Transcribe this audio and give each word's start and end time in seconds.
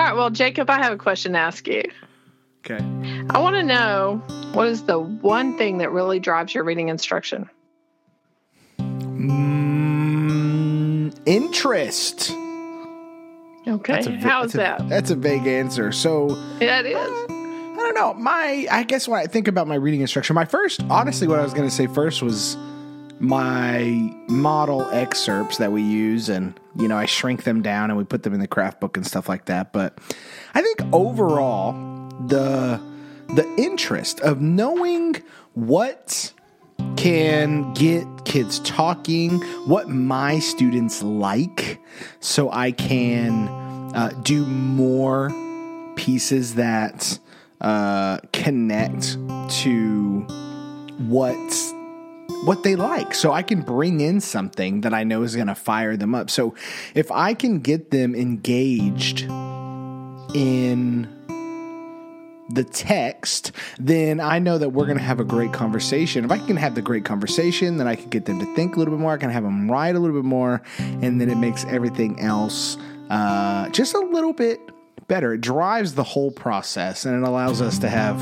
All 0.00 0.06
right, 0.06 0.16
well, 0.16 0.30
Jacob, 0.30 0.70
I 0.70 0.78
have 0.78 0.94
a 0.94 0.96
question 0.96 1.34
to 1.34 1.38
ask 1.38 1.68
you. 1.68 1.82
Okay. 2.64 2.82
I 3.28 3.38
want 3.38 3.56
to 3.56 3.62
know 3.62 4.22
what 4.54 4.66
is 4.66 4.84
the 4.84 4.98
one 4.98 5.58
thing 5.58 5.76
that 5.76 5.92
really 5.92 6.18
drives 6.18 6.54
your 6.54 6.64
reading 6.64 6.88
instruction? 6.88 7.50
Mm, 8.78 11.14
interest. 11.26 12.30
Okay. 13.68 13.92
That's 13.92 14.06
a, 14.06 14.12
How 14.12 14.44
is 14.44 14.52
that's 14.52 14.54
a- 14.54 14.56
that? 14.56 14.88
That's 14.88 15.10
a 15.10 15.16
vague 15.16 15.46
answer. 15.46 15.92
So 15.92 16.28
That 16.60 16.86
is. 16.86 16.96
I 16.96 17.74
don't 17.76 17.94
know. 17.94 18.14
My 18.14 18.66
I 18.70 18.84
guess 18.84 19.06
when 19.06 19.20
I 19.20 19.26
think 19.26 19.48
about 19.48 19.68
my 19.68 19.74
reading 19.74 20.00
instruction, 20.00 20.32
my 20.34 20.46
first 20.46 20.82
honestly 20.88 21.28
what 21.28 21.38
I 21.38 21.42
was 21.42 21.52
going 21.52 21.68
to 21.68 21.74
say 21.74 21.86
first 21.86 22.22
was 22.22 22.56
my 23.18 24.14
model 24.28 24.88
excerpts 24.92 25.58
that 25.58 25.72
we 25.72 25.82
use 25.82 26.30
and 26.30 26.58
you 26.76 26.88
know 26.88 26.96
I 26.96 27.06
shrink 27.06 27.44
them 27.44 27.62
down 27.62 27.90
and 27.90 27.98
we 27.98 28.04
put 28.04 28.22
them 28.22 28.34
in 28.34 28.40
the 28.40 28.48
craft 28.48 28.80
book 28.80 28.96
and 28.96 29.06
stuff 29.06 29.28
like 29.28 29.46
that. 29.46 29.72
But 29.72 29.98
I 30.54 30.62
think 30.62 30.82
overall 30.92 31.72
the 32.26 32.80
the 33.34 33.46
interest 33.56 34.20
of 34.20 34.40
knowing 34.40 35.22
what 35.54 36.32
can 36.96 37.72
get 37.74 38.06
kids 38.24 38.58
talking, 38.60 39.40
what 39.66 39.88
my 39.88 40.38
students 40.38 41.02
like, 41.02 41.80
so 42.20 42.50
I 42.50 42.72
can 42.72 43.48
uh, 43.94 44.12
do 44.22 44.44
more 44.46 45.30
pieces 45.96 46.54
that 46.54 47.18
uh, 47.60 48.18
connect 48.32 49.18
to 49.62 50.20
what 50.98 51.36
what 52.44 52.62
they 52.62 52.76
like 52.76 53.14
so 53.14 53.32
i 53.32 53.42
can 53.42 53.60
bring 53.60 54.00
in 54.00 54.20
something 54.20 54.80
that 54.80 54.94
i 54.94 55.04
know 55.04 55.22
is 55.22 55.34
going 55.34 55.46
to 55.46 55.54
fire 55.54 55.96
them 55.96 56.14
up 56.14 56.30
so 56.30 56.54
if 56.94 57.10
i 57.10 57.34
can 57.34 57.60
get 57.60 57.90
them 57.90 58.14
engaged 58.14 59.22
in 60.34 61.08
the 62.54 62.64
text, 62.64 63.52
then 63.78 64.20
I 64.20 64.38
know 64.38 64.58
that 64.58 64.70
we're 64.70 64.86
going 64.86 64.98
to 64.98 65.04
have 65.04 65.20
a 65.20 65.24
great 65.24 65.52
conversation. 65.52 66.24
If 66.24 66.30
I 66.30 66.38
can 66.38 66.56
have 66.56 66.74
the 66.74 66.82
great 66.82 67.04
conversation, 67.04 67.76
then 67.76 67.86
I 67.86 67.94
can 67.94 68.08
get 68.10 68.24
them 68.24 68.38
to 68.40 68.54
think 68.54 68.76
a 68.76 68.78
little 68.78 68.94
bit 68.94 69.00
more. 69.00 69.12
I 69.12 69.16
can 69.16 69.30
have 69.30 69.44
them 69.44 69.70
write 69.70 69.94
a 69.94 69.98
little 69.98 70.16
bit 70.16 70.26
more, 70.26 70.62
and 70.78 71.20
then 71.20 71.30
it 71.30 71.36
makes 71.36 71.64
everything 71.66 72.20
else 72.20 72.76
uh, 73.08 73.68
just 73.70 73.94
a 73.94 74.00
little 74.00 74.32
bit 74.32 74.60
better. 75.06 75.34
It 75.34 75.40
drives 75.40 75.94
the 75.94 76.04
whole 76.04 76.30
process, 76.30 77.04
and 77.04 77.22
it 77.22 77.26
allows 77.26 77.60
us 77.60 77.78
to 77.80 77.88
have 77.88 78.20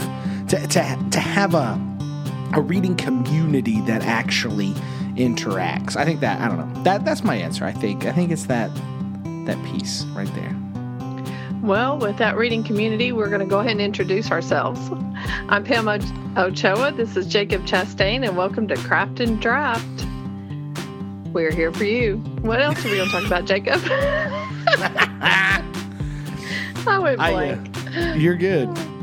to 0.48 0.66
to, 0.66 1.08
to 1.10 1.20
have 1.20 1.54
a 1.54 1.97
a 2.54 2.60
reading 2.60 2.96
community 2.96 3.80
that 3.82 4.02
actually 4.02 4.72
interacts. 5.16 5.96
I 5.96 6.04
think 6.04 6.20
that 6.20 6.40
I 6.40 6.48
don't 6.48 6.58
know 6.58 6.82
that 6.84 7.04
that's 7.04 7.24
my 7.24 7.34
answer. 7.34 7.64
I 7.64 7.72
think 7.72 8.06
I 8.06 8.12
think 8.12 8.30
it's 8.30 8.46
that 8.46 8.70
that 9.46 9.62
piece 9.64 10.04
right 10.14 10.32
there. 10.34 10.56
Well, 11.62 11.98
with 11.98 12.18
that 12.18 12.36
reading 12.36 12.62
community, 12.62 13.10
we're 13.12 13.28
going 13.28 13.40
to 13.40 13.46
go 13.46 13.58
ahead 13.58 13.72
and 13.72 13.80
introduce 13.80 14.30
ourselves. 14.30 14.80
I'm 15.48 15.64
Pam 15.64 15.88
Ochoa. 15.88 16.92
This 16.92 17.16
is 17.16 17.26
Jacob 17.26 17.62
Chastain, 17.66 18.26
and 18.26 18.36
welcome 18.36 18.68
to 18.68 18.76
Craft 18.76 19.18
and 19.20 19.40
Draft. 19.42 20.06
We're 21.32 21.50
here 21.50 21.72
for 21.72 21.84
you. 21.84 22.18
What 22.42 22.60
else 22.60 22.84
are 22.84 22.88
we 22.88 22.96
going 22.96 23.08
to 23.08 23.14
talk 23.14 23.26
about, 23.26 23.44
Jacob? 23.44 23.80
I 26.86 26.98
went 26.98 27.20
I, 27.20 27.30
blank. 27.32 27.76
uh, 27.96 28.14
you're 28.14 28.36
good. 28.36 28.68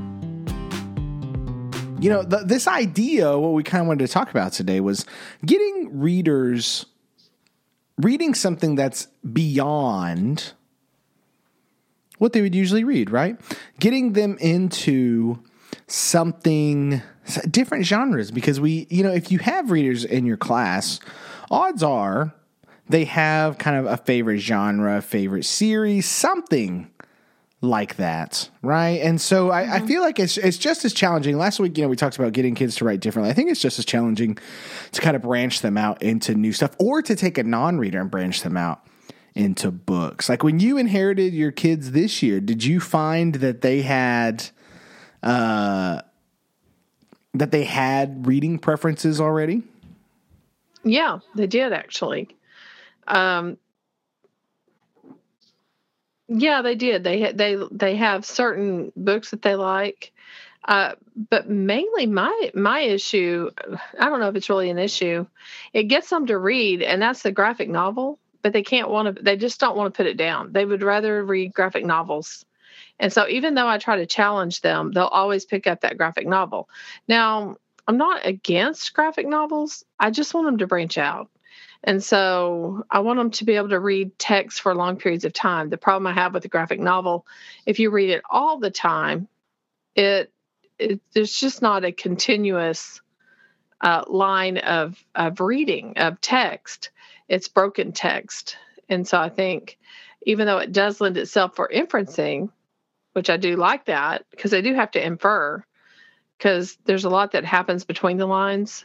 You 2.06 2.11
know, 2.11 2.23
th- 2.23 2.44
this 2.45 2.67
idea, 2.67 3.36
what 3.36 3.53
we 3.53 3.64
kind 3.64 3.81
of 3.81 3.88
wanted 3.88 4.06
to 4.06 4.14
talk 4.14 4.30
about 4.30 4.53
today 4.53 4.80
was 4.80 5.08
getting 5.44 6.00
readers 6.00 6.86
reading 7.98 8.36
something 8.36 8.75
that's 8.75 9.08
beyond 9.34 10.53
what 12.20 12.33
they 12.33 12.42
would 12.42 12.53
usually 12.53 12.83
read, 12.83 13.09
right? 13.09 13.39
Getting 13.80 14.14
them 14.14 14.38
into 14.39 15.39
something 15.88 17.02
different 17.50 17.86
genres 17.86 18.30
because 18.30 18.59
we, 18.59 18.86
you 18.92 19.02
know, 19.02 19.11
if 19.11 19.31
you 19.31 19.39
have 19.39 19.72
readers 19.72 20.05
in 20.05 20.27
your 20.27 20.37
class, 20.37 20.99
odds 21.49 21.82
are 21.82 22.36
they 22.87 23.05
have 23.05 23.58
kind 23.58 23.77
of 23.77 23.92
a 23.92 23.98
favorite 23.98 24.37
genre, 24.37 25.02
favorite 25.02 25.45
series, 25.45 26.05
something 26.05 26.92
like 27.65 27.98
that, 27.98 28.49
right? 28.61 29.02
And 29.02 29.20
so 29.20 29.49
I, 29.49 29.76
I 29.76 29.80
feel 29.81 30.02
like 30.02 30.20
it's 30.20 30.37
it's 30.37 30.58
just 30.58 30.86
as 30.86 30.93
challenging. 30.93 31.37
Last 31.37 31.59
week, 31.59 31.77
you 31.77 31.83
know, 31.83 31.89
we 31.89 31.95
talked 31.95 32.17
about 32.17 32.33
getting 32.33 32.55
kids 32.55 32.76
to 32.77 32.86
write 32.86 32.99
differently. 32.99 33.30
I 33.30 33.33
think 33.33 33.49
it's 33.49 33.61
just 33.61 33.80
as 33.80 33.86
challenging 33.86 34.37
to 34.92 35.02
kind 35.02 35.15
of 35.15 35.23
branch 35.23 35.61
them 35.61 35.77
out 35.77 36.02
into 36.02 36.36
new 36.36 36.54
stuff, 36.54 36.75
or 36.80 37.02
to 37.02 37.15
take 37.15 37.37
a 37.37 37.43
non-reader 37.43 37.99
and 37.99 38.09
branch 38.11 38.42
them 38.43 38.55
out 38.55 38.81
into 39.33 39.71
books. 39.71 40.30
Like 40.30 40.43
when 40.43 40.59
you 40.59 40.77
inherited 40.77 41.33
your 41.33 41.52
kids 41.52 41.92
this 41.92 42.23
year, 42.23 42.39
did 42.39 42.64
you 42.64 42.80
find 42.80 43.36
that 43.36 43.61
they 43.61 43.81
had 43.81 44.49
uh 45.23 46.02
that 47.33 47.52
they 47.52 47.65
had 47.65 48.25
reading 48.27 48.59
preferences 48.59 49.20
already? 49.20 49.64
Yeah, 50.83 51.20
they 51.36 51.48
did 51.48 51.73
actually. 51.73 52.30
Um, 53.08 53.58
yeah, 56.27 56.61
they 56.61 56.75
did. 56.75 57.03
They 57.03 57.31
they 57.31 57.58
they 57.71 57.95
have 57.97 58.25
certain 58.25 58.91
books 58.95 59.31
that 59.31 59.41
they 59.41 59.55
like, 59.55 60.11
uh, 60.67 60.93
but 61.30 61.49
mainly 61.49 62.05
my 62.08 62.52
my 62.53 62.80
issue. 62.80 63.52
I 63.99 64.09
don't 64.09 64.19
know 64.19 64.30
if 64.30 64.36
it's 64.36 64.49
really 64.49 64.69
an 64.69 64.80
issue. 64.80 65.25
It 65.73 65.83
gets 65.83 66.09
them 66.09 66.27
to 66.27 66.37
read, 66.37 66.81
and 66.81 67.02
that's 67.02 67.21
the 67.21 67.31
graphic 67.31 67.69
novel. 67.69 68.19
But 68.41 68.53
they 68.53 68.63
can't 68.63 68.89
want 68.89 69.15
to. 69.15 69.23
They 69.23 69.37
just 69.37 69.59
don't 69.59 69.77
want 69.77 69.93
to 69.93 69.97
put 69.97 70.08
it 70.08 70.17
down. 70.17 70.52
They 70.52 70.65
would 70.65 70.83
rather 70.83 71.23
read 71.23 71.53
graphic 71.53 71.86
novels. 71.86 72.45
And 72.99 73.11
so, 73.11 73.27
even 73.27 73.55
though 73.55 73.67
I 73.67 73.77
try 73.77 73.97
to 73.97 74.05
challenge 74.05 74.61
them, 74.61 74.92
they'll 74.92 75.05
always 75.05 75.45
pick 75.45 75.67
up 75.67 75.81
that 75.81 75.97
graphic 75.97 76.27
novel. 76.27 76.69
Now, 77.07 77.57
I'm 77.87 77.97
not 77.97 78.25
against 78.25 78.93
graphic 78.93 79.27
novels. 79.27 79.83
I 79.99 80.11
just 80.11 80.33
want 80.33 80.47
them 80.47 80.57
to 80.59 80.67
branch 80.67 80.97
out. 80.97 81.30
And 81.83 82.04
so 82.04 82.83
I 82.89 82.99
want 82.99 83.20
them 83.20 83.32
to 83.32 83.45
be 83.45 83.54
able 83.55 83.70
to 83.70 83.80
read 83.80 84.17
text 84.17 84.61
for 84.61 84.73
long 84.73 84.98
periods 84.98 85.23
of 85.23 85.33
time. 85.33 85.70
The 85.70 85.77
problem 85.77 86.08
I 86.08 86.14
have 86.14 86.33
with 86.33 86.43
the 86.43 86.49
graphic 86.49 86.80
novel, 86.80 87.27
if 87.66 87.80
you 87.80 87.92
read 87.92 88.10
it 88.10 88.23
all 88.30 88.58
the 88.60 88.71
time, 88.71 89.27
it, 89.95 90.32
it 90.80 90.99
there's 91.14 91.39
just 91.39 91.61
not 91.61 91.86
a 91.86 91.92
continuous 91.92 93.02
uh, 93.82 94.04
line 94.08 94.58
of 94.58 95.04
of 95.14 95.39
reading 95.39 95.93
of 95.98 96.20
text. 96.21 96.89
It's 97.30 97.48
broken 97.48 97.92
text, 97.92 98.58
and 98.89 99.08
so 99.08 99.20
I 99.20 99.30
think 99.30 99.77
even 100.23 100.48
though 100.48 100.58
it 100.58 100.72
does 100.72 100.99
lend 100.99 101.17
itself 101.17 101.55
for 101.55 101.70
inferencing, 101.73 102.49
which 103.14 103.30
I 103.30 103.37
do 103.37 103.55
like 103.55 103.86
that 103.86 104.26
because 104.32 104.52
they 104.52 104.64
do 104.64 104.73
have 104.73 104.92
to 104.92 105.05
infer, 105.05 105.64
because 106.37 106.77
there's 106.86 107.05
a 107.05 107.10
lot 107.10 107.33
that 107.33 107.45
happens 107.45 107.86
between 107.86 108.17
the 108.17 108.26
lines 108.26 108.83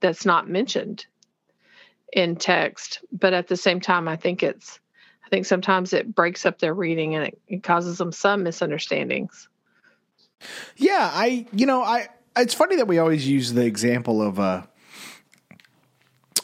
that's 0.00 0.24
not 0.24 0.48
mentioned 0.48 1.06
in 2.12 2.36
text 2.36 3.00
but 3.12 3.32
at 3.32 3.48
the 3.48 3.56
same 3.56 3.80
time 3.80 4.06
i 4.06 4.16
think 4.16 4.42
it's 4.42 4.78
i 5.24 5.28
think 5.28 5.46
sometimes 5.46 5.92
it 5.92 6.14
breaks 6.14 6.44
up 6.44 6.58
their 6.58 6.74
reading 6.74 7.14
and 7.14 7.28
it, 7.28 7.40
it 7.48 7.62
causes 7.62 7.98
them 7.98 8.12
some 8.12 8.42
misunderstandings 8.42 9.48
Yeah, 10.76 11.10
I 11.12 11.46
you 11.52 11.66
know, 11.66 11.82
I 11.82 12.08
it's 12.36 12.54
funny 12.54 12.76
that 12.76 12.88
we 12.88 12.98
always 12.98 13.26
use 13.28 13.52
the 13.52 13.64
example 13.64 14.22
of 14.22 14.38
a 14.38 14.68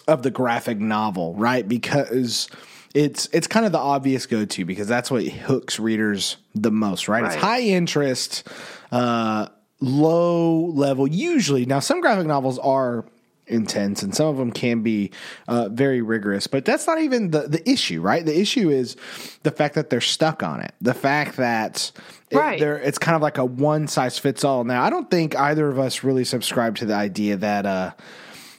of 0.06 0.22
the 0.22 0.30
graphic 0.30 0.78
novel, 0.78 1.34
right? 1.34 1.66
Because 1.66 2.48
it's 2.94 3.28
it's 3.32 3.46
kind 3.46 3.66
of 3.66 3.72
the 3.72 3.78
obvious 3.78 4.26
go 4.26 4.44
to 4.44 4.64
because 4.64 4.88
that's 4.88 5.10
what 5.10 5.24
hooks 5.26 5.78
readers 5.78 6.36
the 6.54 6.70
most, 6.70 7.08
right? 7.08 7.24
It's 7.24 7.34
high 7.34 7.60
interest, 7.60 8.48
uh, 8.92 9.48
low 9.80 10.66
level. 10.66 11.06
Usually, 11.06 11.66
now 11.66 11.80
some 11.80 12.00
graphic 12.00 12.26
novels 12.26 12.58
are 12.58 13.04
intense 13.50 14.02
and 14.02 14.14
some 14.14 14.26
of 14.26 14.36
them 14.36 14.52
can 14.52 14.82
be 14.82 15.10
uh, 15.48 15.68
very 15.70 16.00
rigorous 16.02 16.46
but 16.46 16.64
that's 16.64 16.86
not 16.86 17.00
even 17.00 17.30
the, 17.30 17.42
the 17.48 17.68
issue 17.68 18.00
right? 18.00 18.24
The 18.24 18.38
issue 18.38 18.70
is 18.70 18.96
the 19.42 19.50
fact 19.50 19.74
that 19.74 19.90
they're 19.90 20.00
stuck 20.00 20.42
on 20.42 20.60
it. 20.60 20.74
The 20.80 20.94
fact 20.94 21.36
that 21.36 21.90
it- 22.30 22.36
Right. 22.36 22.60
they're 22.60 22.76
it's 22.78 22.98
kind 22.98 23.16
of 23.16 23.22
like 23.22 23.38
a 23.38 23.44
one 23.44 23.88
size 23.88 24.18
fits 24.18 24.44
all 24.44 24.62
now 24.64 24.82
i 24.82 24.90
don't 24.90 25.10
think 25.10 25.34
either 25.36 25.66
of 25.68 25.78
us 25.78 26.04
really 26.04 26.24
subscribe 26.24 26.76
to 26.76 26.84
the 26.86 26.94
idea 26.94 27.36
that 27.38 27.64
uh 27.64 27.92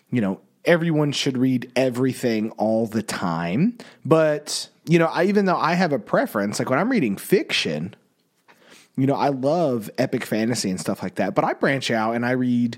you 0.09 0.21
know 0.21 0.41
everyone 0.65 1.11
should 1.11 1.37
read 1.37 1.71
everything 1.75 2.49
all 2.51 2.87
the 2.87 3.03
time 3.03 3.77
but 4.03 4.67
you 4.87 4.97
know 4.97 5.05
I, 5.05 5.25
even 5.25 5.45
though 5.45 5.55
i 5.57 5.75
have 5.75 5.93
a 5.93 5.99
preference 5.99 6.57
like 6.57 6.69
when 6.69 6.79
i'm 6.79 6.89
reading 6.89 7.15
fiction 7.15 7.95
you 8.97 9.07
know, 9.07 9.15
I 9.15 9.29
love 9.29 9.89
epic 9.97 10.25
fantasy 10.25 10.69
and 10.69 10.77
stuff 10.77 11.01
like 11.01 11.15
that, 11.15 11.33
but 11.33 11.45
I 11.45 11.53
branch 11.53 11.89
out 11.89 12.15
and 12.15 12.25
I 12.25 12.31
read, 12.31 12.77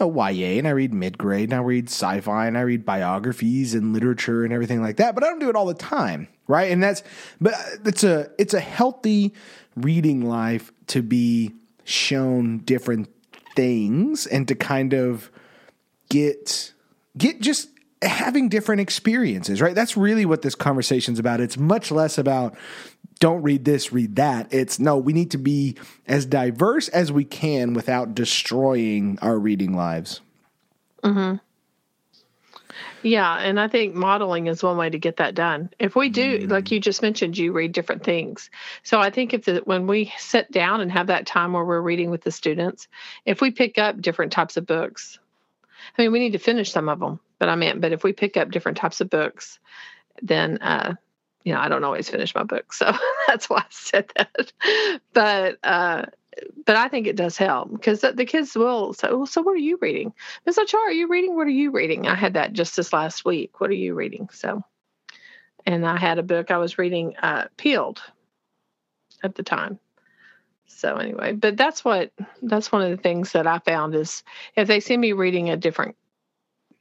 know, 0.00 0.28
YA 0.28 0.58
and 0.58 0.68
I 0.68 0.70
read 0.70 0.92
mid 0.92 1.18
grade 1.18 1.50
and 1.50 1.54
I 1.54 1.62
read 1.62 1.88
sci 1.88 2.20
fi 2.20 2.46
and 2.46 2.58
I 2.58 2.62
read 2.62 2.84
biographies 2.84 3.74
and 3.74 3.92
literature 3.92 4.44
and 4.44 4.52
everything 4.52 4.82
like 4.82 4.96
that, 4.96 5.14
but 5.14 5.24
I 5.24 5.28
don't 5.28 5.38
do 5.38 5.48
it 5.48 5.56
all 5.56 5.66
the 5.66 5.74
time, 5.74 6.28
right? 6.46 6.70
And 6.70 6.82
that's, 6.82 7.02
but 7.40 7.54
it's 7.84 8.04
a, 8.04 8.30
it's 8.38 8.54
a 8.54 8.60
healthy 8.60 9.34
reading 9.76 10.22
life 10.22 10.72
to 10.88 11.02
be 11.02 11.52
shown 11.84 12.58
different 12.58 13.08
things 13.54 14.26
and 14.26 14.46
to 14.48 14.54
kind 14.54 14.92
of 14.92 15.30
get, 16.08 16.72
get 17.16 17.40
just 17.40 17.68
having 18.02 18.48
different 18.48 18.80
experiences, 18.80 19.60
right? 19.60 19.74
That's 19.74 19.96
really 19.96 20.26
what 20.26 20.42
this 20.42 20.54
conversation's 20.54 21.18
about. 21.18 21.40
It's 21.40 21.56
much 21.56 21.90
less 21.90 22.18
about 22.18 22.56
don't 23.18 23.42
read 23.42 23.64
this, 23.64 23.92
read 23.92 24.16
that. 24.16 24.52
It's 24.52 24.78
no, 24.78 24.98
we 24.98 25.12
need 25.12 25.30
to 25.30 25.38
be 25.38 25.76
as 26.06 26.26
diverse 26.26 26.88
as 26.88 27.10
we 27.10 27.24
can 27.24 27.72
without 27.72 28.14
destroying 28.14 29.18
our 29.22 29.38
reading 29.38 29.74
lives. 29.74 30.20
Mm-hmm. 31.02 31.36
Yeah, 33.02 33.38
and 33.38 33.60
I 33.60 33.68
think 33.68 33.94
modeling 33.94 34.48
is 34.48 34.62
one 34.62 34.76
way 34.76 34.90
to 34.90 34.98
get 34.98 35.18
that 35.18 35.34
done. 35.34 35.70
If 35.78 35.94
we 35.94 36.08
do, 36.08 36.40
mm. 36.40 36.50
like 36.50 36.72
you 36.72 36.80
just 36.80 37.02
mentioned, 37.02 37.38
you 37.38 37.52
read 37.52 37.72
different 37.72 38.02
things. 38.02 38.50
So 38.82 39.00
I 39.00 39.10
think 39.10 39.32
if 39.32 39.44
the, 39.44 39.58
when 39.64 39.86
we 39.86 40.12
sit 40.18 40.50
down 40.50 40.80
and 40.80 40.90
have 40.90 41.06
that 41.06 41.26
time 41.26 41.52
where 41.52 41.64
we're 41.64 41.80
reading 41.80 42.10
with 42.10 42.22
the 42.22 42.32
students, 42.32 42.88
if 43.24 43.40
we 43.40 43.52
pick 43.52 43.78
up 43.78 44.00
different 44.00 44.32
types 44.32 44.56
of 44.56 44.66
books, 44.66 45.20
I 45.96 46.02
mean, 46.02 46.12
we 46.12 46.18
need 46.18 46.32
to 46.32 46.38
finish 46.38 46.70
some 46.70 46.88
of 46.88 47.00
them, 47.00 47.20
but 47.38 47.48
I 47.48 47.56
mean, 47.56 47.80
but 47.80 47.92
if 47.92 48.04
we 48.04 48.12
pick 48.12 48.36
up 48.36 48.50
different 48.50 48.78
types 48.78 49.00
of 49.00 49.10
books, 49.10 49.58
then 50.22 50.58
uh, 50.58 50.94
you 51.44 51.52
know, 51.54 51.60
I 51.60 51.68
don't 51.68 51.84
always 51.84 52.08
finish 52.08 52.34
my 52.34 52.42
books, 52.42 52.78
so 52.78 52.92
that's 53.28 53.48
why 53.48 53.58
I 53.58 53.66
said 53.70 54.10
that. 54.16 54.52
But 55.12 55.58
uh, 55.62 56.06
but 56.64 56.76
I 56.76 56.88
think 56.88 57.06
it 57.06 57.16
does 57.16 57.36
help 57.36 57.70
because 57.70 58.00
the, 58.00 58.24
kids 58.24 58.54
will 58.54 58.92
say, 58.92 59.08
well, 59.10 59.26
so 59.26 59.42
what 59.42 59.52
are 59.52 59.58
you 59.58 59.78
reading? 59.80 60.12
Miss 60.44 60.58
Ochoa, 60.58 60.80
are 60.80 60.92
you 60.92 61.08
reading? 61.08 61.34
What 61.34 61.46
are 61.46 61.50
you 61.50 61.70
reading? 61.70 62.06
I 62.06 62.14
had 62.14 62.34
that 62.34 62.52
just 62.52 62.76
this 62.76 62.92
last 62.92 63.24
week. 63.24 63.60
What 63.60 63.70
are 63.70 63.74
you 63.74 63.94
reading? 63.94 64.28
So, 64.32 64.62
and 65.64 65.86
I 65.86 65.96
had 65.96 66.18
a 66.18 66.22
book 66.22 66.50
I 66.50 66.58
was 66.58 66.78
reading, 66.78 67.16
uh, 67.22 67.46
Peeled 67.56 68.02
at 69.22 69.34
the 69.34 69.42
time. 69.42 69.78
So 70.66 70.96
anyway, 70.96 71.32
but 71.32 71.56
that's 71.56 71.84
what, 71.84 72.12
that's 72.42 72.70
one 72.70 72.82
of 72.82 72.90
the 72.90 72.96
things 72.96 73.32
that 73.32 73.46
I 73.46 73.58
found 73.60 73.94
is 73.94 74.22
if 74.54 74.68
they 74.68 74.80
see 74.80 74.96
me 74.96 75.12
reading 75.12 75.50
a 75.50 75.56
different, 75.56 75.96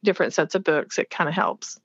different 0.04 0.34
sets 0.34 0.56
of 0.56 0.64
books, 0.64 1.00
it 1.00 1.10
kind 1.10 1.30
of 1.30 1.34
helps. 1.36 1.80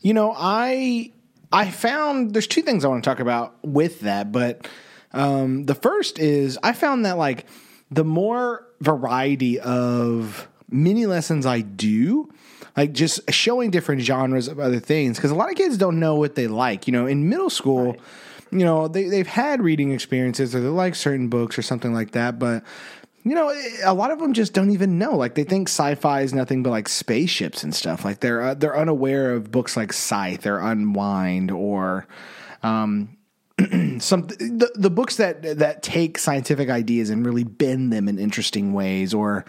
You 0.00 0.14
know, 0.14 0.32
I, 0.36 1.12
I 1.52 1.70
found 1.70 2.34
there's 2.34 2.46
two 2.46 2.62
things 2.62 2.84
I 2.84 2.88
want 2.88 3.02
to 3.02 3.10
talk 3.10 3.20
about 3.20 3.56
with 3.64 4.00
that, 4.00 4.30
but 4.30 4.68
um, 5.12 5.64
the 5.64 5.74
first 5.74 6.18
is 6.18 6.58
I 6.62 6.72
found 6.72 7.04
that 7.04 7.18
like 7.18 7.46
the 7.90 8.04
more 8.04 8.66
variety 8.80 9.58
of 9.58 10.48
mini 10.70 11.06
lessons 11.06 11.46
I 11.46 11.60
do, 11.60 12.30
like 12.78 12.92
just 12.92 13.20
showing 13.32 13.70
different 13.70 14.02
genres 14.02 14.48
of 14.48 14.60
other 14.60 14.78
things, 14.78 15.16
because 15.18 15.30
a 15.30 15.34
lot 15.34 15.50
of 15.50 15.56
kids 15.56 15.76
don't 15.76 15.98
know 15.98 16.14
what 16.14 16.34
they 16.36 16.46
like. 16.46 16.86
You 16.86 16.92
know, 16.92 17.06
in 17.06 17.28
middle 17.28 17.50
school, 17.50 17.92
right. 17.92 18.00
you 18.52 18.64
know, 18.64 18.86
they, 18.86 19.04
they've 19.08 19.26
had 19.26 19.60
reading 19.60 19.90
experiences 19.90 20.54
or 20.54 20.60
they 20.60 20.68
like 20.68 20.94
certain 20.94 21.28
books 21.28 21.58
or 21.58 21.62
something 21.62 21.92
like 21.92 22.12
that, 22.12 22.38
but 22.38 22.62
you 23.24 23.34
know, 23.34 23.52
a 23.84 23.92
lot 23.92 24.10
of 24.10 24.20
them 24.20 24.32
just 24.32 24.52
don't 24.52 24.70
even 24.70 24.96
know. 24.96 25.16
Like 25.16 25.34
they 25.34 25.44
think 25.44 25.68
sci-fi 25.68 26.22
is 26.22 26.32
nothing 26.32 26.62
but 26.62 26.70
like 26.70 26.88
spaceships 26.88 27.62
and 27.62 27.74
stuff. 27.74 28.04
Like 28.04 28.20
they're 28.20 28.40
uh, 28.40 28.54
they're 28.54 28.78
unaware 28.78 29.32
of 29.32 29.50
books 29.50 29.76
like 29.76 29.92
Scythe 29.92 30.46
or 30.46 30.58
Unwind 30.60 31.50
or 31.50 32.06
um, 32.62 33.16
some 33.98 34.22
the, 34.28 34.70
the 34.76 34.90
books 34.90 35.16
that 35.16 35.42
that 35.58 35.82
take 35.82 36.16
scientific 36.16 36.70
ideas 36.70 37.10
and 37.10 37.26
really 37.26 37.44
bend 37.44 37.92
them 37.92 38.08
in 38.08 38.18
interesting 38.18 38.72
ways 38.72 39.12
or 39.12 39.44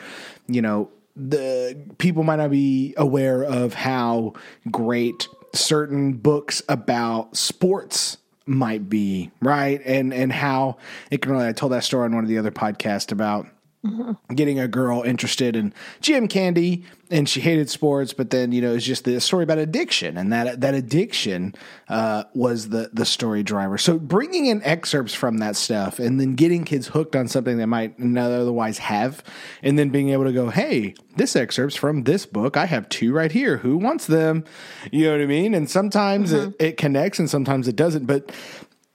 you 0.47 0.61
know 0.61 0.89
the 1.19 1.77
people 1.97 2.23
might 2.23 2.37
not 2.37 2.51
be 2.51 2.93
aware 2.97 3.43
of 3.43 3.73
how 3.73 4.33
great 4.71 5.27
certain 5.53 6.13
books 6.13 6.61
about 6.69 7.35
sports 7.35 8.17
might 8.45 8.89
be 8.89 9.29
right? 9.41 9.81
And 9.85 10.13
and 10.13 10.31
how 10.31 10.77
it 11.11 11.21
can 11.21 11.31
really 11.31 11.47
i 11.47 11.51
told 11.51 11.71
that 11.71 11.83
story 11.83 12.05
on 12.05 12.15
one 12.15 12.23
of 12.23 12.29
the 12.29 12.37
other 12.37 12.51
podcasts 12.51 13.11
about 13.11 13.47
Mm-hmm. 13.85 14.11
Getting 14.35 14.59
a 14.59 14.67
girl 14.67 15.03
interested 15.03 15.55
in 15.55 15.73
gym 16.01 16.27
candy, 16.27 16.83
and 17.09 17.29
she 17.29 17.39
hated 17.39 17.69
sports, 17.69 18.13
but 18.13 18.29
then 18.29 18.51
you 18.51 18.61
know 18.61 18.75
it's 18.75 18.85
just 18.85 19.05
the 19.05 19.21
story 19.21 19.43
about 19.43 19.57
addiction, 19.57 20.17
and 20.17 20.33
that 20.33 20.59
that 20.59 20.73
addiction 20.73 21.55
uh, 21.87 22.25
was 22.33 22.69
the 22.69 22.89
the 22.91 23.05
story 23.05 23.41
driver. 23.41 23.77
So 23.77 23.97
bringing 23.97 24.47
in 24.47 24.61
excerpts 24.63 25.13
from 25.13 25.37
that 25.37 25.55
stuff, 25.55 25.97
and 25.97 26.19
then 26.19 26.35
getting 26.35 26.65
kids 26.65 26.87
hooked 26.87 27.15
on 27.15 27.29
something 27.29 27.57
they 27.57 27.65
might 27.65 27.97
not 27.97 28.31
otherwise 28.31 28.79
have, 28.79 29.23
and 29.63 29.79
then 29.79 29.89
being 29.89 30.09
able 30.09 30.25
to 30.25 30.33
go, 30.33 30.49
"Hey, 30.49 30.93
this 31.15 31.37
excerpt's 31.37 31.77
from 31.77 32.03
this 32.03 32.25
book. 32.25 32.57
I 32.57 32.65
have 32.65 32.89
two 32.89 33.13
right 33.13 33.31
here. 33.31 33.57
Who 33.57 33.77
wants 33.77 34.07
them?" 34.07 34.43
You 34.91 35.05
know 35.05 35.13
what 35.13 35.21
I 35.21 35.25
mean? 35.25 35.53
And 35.53 35.69
sometimes 35.69 36.33
mm-hmm. 36.33 36.49
it, 36.49 36.55
it 36.59 36.77
connects, 36.77 37.17
and 37.17 37.29
sometimes 37.29 37.69
it 37.69 37.77
doesn't. 37.77 38.05
But 38.05 38.31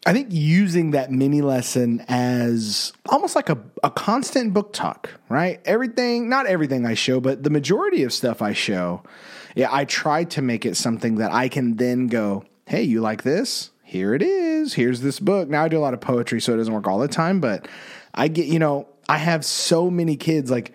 I 0.06 0.12
think 0.12 0.28
using 0.30 0.90
that 0.90 1.10
mini 1.10 1.40
lesson 1.40 2.04
as 2.08 2.92
almost 3.08 3.34
like 3.34 3.48
a, 3.48 3.58
a 3.82 3.90
constant 3.90 4.52
book 4.52 4.74
talk, 4.74 5.10
right? 5.30 5.60
Everything, 5.64 6.28
not 6.28 6.46
everything 6.46 6.84
I 6.84 6.92
show, 6.92 7.20
but 7.20 7.42
the 7.42 7.48
majority 7.48 8.02
of 8.02 8.12
stuff 8.12 8.42
I 8.42 8.52
show, 8.52 9.02
yeah, 9.54 9.68
I 9.72 9.86
try 9.86 10.24
to 10.24 10.42
make 10.42 10.66
it 10.66 10.76
something 10.76 11.16
that 11.16 11.32
I 11.32 11.48
can 11.48 11.76
then 11.76 12.08
go, 12.08 12.44
hey, 12.66 12.82
you 12.82 13.00
like 13.00 13.22
this? 13.22 13.70
Here 13.82 14.14
it 14.14 14.22
is. 14.22 14.74
Here's 14.74 15.00
this 15.00 15.20
book. 15.20 15.48
Now 15.48 15.64
I 15.64 15.68
do 15.68 15.78
a 15.78 15.80
lot 15.80 15.94
of 15.94 16.02
poetry, 16.02 16.40
so 16.40 16.52
it 16.52 16.58
doesn't 16.58 16.74
work 16.74 16.86
all 16.86 16.98
the 16.98 17.08
time, 17.08 17.40
but 17.40 17.66
I 18.12 18.28
get, 18.28 18.46
you 18.46 18.58
know, 18.58 18.86
I 19.08 19.16
have 19.16 19.42
so 19.44 19.90
many 19.90 20.16
kids 20.16 20.50
like 20.50 20.72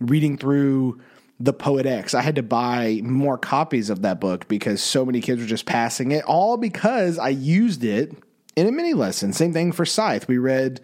reading 0.00 0.38
through 0.38 1.00
the 1.38 1.52
Poet 1.52 1.84
X. 1.84 2.14
I 2.14 2.22
had 2.22 2.36
to 2.36 2.42
buy 2.42 3.00
more 3.02 3.36
copies 3.36 3.90
of 3.90 4.02
that 4.02 4.20
book 4.20 4.48
because 4.48 4.82
so 4.82 5.04
many 5.04 5.20
kids 5.20 5.40
were 5.40 5.46
just 5.46 5.66
passing 5.66 6.12
it, 6.12 6.24
all 6.24 6.56
because 6.56 7.18
I 7.18 7.30
used 7.30 7.84
it 7.84 8.14
in 8.60 8.66
a 8.66 8.72
mini 8.72 8.92
lesson. 8.92 9.32
Same 9.32 9.52
thing 9.52 9.72
for 9.72 9.86
Scythe. 9.86 10.28
We 10.28 10.38
read 10.38 10.80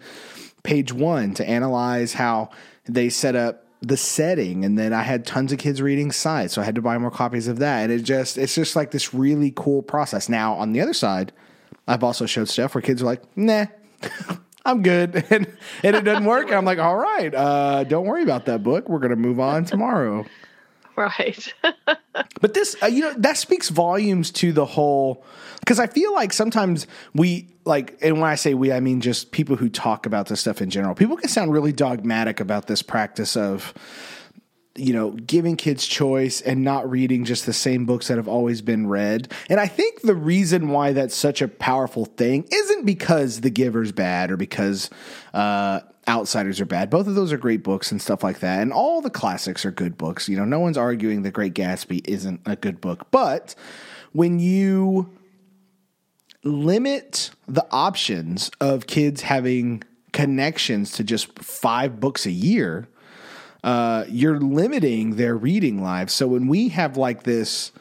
page 0.63 0.91
one 0.91 1.33
to 1.35 1.47
analyze 1.47 2.13
how 2.13 2.49
they 2.85 3.09
set 3.09 3.35
up 3.35 3.65
the 3.81 3.95
setting 3.95 4.65
and 4.65 4.77
then 4.77 4.91
I 4.91 5.03
had 5.03 5.23
tons 5.23 5.51
of 5.51 5.59
kids 5.59 5.83
reading 5.83 6.11
Scythe, 6.11 6.49
so 6.49 6.61
I 6.61 6.65
had 6.65 6.73
to 6.75 6.81
buy 6.81 6.97
more 6.97 7.11
copies 7.11 7.47
of 7.47 7.59
that. 7.59 7.83
And 7.83 7.91
it 7.91 8.01
just 8.01 8.37
it's 8.37 8.55
just 8.55 8.75
like 8.75 8.89
this 8.89 9.13
really 9.13 9.53
cool 9.55 9.83
process. 9.83 10.27
Now 10.27 10.55
on 10.55 10.73
the 10.73 10.81
other 10.81 10.93
side, 10.93 11.31
I've 11.87 12.03
also 12.03 12.25
showed 12.25 12.49
stuff 12.49 12.73
where 12.73 12.81
kids 12.81 13.01
are 13.01 13.05
like, 13.05 13.21
nah. 13.37 13.65
I'm 14.65 14.81
good. 14.81 15.23
And, 15.31 15.47
and 15.83 15.95
it 15.95 16.01
doesn't 16.01 16.25
work. 16.25 16.51
I'm 16.51 16.65
like, 16.65 16.79
all 16.79 16.97
right, 16.97 17.33
uh, 17.33 17.85
don't 17.85 18.05
worry 18.05 18.23
about 18.23 18.47
that 18.47 18.63
book. 18.63 18.89
We're 18.89 18.99
going 18.99 19.11
to 19.11 19.15
move 19.15 19.39
on 19.39 19.63
tomorrow. 19.63 20.25
Right. 21.19 21.53
but 22.41 22.55
this, 22.55 22.75
uh, 22.81 22.87
you 22.87 23.01
know, 23.01 23.13
that 23.17 23.37
speaks 23.37 23.69
volumes 23.69 24.31
to 24.31 24.51
the 24.51 24.65
whole 24.65 25.23
because 25.59 25.79
I 25.79 25.85
feel 25.85 26.11
like 26.13 26.33
sometimes 26.33 26.87
we 27.13 27.49
like, 27.65 27.99
and 28.01 28.19
when 28.19 28.29
I 28.29 28.35
say 28.35 28.55
we, 28.55 28.71
I 28.71 28.79
mean 28.79 29.01
just 29.01 29.31
people 29.31 29.57
who 29.57 29.69
talk 29.69 30.05
about 30.07 30.27
this 30.27 30.39
stuff 30.39 30.61
in 30.61 30.69
general. 30.71 30.95
People 30.95 31.17
can 31.17 31.29
sound 31.29 31.51
really 31.53 31.71
dogmatic 31.71 32.39
about 32.39 32.65
this 32.65 32.81
practice 32.81 33.37
of, 33.37 33.73
you 34.75 34.93
know, 34.93 35.11
giving 35.11 35.55
kids 35.55 35.85
choice 35.85 36.41
and 36.41 36.63
not 36.63 36.89
reading 36.89 37.25
just 37.25 37.45
the 37.45 37.53
same 37.53 37.85
books 37.85 38.07
that 38.07 38.17
have 38.17 38.27
always 38.27 38.61
been 38.61 38.87
read. 38.87 39.31
And 39.49 39.59
I 39.59 39.67
think 39.67 40.01
the 40.01 40.15
reason 40.15 40.69
why 40.69 40.93
that's 40.93 41.15
such 41.15 41.41
a 41.41 41.47
powerful 41.47 42.05
thing 42.05 42.47
isn't 42.51 42.85
because 42.85 43.41
The 43.41 43.49
Giver's 43.51 43.91
bad 43.91 44.31
or 44.31 44.37
because 44.37 44.89
uh, 45.33 45.81
Outsiders 46.07 46.61
are 46.61 46.65
bad. 46.65 46.89
Both 46.89 47.07
of 47.07 47.15
those 47.15 47.33
are 47.33 47.37
great 47.37 47.63
books 47.63 47.91
and 47.91 48.01
stuff 48.01 48.23
like 48.23 48.39
that. 48.39 48.61
And 48.61 48.71
all 48.71 49.01
the 49.01 49.09
classics 49.09 49.65
are 49.65 49.71
good 49.71 49.97
books. 49.97 50.29
You 50.29 50.37
know, 50.37 50.45
no 50.45 50.59
one's 50.59 50.77
arguing 50.77 51.21
The 51.21 51.31
Great 51.31 51.53
Gatsby 51.53 52.07
isn't 52.07 52.41
a 52.45 52.55
good 52.55 52.79
book. 52.79 53.11
But 53.11 53.55
when 54.13 54.39
you 54.39 55.11
limit 56.43 57.31
the 57.47 57.65
options 57.71 58.49
of 58.61 58.87
kids 58.87 59.21
having 59.21 59.83
connections 60.13 60.91
to 60.93 61.03
just 61.03 61.37
five 61.39 61.99
books 61.99 62.25
a 62.25 62.31
year, 62.31 62.87
uh, 63.63 64.05
you're 64.07 64.39
limiting 64.39 65.17
their 65.17 65.35
reading 65.35 65.81
lives. 65.81 66.13
So 66.13 66.27
when 66.27 66.47
we 66.47 66.69
have 66.69 66.95
like 66.95 67.23
this 67.23 67.71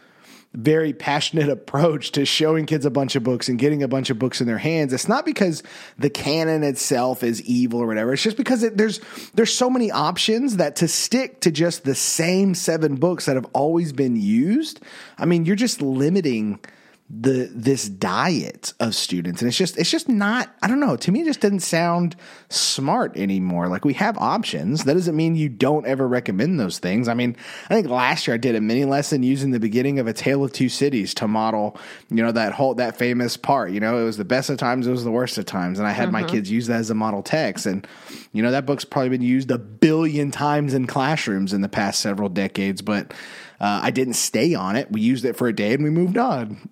very 0.55 0.93
passionate 0.93 1.49
approach 1.51 2.13
to 2.13 2.25
showing 2.25 2.67
kids 2.67 2.87
a 2.87 2.91
bunch 2.91 3.17
of 3.17 3.23
books 3.23 3.49
and 3.49 3.59
getting 3.59 3.83
a 3.83 3.89
bunch 3.89 4.11
of 4.11 4.19
books 4.19 4.41
in 4.41 4.47
their 4.47 4.59
hands, 4.59 4.93
it's 4.93 5.09
not 5.09 5.25
because 5.25 5.63
the 5.99 6.11
canon 6.11 6.63
itself 6.63 7.23
is 7.23 7.43
evil 7.43 7.81
or 7.81 7.87
whatever. 7.87 8.13
It's 8.13 8.23
just 8.23 8.37
because 8.37 8.63
it, 8.63 8.77
there's 8.77 9.01
there's 9.35 9.55
so 9.55 9.71
many 9.71 9.91
options 9.91 10.57
that 10.57 10.77
to 10.77 10.89
stick 10.89 11.41
to 11.41 11.51
just 11.51 11.85
the 11.85 11.95
same 11.95 12.55
seven 12.55 12.97
books 12.97 13.27
that 13.27 13.37
have 13.37 13.47
always 13.53 13.93
been 13.93 14.17
used. 14.17 14.81
I 15.19 15.27
mean, 15.27 15.45
you're 15.45 15.57
just 15.57 15.83
limiting 15.83 16.61
the 17.09 17.49
this 17.55 17.89
diet 17.89 18.75
of 18.81 18.93
students. 18.93 19.41
And 19.41 19.49
it's 19.49 19.57
just 19.57 19.79
it's 19.79 19.91
just 19.91 20.09
not 20.09 20.53
i 20.61 20.67
don't 20.67 20.81
know 20.81 20.97
to 20.97 21.13
me 21.13 21.21
it 21.21 21.27
just 21.27 21.41
doesn't 21.41 21.61
sound 21.61 22.17
smart 22.49 23.17
anymore. 23.17 23.69
Like 23.69 23.85
we 23.85 23.93
have 23.95 24.19
options. 24.19 24.85
That 24.85 24.95
doesn't 24.95 25.15
mean 25.15 25.37
you 25.37 25.49
don't 25.49 25.87
ever 25.87 26.09
recommend 26.09 26.59
those 26.59 26.81
things. 26.81 27.07
I 27.07 27.15
mean 27.15 27.37
i 27.71 27.75
think 27.75 27.89
last 27.89 28.27
year 28.27 28.35
i 28.35 28.39
did 28.39 28.57
a 28.57 28.61
mini 28.61 28.85
lesson 28.85 29.23
using 29.23 29.53
the 29.53 29.61
beginning 29.61 30.01
of 30.01 30.09
a 30.09 30.13
tale 30.13 30.43
of 30.43 30.53
two 30.53 30.69
cities 30.69 31.15
to 31.15 31.29
model 31.29 31.79
you 32.11 32.25
know 32.25 32.33
that 32.33 32.53
whole 32.53 32.75
that 32.75 32.97
famous 32.97 33.37
part. 33.37 33.71
You 33.71 33.79
know 33.79 33.99
it 33.99 34.05
was 34.05 34.17
the 34.17 34.25
best 34.25 34.51
of 34.51 34.59
times 34.59 34.89
it 34.89 34.91
was 34.91 35.05
the 35.05 35.13
worst 35.13 35.39
of 35.39 35.47
times. 35.47 35.79
And 35.79 35.87
i 35.87 35.93
had 35.93 36.07
mm-hmm. 36.07 36.13
my 36.13 36.25
kids 36.25 36.51
use 36.51 36.67
that 36.67 36.81
as 36.81 36.91
a 36.91 36.95
model 36.95 37.23
text. 37.23 37.67
And 37.67 37.87
you 38.33 38.43
know 38.43 38.51
that 38.51 38.67
book's 38.67 38.85
probably 38.85 39.11
been 39.11 39.23
used 39.23 39.53
a 39.53 39.59
billion 39.59 40.33
times 40.33 40.75
in 40.75 40.89
classrooms 40.89 41.53
in 41.53 41.61
the 41.61 41.69
past 41.69 42.01
several 42.01 42.29
decades. 42.29 42.83
But 42.83 43.13
uh, 43.61 43.81
I 43.83 43.91
didn't 43.93 44.15
stay 44.15 44.55
on 44.55 44.75
it. 44.75 44.91
We 44.91 45.01
used 45.01 45.25
it 45.25 45.37
for 45.37 45.47
a 45.47 45.53
day 45.53 45.73
and 45.73 45.85
we 45.85 45.91
moved 45.91 46.19
on. 46.19 46.69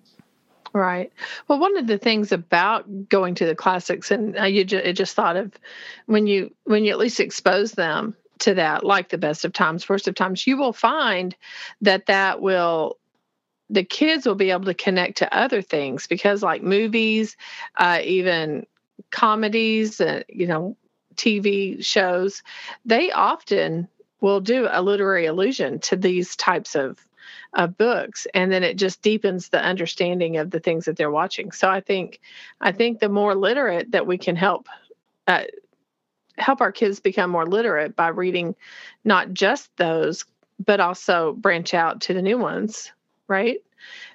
Right. 0.75 1.13
Well, 1.47 1.57
one 1.59 1.77
of 1.77 1.87
the 1.87 1.97
things 1.97 2.33
about 2.33 3.07
going 3.07 3.35
to 3.35 3.45
the 3.45 3.55
classics, 3.55 4.11
and 4.11 4.35
you 4.53 4.65
ju- 4.65 4.91
just 4.91 5.15
thought 5.15 5.37
of 5.37 5.53
when 6.05 6.27
you 6.27 6.53
when 6.65 6.83
you 6.83 6.91
at 6.91 6.97
least 6.97 7.21
expose 7.21 7.71
them 7.71 8.13
to 8.39 8.55
that, 8.55 8.83
like 8.85 9.07
the 9.07 9.17
best 9.17 9.45
of 9.45 9.53
times, 9.53 9.87
worst 9.87 10.09
of 10.09 10.15
times, 10.15 10.45
you 10.45 10.57
will 10.57 10.73
find 10.73 11.33
that 11.79 12.07
that 12.07 12.41
will 12.41 12.97
the 13.69 13.83
kids 13.83 14.25
will 14.27 14.35
be 14.35 14.51
able 14.51 14.65
to 14.65 14.73
connect 14.75 15.19
to 15.19 15.37
other 15.37 15.61
things 15.61 16.07
because 16.07 16.43
like 16.43 16.63
movies 16.63 17.37
uh, 17.77 17.99
even 18.03 18.65
comedies 19.11 20.01
uh, 20.01 20.23
you 20.29 20.47
know 20.47 20.77
tv 21.15 21.83
shows 21.83 22.43
they 22.85 23.11
often 23.11 23.87
will 24.21 24.41
do 24.41 24.67
a 24.71 24.81
literary 24.81 25.25
allusion 25.25 25.79
to 25.79 25.95
these 25.95 26.35
types 26.35 26.75
of 26.75 26.99
of 27.55 27.77
books 27.77 28.27
and 28.33 28.51
then 28.51 28.63
it 28.63 28.77
just 28.77 29.01
deepens 29.01 29.49
the 29.49 29.63
understanding 29.63 30.37
of 30.37 30.51
the 30.51 30.59
things 30.59 30.85
that 30.85 30.97
they're 30.97 31.11
watching. 31.11 31.51
So 31.51 31.69
i 31.69 31.79
think 31.79 32.19
i 32.61 32.71
think 32.71 32.99
the 32.99 33.09
more 33.09 33.33
literate 33.33 33.91
that 33.91 34.05
we 34.05 34.17
can 34.17 34.35
help 34.35 34.67
uh, 35.27 35.43
help 36.37 36.61
our 36.61 36.71
kids 36.71 36.99
become 36.99 37.31
more 37.31 37.45
literate 37.45 37.95
by 37.95 38.09
reading 38.09 38.55
not 39.03 39.33
just 39.33 39.75
those 39.77 40.25
but 40.63 40.79
also 40.79 41.33
branch 41.33 41.73
out 41.73 42.01
to 42.01 42.13
the 42.13 42.21
new 42.21 42.37
ones 42.37 42.91
right? 43.27 43.57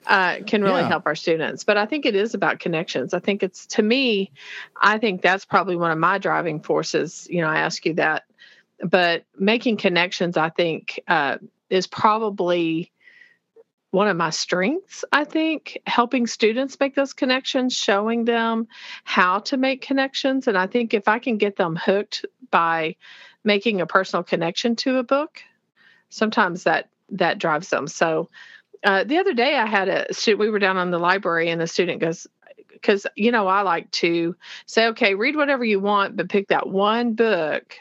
Uh, 0.06 0.36
can 0.46 0.62
really 0.62 0.80
yeah. 0.80 0.88
help 0.88 1.06
our 1.06 1.14
students. 1.14 1.64
But 1.64 1.76
i 1.76 1.86
think 1.86 2.04
it 2.04 2.14
is 2.14 2.34
about 2.34 2.58
connections. 2.58 3.14
I 3.14 3.20
think 3.20 3.42
it's 3.42 3.66
to 3.66 3.82
me 3.82 4.32
i 4.80 4.98
think 4.98 5.22
that's 5.22 5.44
probably 5.44 5.76
one 5.76 5.90
of 5.90 5.98
my 5.98 6.18
driving 6.18 6.60
forces 6.60 7.26
you 7.30 7.40
know 7.40 7.48
i 7.48 7.58
ask 7.60 7.86
you 7.86 7.94
that. 7.94 8.24
But 8.82 9.24
making 9.38 9.78
connections 9.78 10.36
i 10.36 10.50
think 10.50 11.00
uh, 11.08 11.38
is 11.70 11.86
probably 11.86 12.90
one 13.90 14.08
of 14.08 14.16
my 14.16 14.30
strengths, 14.30 15.04
I 15.12 15.24
think, 15.24 15.78
helping 15.86 16.26
students 16.26 16.78
make 16.78 16.94
those 16.94 17.12
connections, 17.12 17.76
showing 17.76 18.24
them 18.24 18.68
how 19.04 19.40
to 19.40 19.56
make 19.56 19.82
connections. 19.82 20.46
And 20.46 20.56
I 20.56 20.66
think 20.66 20.94
if 20.94 21.08
I 21.08 21.18
can 21.18 21.38
get 21.38 21.56
them 21.56 21.76
hooked 21.76 22.24
by 22.50 22.96
making 23.42 23.80
a 23.80 23.86
personal 23.86 24.22
connection 24.22 24.76
to 24.76 24.98
a 24.98 25.02
book, 25.02 25.42
sometimes 26.08 26.64
that 26.64 26.88
that 27.12 27.38
drives 27.38 27.68
them. 27.70 27.88
So 27.88 28.28
uh, 28.84 29.02
the 29.02 29.18
other 29.18 29.34
day 29.34 29.56
I 29.56 29.66
had 29.66 29.88
a 29.88 30.14
student, 30.14 30.40
we 30.40 30.50
were 30.50 30.60
down 30.60 30.76
on 30.76 30.92
the 30.92 30.98
library 30.98 31.50
and 31.50 31.60
the 31.60 31.66
student 31.66 32.00
goes, 32.00 32.28
because, 32.72 33.06
you 33.16 33.32
know, 33.32 33.48
I 33.48 33.62
like 33.62 33.90
to 33.92 34.36
say, 34.66 34.86
okay, 34.88 35.14
read 35.14 35.34
whatever 35.34 35.64
you 35.64 35.80
want, 35.80 36.16
but 36.16 36.30
pick 36.30 36.48
that 36.48 36.68
one 36.68 37.14
book 37.14 37.74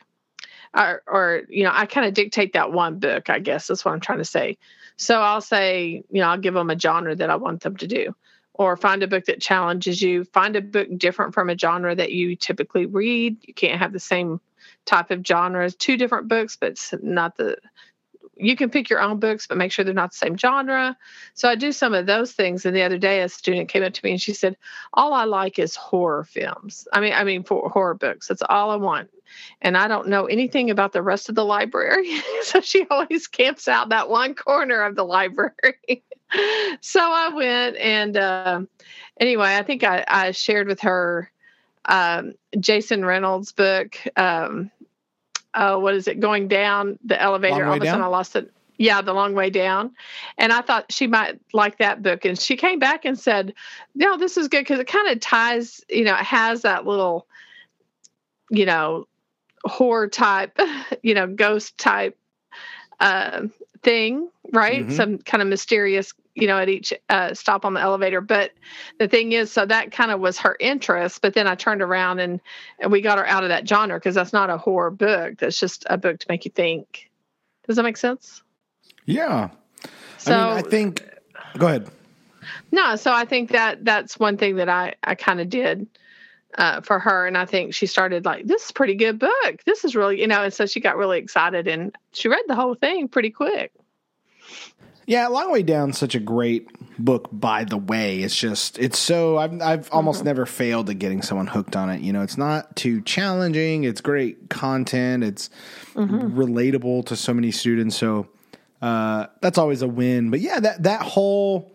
or, 0.75 1.03
or 1.07 1.41
you 1.49 1.63
know, 1.63 1.71
I 1.71 1.85
kind 1.85 2.07
of 2.07 2.15
dictate 2.15 2.53
that 2.53 2.71
one 2.71 2.97
book, 2.97 3.29
I 3.29 3.37
guess 3.37 3.67
that's 3.67 3.85
what 3.85 3.93
I'm 3.93 3.99
trying 3.99 4.17
to 4.17 4.25
say 4.25 4.57
so 4.99 5.21
I'll 5.21 5.39
say, 5.39 6.03
you 6.11 6.21
know, 6.21 6.27
I'll 6.27 6.37
give 6.37 6.53
them 6.53 6.69
a 6.69 6.77
genre 6.77 7.15
that 7.15 7.29
I 7.29 7.37
want 7.37 7.61
them 7.61 7.77
to 7.77 7.87
do, 7.87 8.13
or 8.53 8.75
find 8.75 9.01
a 9.01 9.07
book 9.07 9.25
that 9.25 9.41
challenges 9.41 10.01
you. 10.01 10.25
Find 10.25 10.57
a 10.57 10.61
book 10.61 10.89
different 10.97 11.33
from 11.33 11.49
a 11.49 11.57
genre 11.57 11.95
that 11.95 12.11
you 12.11 12.35
typically 12.35 12.85
read. 12.85 13.37
You 13.47 13.53
can't 13.53 13.79
have 13.79 13.93
the 13.93 13.99
same 13.99 14.41
type 14.85 15.09
of 15.09 15.25
genre 15.25 15.63
as 15.63 15.75
two 15.75 15.95
different 15.95 16.27
books, 16.27 16.57
but 16.59 16.71
it's 16.71 16.93
not 17.01 17.37
the 17.37 17.55
you 18.35 18.55
can 18.55 18.69
pick 18.69 18.89
your 18.89 19.01
own 19.01 19.19
books, 19.19 19.47
but 19.47 19.57
make 19.57 19.71
sure 19.71 19.83
they're 19.85 19.93
not 19.93 20.11
the 20.11 20.17
same 20.17 20.37
genre. 20.37 20.97
So 21.33 21.49
I 21.49 21.55
do 21.55 21.71
some 21.71 21.93
of 21.93 22.05
those 22.05 22.31
things. 22.31 22.65
And 22.65 22.75
the 22.75 22.83
other 22.83 22.97
day, 22.97 23.21
a 23.21 23.29
student 23.29 23.69
came 23.69 23.83
up 23.83 23.93
to 23.93 24.01
me 24.03 24.11
and 24.11 24.21
she 24.21 24.33
said, 24.33 24.57
"All 24.93 25.13
I 25.13 25.25
like 25.25 25.59
is 25.59 25.75
horror 25.75 26.25
films. 26.25 26.87
I 26.91 26.99
mean, 26.99 27.13
I 27.13 27.23
mean, 27.23 27.43
for 27.43 27.69
horror 27.69 27.95
books. 27.95 28.27
That's 28.27 28.43
all 28.47 28.71
I 28.71 28.75
want." 28.77 29.09
And 29.61 29.77
I 29.77 29.87
don't 29.87 30.07
know 30.07 30.25
anything 30.25 30.69
about 30.69 30.93
the 30.93 31.01
rest 31.01 31.29
of 31.29 31.35
the 31.35 31.45
library, 31.45 32.19
so 32.41 32.61
she 32.61 32.85
always 32.89 33.27
camps 33.27 33.67
out 33.67 33.89
that 33.89 34.09
one 34.09 34.35
corner 34.35 34.81
of 34.81 34.95
the 34.95 35.05
library. 35.05 36.03
so 36.81 36.99
I 36.99 37.29
went 37.33 37.77
and 37.77 38.17
uh, 38.17 38.61
anyway, 39.19 39.55
I 39.55 39.63
think 39.63 39.83
I, 39.83 40.05
I 40.07 40.31
shared 40.31 40.67
with 40.67 40.81
her 40.81 41.31
um, 41.85 42.33
Jason 42.59 43.03
Reynolds' 43.03 43.51
book. 43.51 43.97
Um, 44.15 44.71
uh, 45.53 45.77
what 45.77 45.95
is 45.95 46.07
it? 46.07 46.19
Going 46.19 46.47
down 46.47 46.99
the 47.03 47.19
elevator. 47.19 47.65
All 47.65 47.73
of 47.73 47.81
a 47.81 47.85
sudden 47.85 48.01
i 48.01 48.07
lost 48.07 48.35
it. 48.35 48.51
Yeah 48.77 49.01
the 49.01 49.13
long 49.13 49.33
way 49.33 49.49
down. 49.49 49.91
And 50.37 50.53
i 50.53 50.61
thought 50.61 50.91
she 50.91 51.07
might 51.07 51.39
like 51.53 51.79
that 51.79 52.01
book. 52.01 52.23
And 52.23 52.39
she 52.39 52.55
came 52.55 52.79
back 52.79 53.03
and 53.03 53.19
said 53.19 53.53
no 53.95 54.17
this 54.17 54.37
is 54.37 54.47
good 54.47 54.61
because 54.61 54.79
it 54.79 54.87
kind 54.87 55.09
of 55.09 55.19
ties 55.19 55.81
you 55.89 56.05
know 56.05 56.13
it 56.13 56.25
has 56.25 56.61
that 56.61 56.85
little 56.85 57.27
you 58.49 58.65
know 58.65 59.05
horror 59.65 60.07
type 60.07 60.57
you 61.03 61.13
know 61.13 61.27
ghost 61.27 61.77
type 61.77 62.17
uh, 62.99 63.43
thing 63.81 64.29
right 64.51 64.81
mm-hmm. 64.81 64.95
some 64.95 65.17
kind 65.17 65.41
of 65.41 65.47
mysterious 65.47 66.13
you 66.39 66.47
know, 66.47 66.57
at 66.57 66.69
each 66.69 66.93
uh, 67.09 67.33
stop 67.33 67.65
on 67.65 67.73
the 67.73 67.81
elevator. 67.81 68.21
But 68.21 68.51
the 68.97 69.07
thing 69.07 69.33
is, 69.33 69.51
so 69.51 69.65
that 69.65 69.91
kind 69.91 70.11
of 70.11 70.19
was 70.19 70.39
her 70.39 70.55
interest. 70.59 71.21
But 71.21 71.33
then 71.33 71.47
I 71.47 71.55
turned 71.55 71.81
around 71.81 72.19
and, 72.19 72.39
and 72.79 72.91
we 72.91 73.01
got 73.01 73.17
her 73.17 73.27
out 73.27 73.43
of 73.43 73.49
that 73.49 73.67
genre 73.67 73.97
because 73.97 74.15
that's 74.15 74.33
not 74.33 74.49
a 74.49 74.57
horror 74.57 74.91
book. 74.91 75.37
That's 75.37 75.59
just 75.59 75.85
a 75.89 75.97
book 75.97 76.19
to 76.19 76.25
make 76.29 76.45
you 76.45 76.51
think. 76.51 77.09
Does 77.67 77.75
that 77.75 77.83
make 77.83 77.97
sense? 77.97 78.41
Yeah. 79.05 79.49
So 80.17 80.33
I, 80.33 80.55
mean, 80.55 80.65
I 80.65 80.69
think. 80.69 81.09
Go 81.57 81.67
ahead. 81.67 81.89
No, 82.71 82.95
so 82.95 83.11
I 83.11 83.25
think 83.25 83.51
that 83.51 83.83
that's 83.83 84.19
one 84.19 84.37
thing 84.37 84.55
that 84.57 84.69
I 84.69 84.95
I 85.03 85.15
kind 85.15 85.39
of 85.39 85.49
did. 85.49 85.87
Uh, 86.57 86.81
for 86.81 86.97
her. 86.97 87.27
And 87.27 87.37
I 87.37 87.45
think 87.45 87.75
she 87.75 87.85
started 87.85 88.25
like, 88.25 88.47
this 88.47 88.63
is 88.63 88.69
a 88.71 88.73
pretty 88.73 88.95
good 88.95 89.19
book. 89.19 89.63
This 89.65 89.85
is 89.85 89.95
really, 89.95 90.19
you 90.19 90.25
know, 90.25 90.41
and 90.41 90.51
so 90.51 90.65
she 90.65 90.79
got 90.79 90.97
really 90.97 91.19
excited 91.19 91.67
and 91.67 91.95
she 92.11 92.27
read 92.27 92.41
the 92.47 92.55
whole 92.55 92.73
thing 92.73 93.07
pretty 93.07 93.29
quick. 93.29 93.71
Yeah, 95.09 95.25
Long 95.27 95.51
Way 95.51 95.63
Down 95.63 95.91
such 95.93 96.13
a 96.13 96.19
great 96.19 96.67
book. 96.99 97.29
By 97.31 97.63
the 97.63 97.77
way, 97.77 98.19
it's 98.19 98.35
just 98.35 98.77
it's 98.77 98.99
so 98.99 99.39
I've 99.39 99.59
I've 99.59 99.91
almost 99.91 100.19
mm-hmm. 100.19 100.27
never 100.27 100.45
failed 100.45 100.87
at 100.91 100.99
getting 100.99 101.23
someone 101.23 101.47
hooked 101.47 101.75
on 101.75 101.89
it. 101.89 102.01
You 102.01 102.13
know, 102.13 102.21
it's 102.21 102.37
not 102.37 102.75
too 102.75 103.01
challenging. 103.01 103.85
It's 103.85 104.01
great 104.01 104.51
content. 104.51 105.23
It's 105.23 105.49
mm-hmm. 105.95 106.39
relatable 106.39 107.07
to 107.07 107.15
so 107.15 107.33
many 107.33 107.49
students. 107.49 107.95
So 107.95 108.27
uh, 108.83 109.27
that's 109.41 109.57
always 109.57 109.81
a 109.81 109.87
win. 109.87 110.29
But 110.29 110.41
yeah, 110.41 110.59
that 110.59 110.83
that 110.83 111.01
whole 111.01 111.71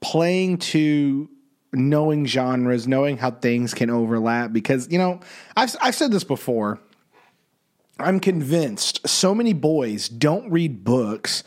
playing 0.00 0.58
to 0.58 1.30
knowing 1.72 2.26
genres, 2.26 2.88
knowing 2.88 3.18
how 3.18 3.30
things 3.30 3.74
can 3.74 3.90
overlap. 3.90 4.52
Because 4.52 4.90
you 4.90 4.98
know, 4.98 5.20
I've 5.56 5.74
I've 5.80 5.94
said 5.94 6.12
this 6.12 6.24
before. 6.24 6.78
I'm 8.00 8.20
convinced 8.20 9.06
so 9.08 9.34
many 9.34 9.52
boys 9.52 10.08
don't 10.08 10.50
read 10.50 10.84
books 10.84 11.42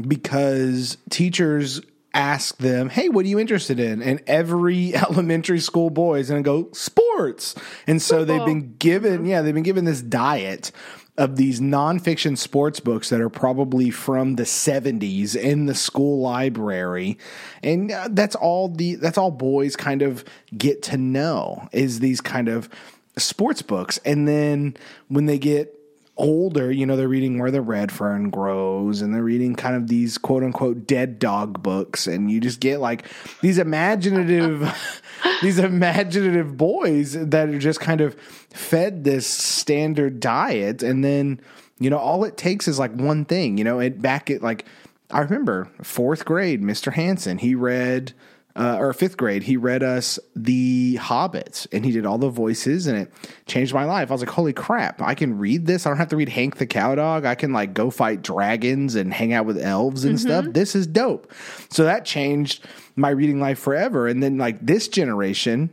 because 0.00 0.98
teachers 1.10 1.80
ask 2.14 2.56
them, 2.58 2.88
"Hey, 2.88 3.08
what 3.08 3.24
are 3.24 3.28
you 3.28 3.38
interested 3.38 3.80
in?" 3.80 4.02
And 4.02 4.22
every 4.26 4.94
elementary 5.10 5.60
school 5.60 5.90
boy 5.90 6.20
is 6.20 6.28
going 6.28 6.42
to 6.42 6.48
go 6.48 6.70
sports. 6.72 7.54
And 7.86 8.00
so 8.00 8.18
Football. 8.18 8.38
they've 8.38 8.46
been 8.46 8.76
given, 8.76 9.12
mm-hmm. 9.14 9.26
yeah, 9.26 9.42
they've 9.42 9.54
been 9.54 9.62
given 9.62 9.84
this 9.84 10.00
diet 10.00 10.70
of 11.18 11.36
these 11.36 11.60
nonfiction 11.60 12.36
sports 12.36 12.80
books 12.80 13.08
that 13.08 13.20
are 13.20 13.30
probably 13.30 13.90
from 13.90 14.36
the 14.36 14.42
70s 14.42 15.34
in 15.34 15.66
the 15.66 15.74
school 15.74 16.20
library. 16.20 17.18
And 17.62 17.90
uh, 17.90 18.08
that's 18.10 18.34
all 18.34 18.68
the 18.68 18.96
that's 18.96 19.18
all 19.18 19.30
boys 19.30 19.76
kind 19.76 20.02
of 20.02 20.24
get 20.56 20.82
to 20.84 20.96
know 20.96 21.68
is 21.72 22.00
these 22.00 22.20
kind 22.20 22.48
of 22.48 22.68
sports 23.16 23.62
books. 23.62 23.98
And 24.04 24.28
then 24.28 24.76
when 25.08 25.26
they 25.26 25.38
get 25.38 25.72
older, 26.16 26.72
you 26.72 26.86
know, 26.86 26.96
they're 26.96 27.08
reading 27.08 27.38
Where 27.38 27.50
the 27.50 27.60
Red 27.60 27.92
Fern 27.92 28.30
Grows 28.30 29.02
and 29.02 29.14
they're 29.14 29.22
reading 29.22 29.54
kind 29.54 29.76
of 29.76 29.88
these 29.88 30.16
quote 30.18 30.42
unquote 30.42 30.86
dead 30.86 31.18
dog 31.18 31.62
books. 31.62 32.06
And 32.06 32.30
you 32.30 32.40
just 32.40 32.60
get 32.60 32.80
like 32.80 33.06
these 33.42 33.58
imaginative, 33.58 35.02
these 35.42 35.58
imaginative 35.58 36.56
boys 36.56 37.12
that 37.12 37.48
are 37.48 37.58
just 37.58 37.80
kind 37.80 38.00
of 38.00 38.14
fed 38.50 39.04
this 39.04 39.26
standard 39.26 40.20
diet. 40.20 40.82
And 40.82 41.04
then, 41.04 41.40
you 41.78 41.90
know, 41.90 41.98
all 41.98 42.24
it 42.24 42.36
takes 42.36 42.66
is 42.66 42.78
like 42.78 42.92
one 42.92 43.24
thing, 43.24 43.58
you 43.58 43.64
know, 43.64 43.78
it 43.78 44.00
back 44.00 44.30
at 44.30 44.42
like, 44.42 44.64
I 45.10 45.20
remember 45.20 45.70
fourth 45.82 46.24
grade, 46.24 46.62
Mr. 46.62 46.92
Hanson, 46.92 47.38
he 47.38 47.54
read, 47.54 48.12
uh, 48.56 48.78
or 48.78 48.92
fifth 48.94 49.16
grade, 49.16 49.42
he 49.42 49.56
read 49.56 49.82
us 49.82 50.18
The 50.34 50.96
Hobbits 50.96 51.66
and 51.72 51.84
he 51.84 51.92
did 51.92 52.06
all 52.06 52.16
the 52.16 52.30
voices 52.30 52.86
and 52.86 52.96
it 52.96 53.12
changed 53.44 53.74
my 53.74 53.84
life. 53.84 54.10
I 54.10 54.14
was 54.14 54.22
like, 54.22 54.30
holy 54.30 54.54
crap, 54.54 55.02
I 55.02 55.14
can 55.14 55.38
read 55.38 55.66
this. 55.66 55.84
I 55.84 55.90
don't 55.90 55.98
have 55.98 56.08
to 56.08 56.16
read 56.16 56.30
Hank 56.30 56.56
the 56.56 56.66
Cowdog. 56.66 57.26
I 57.26 57.34
can 57.34 57.52
like 57.52 57.74
go 57.74 57.90
fight 57.90 58.22
dragons 58.22 58.94
and 58.94 59.12
hang 59.12 59.34
out 59.34 59.44
with 59.44 59.58
elves 59.58 60.04
and 60.04 60.16
mm-hmm. 60.16 60.26
stuff. 60.26 60.46
This 60.54 60.74
is 60.74 60.86
dope. 60.86 61.30
So 61.68 61.84
that 61.84 62.06
changed 62.06 62.64
my 62.96 63.10
reading 63.10 63.40
life 63.40 63.58
forever. 63.58 64.08
And 64.08 64.22
then 64.22 64.38
like 64.38 64.64
this 64.64 64.88
generation, 64.88 65.70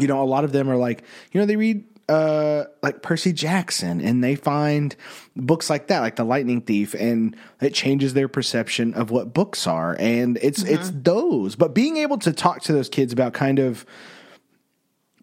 you 0.00 0.06
know, 0.06 0.22
a 0.22 0.24
lot 0.24 0.44
of 0.44 0.52
them 0.52 0.70
are 0.70 0.76
like, 0.76 1.04
you 1.32 1.40
know, 1.40 1.46
they 1.46 1.56
read 1.56 1.84
uh, 2.08 2.64
like 2.82 3.02
Percy 3.02 3.32
Jackson, 3.32 4.00
and 4.00 4.22
they 4.22 4.34
find 4.34 4.94
books 5.36 5.70
like 5.70 5.86
that, 5.88 6.00
like 6.00 6.16
The 6.16 6.24
Lightning 6.24 6.60
Thief, 6.60 6.94
and 6.94 7.36
it 7.60 7.74
changes 7.74 8.14
their 8.14 8.28
perception 8.28 8.94
of 8.94 9.10
what 9.10 9.32
books 9.32 9.66
are. 9.66 9.96
And 9.98 10.38
it's 10.42 10.62
mm-hmm. 10.62 10.74
it's 10.74 10.90
those, 10.94 11.56
but 11.56 11.74
being 11.74 11.96
able 11.96 12.18
to 12.18 12.32
talk 12.32 12.62
to 12.62 12.72
those 12.72 12.88
kids 12.88 13.12
about 13.12 13.32
kind 13.32 13.58
of 13.58 13.86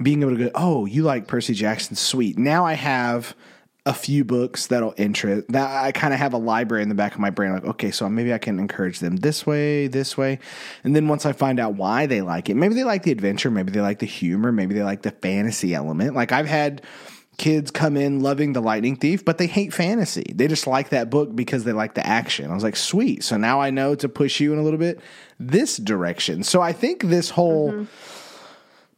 being 0.02 0.22
able 0.22 0.36
to 0.36 0.46
go, 0.46 0.52
oh, 0.56 0.86
you 0.86 1.04
like 1.04 1.28
Percy 1.28 1.54
Jackson, 1.54 1.96
sweet. 1.96 2.38
Now 2.38 2.66
I 2.66 2.74
have 2.74 3.36
a 3.86 3.94
few 3.94 4.24
books 4.24 4.68
that'll 4.68 4.94
interest 4.96 5.48
that 5.50 5.84
I 5.84 5.92
kind 5.92 6.14
of 6.14 6.20
have 6.20 6.34
a 6.34 6.38
library 6.38 6.84
in 6.84 6.90
the 6.90 6.96
back 6.96 7.16
of 7.16 7.20
my 7.20 7.32
brain 7.32 7.54
like 7.54 7.66
okay 7.66 7.90
so 7.90 8.08
maybe 8.08 8.32
I 8.32 8.38
can 8.38 8.60
encourage 8.60 9.00
them 9.00 9.16
this 9.18 9.46
way 9.46 9.88
this 9.88 10.16
way 10.16 10.38
and 10.84 10.96
then 10.96 11.08
once 11.08 11.26
I 11.26 11.34
find 11.34 11.60
out 11.60 11.74
why 11.74 12.06
they 12.06 12.22
like 12.22 12.50
it 12.50 12.56
maybe 12.56 12.76
they 12.76 12.84
like 12.84 13.02
the 13.04 13.12
adventure 13.12 13.50
maybe 13.50 13.72
they 13.72 13.82
like 13.82 13.98
the 13.98 14.06
humor 14.06 14.52
maybe 14.52 14.76
they 14.76 14.84
like 14.84 15.02
the 15.02 15.12
fantasy 15.12 15.74
element 15.74 16.16
like 16.16 16.32
I've 16.32 16.46
had 16.46 16.84
kids 17.38 17.72
come 17.72 17.98
in 17.98 18.20
loving 18.20 18.54
The 18.54 18.62
Lightning 18.62 18.96
Thief, 18.96 19.26
but 19.26 19.40
they 19.40 19.48
hate 19.48 19.74
fantasy. 19.74 20.32
They 20.36 20.48
just 20.48 20.68
like 20.68 20.90
that 20.90 21.10
book 21.10 21.36
because 21.36 21.64
they 21.64 21.72
like 21.72 21.96
the 21.96 22.06
action. 22.06 22.52
I 22.52 22.54
was 22.54 22.64
like, 22.64 22.76
sweet. 22.76 23.24
So 23.24 23.36
now 23.36 23.60
I 23.60 23.72
know 23.72 23.96
to 23.96 24.08
push 24.08 24.40
you 24.40 24.54
in 24.54 24.60
a 24.60 24.62
little 24.62 24.78
bit 24.78 25.00
this 25.40 25.78
direction. 25.78 26.44
So 26.44 26.62
I 26.62 26.72
think 26.72 27.06
this 27.06 27.32
whole 27.32 27.72
mm-hmm. 27.72 27.84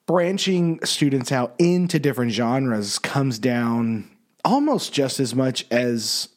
branching 0.07 0.83
students 0.83 1.31
out 1.31 1.55
into 1.57 1.99
different 1.99 2.33
genres 2.33 2.99
comes 2.99 3.39
down 3.39 4.09
almost 4.43 4.93
just 4.93 5.19
as 5.19 5.33
much 5.33 5.65
as 5.71 6.29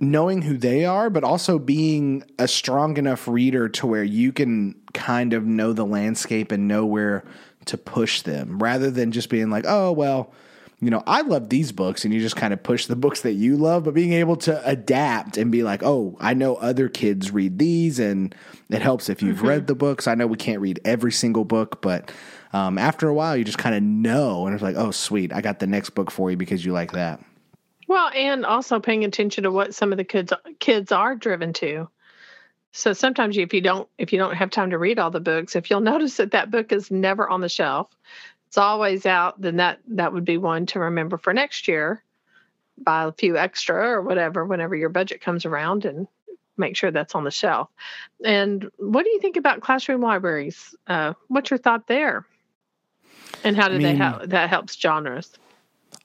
knowing 0.00 0.42
who 0.42 0.56
they 0.56 0.84
are, 0.84 1.10
but 1.10 1.24
also 1.24 1.58
being 1.58 2.24
a 2.38 2.48
strong 2.48 2.96
enough 2.96 3.28
reader 3.28 3.68
to 3.68 3.86
where 3.86 4.04
you 4.04 4.32
can 4.32 4.74
kind 4.94 5.32
of 5.32 5.44
know 5.44 5.72
the 5.72 5.86
landscape 5.86 6.52
and 6.52 6.66
know 6.68 6.84
where 6.84 7.24
to 7.66 7.78
push 7.78 8.22
them 8.22 8.58
rather 8.58 8.90
than 8.90 9.12
just 9.12 9.28
being 9.28 9.50
like, 9.50 9.64
oh, 9.66 9.92
well, 9.92 10.32
you 10.82 10.90
know, 10.90 11.04
I 11.06 11.20
love 11.20 11.48
these 11.48 11.70
books 11.70 12.04
and 12.04 12.12
you 12.12 12.18
just 12.18 12.34
kind 12.34 12.52
of 12.52 12.60
push 12.60 12.86
the 12.86 12.96
books 12.96 13.20
that 13.20 13.34
you 13.34 13.56
love, 13.56 13.84
but 13.84 13.94
being 13.94 14.14
able 14.14 14.34
to 14.38 14.68
adapt 14.68 15.36
and 15.36 15.52
be 15.52 15.62
like, 15.62 15.84
oh, 15.84 16.16
I 16.18 16.34
know 16.34 16.56
other 16.56 16.88
kids 16.88 17.30
read 17.30 17.56
these 17.56 18.00
and 18.00 18.34
it 18.68 18.82
helps 18.82 19.08
if 19.08 19.22
you've 19.22 19.36
mm-hmm. 19.36 19.46
read 19.46 19.66
the 19.68 19.76
books. 19.76 20.08
I 20.08 20.16
know 20.16 20.26
we 20.26 20.36
can't 20.36 20.60
read 20.60 20.80
every 20.84 21.12
single 21.12 21.44
book, 21.44 21.80
but 21.82 22.10
um, 22.52 22.78
after 22.78 23.08
a 23.08 23.14
while, 23.14 23.36
you 23.36 23.44
just 23.44 23.58
kind 23.58 23.76
of 23.76 23.82
know 23.84 24.44
and 24.46 24.54
it's 24.54 24.62
like, 24.62 24.74
oh, 24.74 24.90
sweet, 24.90 25.32
I 25.32 25.40
got 25.40 25.60
the 25.60 25.68
next 25.68 25.90
book 25.90 26.10
for 26.10 26.32
you 26.32 26.36
because 26.36 26.64
you 26.64 26.72
like 26.72 26.90
that. 26.92 27.24
Well, 27.86 28.10
and 28.12 28.44
also 28.44 28.80
paying 28.80 29.04
attention 29.04 29.44
to 29.44 29.52
what 29.52 29.76
some 29.76 29.92
of 29.92 29.98
the 29.98 30.04
kids 30.04 30.32
kids 30.58 30.90
are 30.90 31.14
driven 31.14 31.52
to. 31.54 31.88
So 32.72 32.94
sometimes 32.94 33.36
if 33.36 33.54
you 33.54 33.60
don't 33.60 33.88
if 33.98 34.12
you 34.12 34.18
don't 34.18 34.34
have 34.34 34.50
time 34.50 34.70
to 34.70 34.78
read 34.78 34.98
all 34.98 35.10
the 35.10 35.20
books, 35.20 35.54
if 35.54 35.70
you'll 35.70 35.80
notice 35.92 36.16
that 36.16 36.32
that 36.32 36.50
book 36.50 36.72
is 36.72 36.90
never 36.90 37.28
on 37.28 37.40
the 37.40 37.48
shelf, 37.48 37.88
it's 38.52 38.58
always 38.58 39.06
out, 39.06 39.40
then 39.40 39.56
that 39.56 39.78
that 39.88 40.12
would 40.12 40.26
be 40.26 40.36
one 40.36 40.66
to 40.66 40.80
remember 40.80 41.16
for 41.16 41.32
next 41.32 41.68
year. 41.68 42.04
Buy 42.76 43.04
a 43.04 43.12
few 43.12 43.38
extra 43.38 43.92
or 43.92 44.02
whatever 44.02 44.44
whenever 44.44 44.76
your 44.76 44.90
budget 44.90 45.22
comes 45.22 45.46
around 45.46 45.86
and 45.86 46.06
make 46.58 46.76
sure 46.76 46.90
that's 46.90 47.14
on 47.14 47.24
the 47.24 47.30
shelf. 47.30 47.70
And 48.22 48.70
what 48.76 49.04
do 49.04 49.10
you 49.10 49.20
think 49.20 49.38
about 49.38 49.62
classroom 49.62 50.02
libraries? 50.02 50.74
Uh, 50.86 51.14
what's 51.28 51.50
your 51.50 51.56
thought 51.56 51.86
there? 51.86 52.26
And 53.42 53.56
how 53.56 53.68
do 53.68 53.76
I 53.76 53.78
mean, 53.78 53.86
they 53.86 53.94
help 53.94 54.26
that 54.26 54.50
helps 54.50 54.78
genres? 54.78 55.32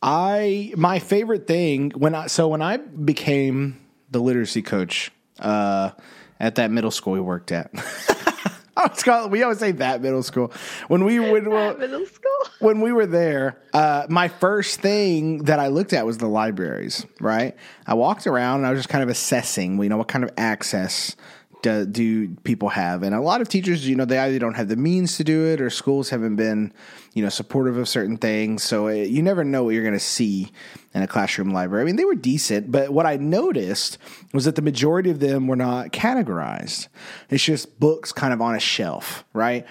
I 0.01 0.72
my 0.77 1.00
favorite 1.00 1.48
thing 1.48 1.92
when 1.98 2.16
I 2.16 2.27
so 2.27 2.48
when 2.48 2.62
I 2.62 2.77
became 2.77 3.77
the 4.10 4.22
literacy 4.22 4.62
coach 4.62 5.12
uh, 5.42 5.92
at 6.39 6.56
that 6.56 6.72
middle 6.72 6.92
school 6.92 7.12
we 7.12 7.20
worked 7.20 7.51
at. 7.51 7.72
Oh, 9.10 9.27
we 9.27 9.41
always 9.43 9.60
say 9.60 9.72
that 9.72 10.01
middle 10.01 10.22
school. 10.22 10.51
When 10.88 11.03
we 11.03 11.19
would 11.19 11.48
well, 11.48 11.77
middle 11.77 12.05
school. 12.05 12.24
When 12.60 12.81
we 12.81 12.91
were 12.91 13.05
there, 13.05 13.57
uh, 13.74 14.05
my 14.10 14.27
first 14.27 14.79
thing 14.81 15.43
that 15.46 15.60
I 15.60 15.67
looked 15.67 15.93
at 15.93 16.05
was 16.05 16.17
the 16.17 16.27
libraries. 16.27 17.05
Right, 17.19 17.55
I 17.86 17.93
walked 17.93 18.27
around 18.27 18.60
and 18.60 18.67
I 18.67 18.72
was 18.72 18.79
just 18.79 18.89
kind 18.89 19.03
of 19.03 19.10
assessing. 19.10 19.81
You 19.81 19.89
know 19.89 19.98
what 19.98 20.07
kind 20.07 20.24
of 20.24 20.31
access 20.38 21.15
do, 21.61 21.85
do 21.85 22.29
people 22.43 22.69
have? 22.69 23.03
And 23.03 23.15
a 23.15 23.21
lot 23.21 23.41
of 23.41 23.49
teachers, 23.49 23.87
you 23.87 23.95
know, 23.95 24.05
they 24.05 24.17
either 24.17 24.39
don't 24.39 24.55
have 24.55 24.67
the 24.67 24.75
means 24.75 25.17
to 25.17 25.23
do 25.23 25.45
it, 25.45 25.61
or 25.61 25.69
schools 25.69 26.09
haven't 26.09 26.35
been, 26.35 26.73
you 27.13 27.23
know, 27.23 27.29
supportive 27.29 27.77
of 27.77 27.87
certain 27.87 28.17
things. 28.17 28.63
So 28.63 28.87
it, 28.87 29.09
you 29.09 29.21
never 29.21 29.43
know 29.43 29.63
what 29.63 29.73
you're 29.73 29.83
going 29.83 29.93
to 29.93 29.99
see 29.99 30.51
in 30.93 31.01
a 31.03 31.07
classroom 31.07 31.51
library. 31.51 31.83
I 31.83 31.85
mean, 31.85 31.95
they 31.95 32.05
were 32.05 32.15
decent, 32.15 32.71
but 32.71 32.89
what 32.89 33.05
I 33.05 33.17
noticed 33.17 33.97
was 34.33 34.45
that 34.45 34.55
the 34.55 34.61
majority 34.61 35.09
of 35.09 35.19
them 35.19 35.47
were 35.47 35.55
not 35.55 35.91
categorized. 35.91 36.87
It's 37.29 37.43
just 37.43 37.79
books 37.79 38.11
kind 38.11 38.33
of 38.33 38.41
on 38.41 38.55
a 38.55 38.59
shelf, 38.59 39.23
right? 39.33 39.65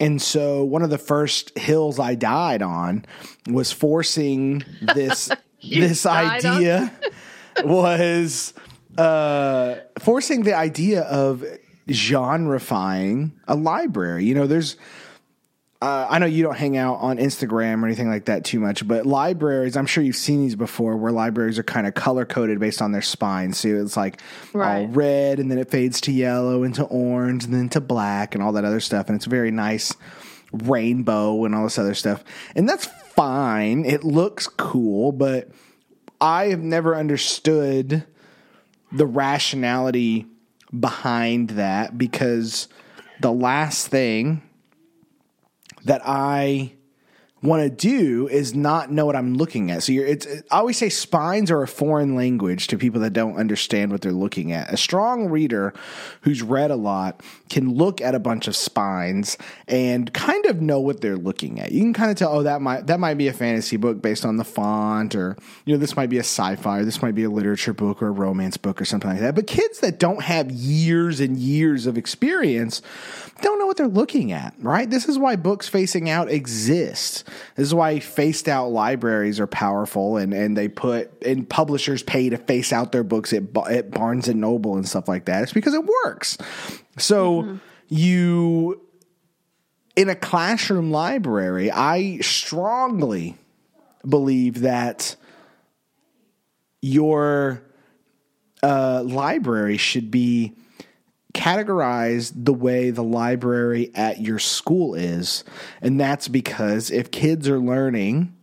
And 0.00 0.20
so 0.20 0.64
one 0.64 0.82
of 0.82 0.90
the 0.90 0.98
first 0.98 1.56
hills 1.58 1.98
I 1.98 2.14
died 2.14 2.62
on 2.62 3.04
was 3.46 3.70
forcing 3.70 4.64
this 4.80 5.30
this 5.62 6.06
idea 6.06 6.90
was 7.64 8.54
uh, 9.00 9.80
forcing 9.98 10.42
the 10.42 10.54
idea 10.54 11.02
of 11.02 11.42
genrefying 11.88 13.32
a 13.48 13.54
library. 13.54 14.26
You 14.26 14.34
know, 14.34 14.46
there's. 14.46 14.76
Uh, 15.82 16.06
I 16.10 16.18
know 16.18 16.26
you 16.26 16.42
don't 16.42 16.58
hang 16.58 16.76
out 16.76 16.96
on 16.96 17.16
Instagram 17.16 17.82
or 17.82 17.86
anything 17.86 18.10
like 18.10 18.26
that 18.26 18.44
too 18.44 18.60
much, 18.60 18.86
but 18.86 19.06
libraries, 19.06 19.78
I'm 19.78 19.86
sure 19.86 20.04
you've 20.04 20.14
seen 20.14 20.42
these 20.42 20.54
before 20.54 20.94
where 20.98 21.10
libraries 21.10 21.58
are 21.58 21.62
kind 21.62 21.86
of 21.86 21.94
color 21.94 22.26
coded 22.26 22.60
based 22.60 22.82
on 22.82 22.92
their 22.92 23.00
spine. 23.00 23.54
So 23.54 23.68
it's 23.68 23.96
like 23.96 24.20
right. 24.52 24.80
all 24.80 24.88
red 24.88 25.38
and 25.38 25.50
then 25.50 25.56
it 25.56 25.70
fades 25.70 26.02
to 26.02 26.12
yellow 26.12 26.64
into 26.64 26.84
orange 26.84 27.46
and 27.46 27.54
then 27.54 27.70
to 27.70 27.80
black 27.80 28.34
and 28.34 28.44
all 28.44 28.52
that 28.52 28.66
other 28.66 28.80
stuff. 28.80 29.06
And 29.06 29.16
it's 29.16 29.24
very 29.24 29.50
nice 29.50 29.96
rainbow 30.52 31.46
and 31.46 31.54
all 31.54 31.64
this 31.64 31.78
other 31.78 31.94
stuff. 31.94 32.24
And 32.54 32.68
that's 32.68 32.84
fine. 32.84 33.86
It 33.86 34.04
looks 34.04 34.48
cool, 34.48 35.12
but 35.12 35.48
I 36.20 36.48
have 36.48 36.60
never 36.60 36.94
understood 36.94 38.04
the 38.92 39.06
rationality 39.06 40.26
behind 40.78 41.50
that 41.50 41.96
because 41.96 42.68
the 43.20 43.32
last 43.32 43.88
thing 43.88 44.42
that 45.84 46.02
I 46.04 46.72
want 47.42 47.62
to 47.62 47.70
do 47.70 48.28
is 48.28 48.54
not 48.54 48.90
know 48.92 49.06
what 49.06 49.16
I'm 49.16 49.34
looking 49.34 49.70
at. 49.70 49.82
So 49.82 49.92
you're, 49.92 50.06
it's, 50.06 50.26
I 50.50 50.58
always 50.58 50.76
say 50.76 50.90
spines 50.90 51.50
are 51.50 51.62
a 51.62 51.68
foreign 51.68 52.14
language 52.14 52.66
to 52.68 52.76
people 52.76 53.00
that 53.00 53.14
don't 53.14 53.36
understand 53.36 53.90
what 53.90 54.02
they're 54.02 54.12
looking 54.12 54.52
at. 54.52 54.70
A 54.72 54.76
strong 54.76 55.28
reader 55.28 55.72
who's 56.20 56.42
read 56.42 56.70
a 56.70 56.76
lot 56.76 57.22
can 57.48 57.74
look 57.74 58.02
at 58.02 58.14
a 58.14 58.18
bunch 58.18 58.46
of 58.46 58.54
spines 58.54 59.38
and 59.66 60.12
kind 60.12 60.44
of 60.46 60.60
know 60.60 60.80
what 60.80 61.00
they're 61.00 61.16
looking 61.16 61.60
at. 61.60 61.72
You 61.72 61.80
can 61.80 61.94
kind 61.94 62.10
of 62.10 62.16
tell, 62.16 62.36
oh, 62.36 62.42
that 62.42 62.60
might 62.60 62.86
that 62.86 63.00
might 63.00 63.14
be 63.14 63.28
a 63.28 63.32
fantasy 63.32 63.76
book 63.76 64.02
based 64.02 64.24
on 64.24 64.36
the 64.36 64.44
font, 64.44 65.14
or 65.14 65.36
you 65.64 65.74
know, 65.74 65.78
this 65.78 65.96
might 65.96 66.10
be 66.10 66.18
a 66.18 66.20
sci-fi, 66.20 66.80
or 66.80 66.84
this 66.84 67.00
might 67.00 67.14
be 67.14 67.24
a 67.24 67.30
literature 67.30 67.72
book 67.72 68.02
or 68.02 68.08
a 68.08 68.12
romance 68.12 68.56
book 68.56 68.80
or 68.80 68.84
something 68.84 69.10
like 69.10 69.20
that. 69.20 69.34
But 69.34 69.46
kids 69.46 69.80
that 69.80 69.98
don't 69.98 70.22
have 70.22 70.50
years 70.50 71.20
and 71.20 71.38
years 71.38 71.86
of 71.86 71.96
experience 71.96 72.82
don't 73.40 73.58
know 73.58 73.66
what 73.66 73.78
they're 73.78 73.88
looking 73.88 74.32
at, 74.32 74.54
right? 74.58 74.88
This 74.88 75.08
is 75.08 75.18
why 75.18 75.36
books 75.36 75.68
facing 75.68 76.10
out 76.10 76.30
exist. 76.30 77.24
This 77.56 77.66
is 77.68 77.74
why 77.74 77.98
faced 78.00 78.48
out 78.48 78.68
libraries 78.68 79.40
are 79.40 79.46
powerful 79.46 80.16
and, 80.16 80.32
and 80.32 80.56
they 80.56 80.68
put 80.68 81.10
and 81.24 81.48
publishers 81.48 82.02
pay 82.02 82.30
to 82.30 82.36
face 82.36 82.72
out 82.72 82.92
their 82.92 83.04
books 83.04 83.32
at, 83.32 83.42
at 83.68 83.90
Barnes 83.90 84.28
and 84.28 84.40
Noble 84.40 84.76
and 84.76 84.88
stuff 84.88 85.08
like 85.08 85.26
that. 85.26 85.42
It's 85.42 85.52
because 85.52 85.74
it 85.74 85.84
works. 86.04 86.38
So 86.98 87.42
mm-hmm. 87.42 87.56
you 87.88 88.80
in 89.96 90.08
a 90.08 90.14
classroom 90.14 90.90
library, 90.90 91.70
I 91.70 92.18
strongly 92.18 93.36
believe 94.06 94.60
that 94.60 95.16
your 96.80 97.62
uh, 98.62 99.02
library 99.04 99.76
should 99.76 100.10
be 100.10 100.54
categorized 101.32 102.32
the 102.34 102.52
way 102.52 102.90
the 102.90 103.02
library 103.02 103.90
at 103.94 104.20
your 104.20 104.38
school 104.38 104.94
is. 104.94 105.44
And 105.80 106.00
that's 106.00 106.28
because 106.28 106.90
if 106.90 107.10
kids 107.10 107.48
are 107.48 107.58
learning 107.58 108.34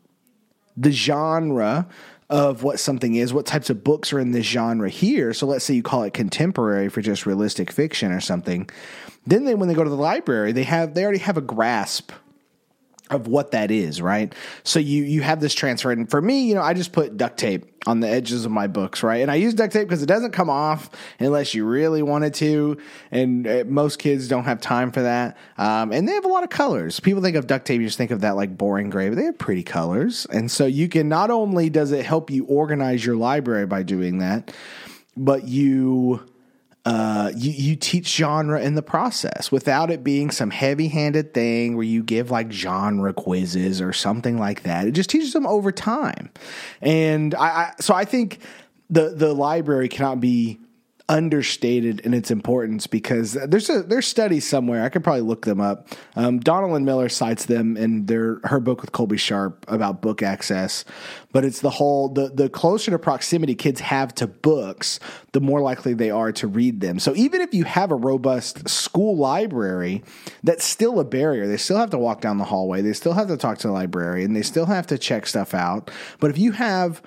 the 0.75 0.91
genre 0.91 1.87
of 2.29 2.63
what 2.63 2.79
something 2.79 3.15
is, 3.15 3.33
what 3.33 3.45
types 3.45 3.69
of 3.69 3.83
books 3.83 4.11
are 4.11 4.19
in 4.19 4.31
this 4.31 4.45
genre 4.45 4.89
here. 4.89 5.33
So 5.33 5.47
let's 5.47 5.65
say 5.65 5.73
you 5.73 5.83
call 5.83 6.03
it 6.03 6.13
contemporary 6.13 6.89
for 6.89 7.01
just 7.01 7.25
realistic 7.25 7.71
fiction 7.71 8.11
or 8.11 8.19
something. 8.19 8.69
Then 9.25 9.45
they, 9.45 9.55
when 9.55 9.67
they 9.69 9.75
go 9.75 9.83
to 9.83 9.89
the 9.89 9.95
library, 9.95 10.51
they 10.51 10.63
have 10.63 10.93
they 10.93 11.03
already 11.03 11.19
have 11.19 11.37
a 11.37 11.41
grasp 11.41 12.11
of 13.09 13.27
what 13.27 13.51
that 13.51 13.71
is, 13.71 14.01
right? 14.01 14.33
So 14.63 14.79
you 14.79 15.03
you 15.03 15.21
have 15.21 15.39
this 15.39 15.53
transfer, 15.53 15.91
and 15.91 16.09
for 16.09 16.21
me, 16.21 16.47
you 16.47 16.55
know, 16.55 16.61
I 16.61 16.73
just 16.73 16.91
put 16.91 17.17
duct 17.17 17.37
tape 17.37 17.65
on 17.85 18.01
the 18.01 18.07
edges 18.07 18.43
of 18.43 18.51
my 18.51 18.67
books, 18.67 19.01
right? 19.01 19.21
And 19.21 19.31
I 19.31 19.35
use 19.35 19.53
duct 19.53 19.71
tape 19.71 19.87
because 19.87 20.03
it 20.03 20.07
doesn't 20.07 20.31
come 20.31 20.49
off 20.49 20.89
unless 21.19 21.53
you 21.53 21.65
really 21.65 22.01
wanted 22.01 22.33
to, 22.35 22.77
and 23.11 23.47
uh, 23.47 23.63
most 23.67 23.99
kids 23.99 24.27
don't 24.27 24.43
have 24.43 24.59
time 24.59 24.91
for 24.91 25.01
that. 25.03 25.37
Um, 25.57 25.91
and 25.91 26.07
they 26.07 26.13
have 26.13 26.25
a 26.25 26.29
lot 26.29 26.43
of 26.43 26.49
colors. 26.49 26.99
People 26.99 27.21
think 27.21 27.37
of 27.37 27.47
duct 27.47 27.65
tape, 27.65 27.79
you 27.79 27.87
just 27.87 27.97
think 27.97 28.11
of 28.11 28.21
that 28.21 28.35
like 28.35 28.57
boring 28.57 28.89
gray, 28.89 29.09
but 29.09 29.15
they 29.15 29.25
have 29.25 29.37
pretty 29.37 29.63
colors, 29.63 30.27
and 30.31 30.51
so 30.51 30.65
you 30.65 30.89
can 30.89 31.07
not 31.07 31.31
only 31.31 31.69
does 31.69 31.91
it 31.91 32.05
help 32.05 32.29
you 32.29 32.45
organize 32.45 33.05
your 33.05 33.15
library 33.15 33.65
by 33.65 33.83
doing 33.83 34.17
that, 34.19 34.53
but 35.15 35.47
you 35.47 36.27
uh, 36.87 37.33
you, 37.35 37.51
you 37.51 37.75
teach 37.75 38.15
genre 38.15 38.61
in 38.61 38.75
the 38.75 38.81
process 38.81 39.51
without 39.51 39.91
it 39.91 40.05
being 40.05 40.31
some 40.31 40.49
heavy 40.49 40.87
handed 40.87 41.33
thing 41.33 41.75
where 41.75 41.83
you 41.83 42.01
give 42.01 42.31
like 42.31 42.49
genre 42.49 43.11
quizzes 43.11 43.81
or 43.81 43.91
something 43.91 44.37
like 44.37 44.63
that. 44.63 44.87
It 44.87 44.91
just 44.91 45.09
teaches 45.09 45.33
them 45.33 45.45
over 45.45 45.73
time. 45.73 46.29
And 46.81 47.35
I, 47.35 47.47
I 47.47 47.73
so 47.81 47.93
I 47.93 48.05
think 48.05 48.39
the, 48.89 49.09
the 49.09 49.33
library 49.33 49.89
cannot 49.89 50.21
be 50.21 50.61
understated 51.09 52.01
in 52.01 52.13
its 52.13 52.29
importance 52.31 52.85
because 52.85 53.33
there's 53.33 53.69
a 53.69 53.81
there's 53.81 54.05
studies 54.05 54.45
somewhere 54.47 54.83
I 54.83 54.89
could 54.89 55.05
probably 55.05 55.21
look 55.21 55.45
them 55.45 55.61
up. 55.61 55.87
Um, 56.17 56.41
Donalyn 56.41 56.83
Miller 56.83 57.07
cites 57.07 57.45
them 57.45 57.77
in 57.77 58.07
their 58.07 58.39
her 58.43 58.59
book 58.59 58.81
with 58.81 58.91
Colby 58.91 59.15
Sharp 59.15 59.63
about 59.69 60.01
book 60.01 60.21
access, 60.21 60.83
but 61.31 61.45
it's 61.45 61.61
the 61.61 61.69
whole 61.69 62.09
the 62.09 62.29
the 62.29 62.49
closer 62.49 62.91
to 62.91 62.99
proximity 62.99 63.55
kids 63.55 63.79
have 63.79 64.13
to 64.15 64.27
books, 64.27 64.99
the 65.31 65.39
more 65.39 65.61
likely 65.61 65.93
they 65.93 66.11
are 66.11 66.33
to 66.33 66.47
read 66.47 66.81
them. 66.81 66.99
So 66.99 67.15
even 67.15 67.39
if 67.39 67.53
you 67.53 67.63
have 67.63 67.91
a 67.91 67.95
robust 67.95 68.67
school 68.67 69.15
library, 69.15 70.03
that's 70.43 70.65
still 70.65 70.99
a 70.99 71.05
barrier. 71.05 71.47
They 71.47 71.57
still 71.57 71.77
have 71.77 71.91
to 71.91 71.97
walk 71.97 72.19
down 72.19 72.37
the 72.37 72.43
hallway. 72.43 72.81
They 72.81 72.93
still 72.93 73.13
have 73.13 73.29
to 73.29 73.37
talk 73.37 73.59
to 73.59 73.67
the 73.67 73.73
librarian. 73.73 74.33
They 74.33 74.41
still 74.41 74.65
have 74.65 74.87
to 74.87 74.97
check 74.97 75.25
stuff 75.25 75.53
out. 75.53 75.89
But 76.19 76.31
if 76.31 76.37
you 76.37 76.51
have 76.51 77.01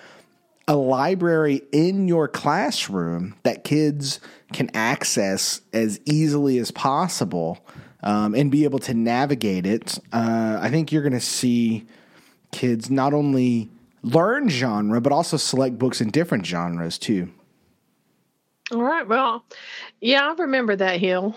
a 0.70 0.76
library 0.76 1.62
in 1.72 2.06
your 2.06 2.28
classroom 2.28 3.34
that 3.42 3.64
kids 3.64 4.20
can 4.52 4.70
access 4.72 5.62
as 5.72 5.98
easily 6.04 6.58
as 6.58 6.70
possible 6.70 7.58
um, 8.04 8.36
and 8.36 8.52
be 8.52 8.62
able 8.62 8.78
to 8.78 8.94
navigate 8.94 9.66
it, 9.66 9.98
uh, 10.12 10.60
I 10.62 10.70
think 10.70 10.92
you're 10.92 11.02
going 11.02 11.12
to 11.12 11.18
see 11.18 11.88
kids 12.52 12.88
not 12.88 13.12
only 13.12 13.68
learn 14.04 14.48
genre, 14.48 15.00
but 15.00 15.10
also 15.10 15.36
select 15.36 15.76
books 15.76 16.00
in 16.00 16.10
different 16.10 16.46
genres 16.46 16.98
too. 16.98 17.32
All 18.70 18.80
right. 18.80 19.08
Well, 19.08 19.44
yeah, 20.00 20.30
I 20.30 20.34
remember 20.40 20.76
that 20.76 21.00
hill. 21.00 21.36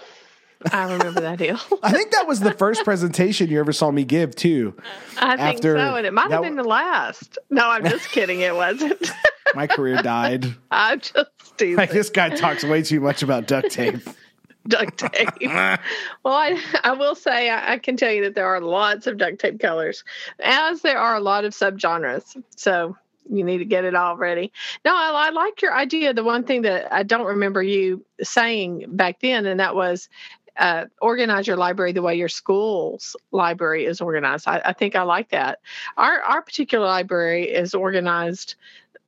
I 0.72 0.92
remember 0.94 1.22
that 1.22 1.40
deal. 1.40 1.60
I 1.82 1.92
think 1.92 2.12
that 2.12 2.28
was 2.28 2.40
the 2.40 2.54
first 2.54 2.84
presentation 2.84 3.50
you 3.50 3.60
ever 3.60 3.74
saw 3.74 3.92
me 3.92 4.04
give 4.04 4.36
too. 4.36 4.76
I 5.20 5.38
think 5.38 5.62
so, 5.62 5.96
and 5.96 6.06
it 6.06 6.14
might 6.14 6.32
have 6.32 6.42
been 6.42 6.56
the 6.56 6.64
last. 6.64 7.38
No, 7.50 7.70
I'm 7.70 7.84
just 7.86 8.10
kidding. 8.10 8.42
It 8.42 8.56
wasn't. 8.56 9.12
my 9.56 9.68
career 9.68 10.02
died. 10.02 10.46
I'm 10.72 11.00
just 11.00 11.30
teasing. 11.58 11.76
Like, 11.76 11.92
this 11.92 12.10
guy 12.10 12.30
talks 12.30 12.64
way 12.64 12.82
too 12.82 13.00
much 13.00 13.24
about 13.24 13.48
duct 13.48 13.72
tape. 13.72 14.02
duct 14.68 14.98
tape. 14.98 15.30
well, 15.42 16.34
I 16.34 16.62
I 16.84 16.94
will 16.94 17.16
say 17.16 17.50
I, 17.50 17.74
I, 17.74 17.78
can 17.78 17.98
tell 17.98 18.12
you 18.12 18.24
that 18.24 18.36
there 18.36 18.48
are 18.48 18.62
lots 18.62 19.08
of 19.08 19.18
duct 19.18 19.40
tape 19.40 19.60
colors, 19.60 20.04
as 20.42 20.82
there 20.82 20.98
are 20.98 21.16
a 21.16 21.22
lot 21.22 21.46
of 21.46 21.54
subgenres. 21.54 22.42
So 22.56 22.96
you 23.30 23.44
need 23.44 23.60
to 23.60 23.66
get 23.66 23.86
it 23.86 23.96
all 23.96 24.18
ready. 24.18 24.52
No, 24.84 24.96
I, 24.96 25.28
I 25.28 25.30
like 25.32 25.62
your 25.62 25.74
idea. 25.74 26.14
The 26.14 26.24
one 26.24 26.44
thing 26.44 26.64
that 26.64 26.94
I 26.94 27.04
don't 27.04 27.26
remember 27.26 27.62
you 27.62 28.06
saying 28.22 28.86
back 28.90 29.20
then, 29.22 29.46
and 29.46 29.60
that 29.60 29.76
was 29.76 30.10
uh, 30.58 30.86
organize 31.02 31.48
your 31.48 31.58
library 31.58 31.94
the 31.94 32.02
way 32.02 32.16
your 32.16 32.30
school's 32.30 33.16
library 33.32 33.86
is 33.86 34.02
organized. 34.02 34.48
I, 34.48 34.62
I, 34.66 34.74
think 34.74 34.96
I 34.96 35.04
like 35.04 35.30
that. 35.30 35.60
Our 35.98 36.22
our 36.22 36.42
particular 36.42 36.86
library 36.86 37.50
is 37.50 37.74
organized. 37.74 38.56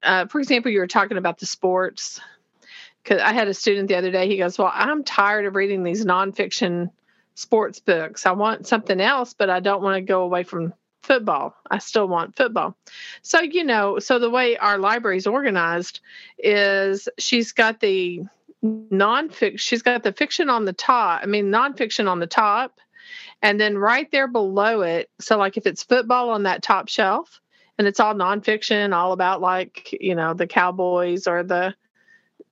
Uh, 0.02 0.26
for 0.26 0.40
example, 0.40 0.72
you 0.72 0.80
were 0.80 0.88
talking 0.88 1.18
about 1.18 1.40
the 1.40 1.46
sports. 1.46 2.20
Because 3.04 3.22
I 3.22 3.34
had 3.34 3.48
a 3.48 3.54
student 3.54 3.88
the 3.88 3.98
other 3.98 4.10
day. 4.10 4.28
He 4.28 4.38
goes, 4.38 4.58
"Well, 4.58 4.72
I'm 4.74 5.04
tired 5.04 5.46
of 5.46 5.56
reading 5.56 5.84
these 5.84 6.04
nonfiction 6.04 6.90
sports 7.36 7.80
books. 7.80 8.26
I 8.26 8.32
want 8.32 8.66
something 8.66 9.00
else, 9.00 9.36
but 9.36 9.52
I 9.52 9.60
don't 9.60 9.84
want 9.84 9.98
to 9.98 10.02
go 10.02 10.24
away 10.24 10.42
from 10.42 10.74
football. 11.04 11.56
I 11.70 11.78
still 11.78 12.08
want 12.08 12.36
football." 12.36 12.76
So 13.22 13.42
you 13.42 13.64
know, 13.64 14.00
so 14.00 14.18
the 14.18 14.32
way 14.32 14.58
our 14.58 14.80
library 14.80 15.18
is 15.18 15.28
organized 15.28 16.00
is 16.40 17.08
she's 17.20 17.52
got 17.52 17.80
the 17.80 18.24
nonfiction. 18.65 19.60
She's 19.60 19.82
got 19.82 20.04
the 20.04 20.13
fiction 20.13 20.49
on 20.49 20.65
the 20.65 20.73
top. 20.73 21.21
I 21.23 21.25
mean, 21.25 21.45
nonfiction 21.45 22.10
on 22.10 22.19
the 22.19 22.28
top, 22.28 22.80
and 23.41 23.60
then 23.60 23.78
right 23.78 24.10
there 24.12 24.28
below 24.28 24.82
it. 24.82 25.10
So, 25.19 25.38
like, 25.38 25.58
if 25.58 25.65
it's 25.65 25.84
football 25.84 26.30
on 26.30 26.43
that 26.43 26.63
top 26.63 26.89
shelf, 26.89 27.39
and 27.78 27.88
it's 27.88 27.99
all 27.99 28.13
nonfiction, 28.13 28.93
all 28.93 29.12
about 29.12 29.41
like 29.41 29.95
you 29.99 30.15
know 30.15 30.34
the 30.34 30.47
Cowboys 30.47 31.28
or 31.28 31.43
the 31.43 31.75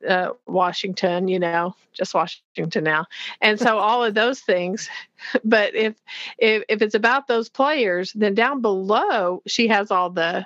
uh, 0.08 0.30
Washington, 0.48 1.28
you 1.28 1.40
know, 1.40 1.76
just 1.94 2.14
Washington 2.14 2.84
now, 2.84 3.06
and 3.42 3.60
so 3.60 3.78
all 3.78 4.04
of 4.04 4.14
those 4.14 4.40
things. 4.40 4.90
But 5.46 5.74
if 5.74 5.96
if 6.38 6.64
if 6.68 6.82
it's 6.82 6.96
about 6.96 7.28
those 7.28 7.48
players, 7.48 8.12
then 8.12 8.34
down 8.34 8.62
below 8.62 9.42
she 9.48 9.70
has 9.70 9.90
all 9.90 10.10
the 10.10 10.46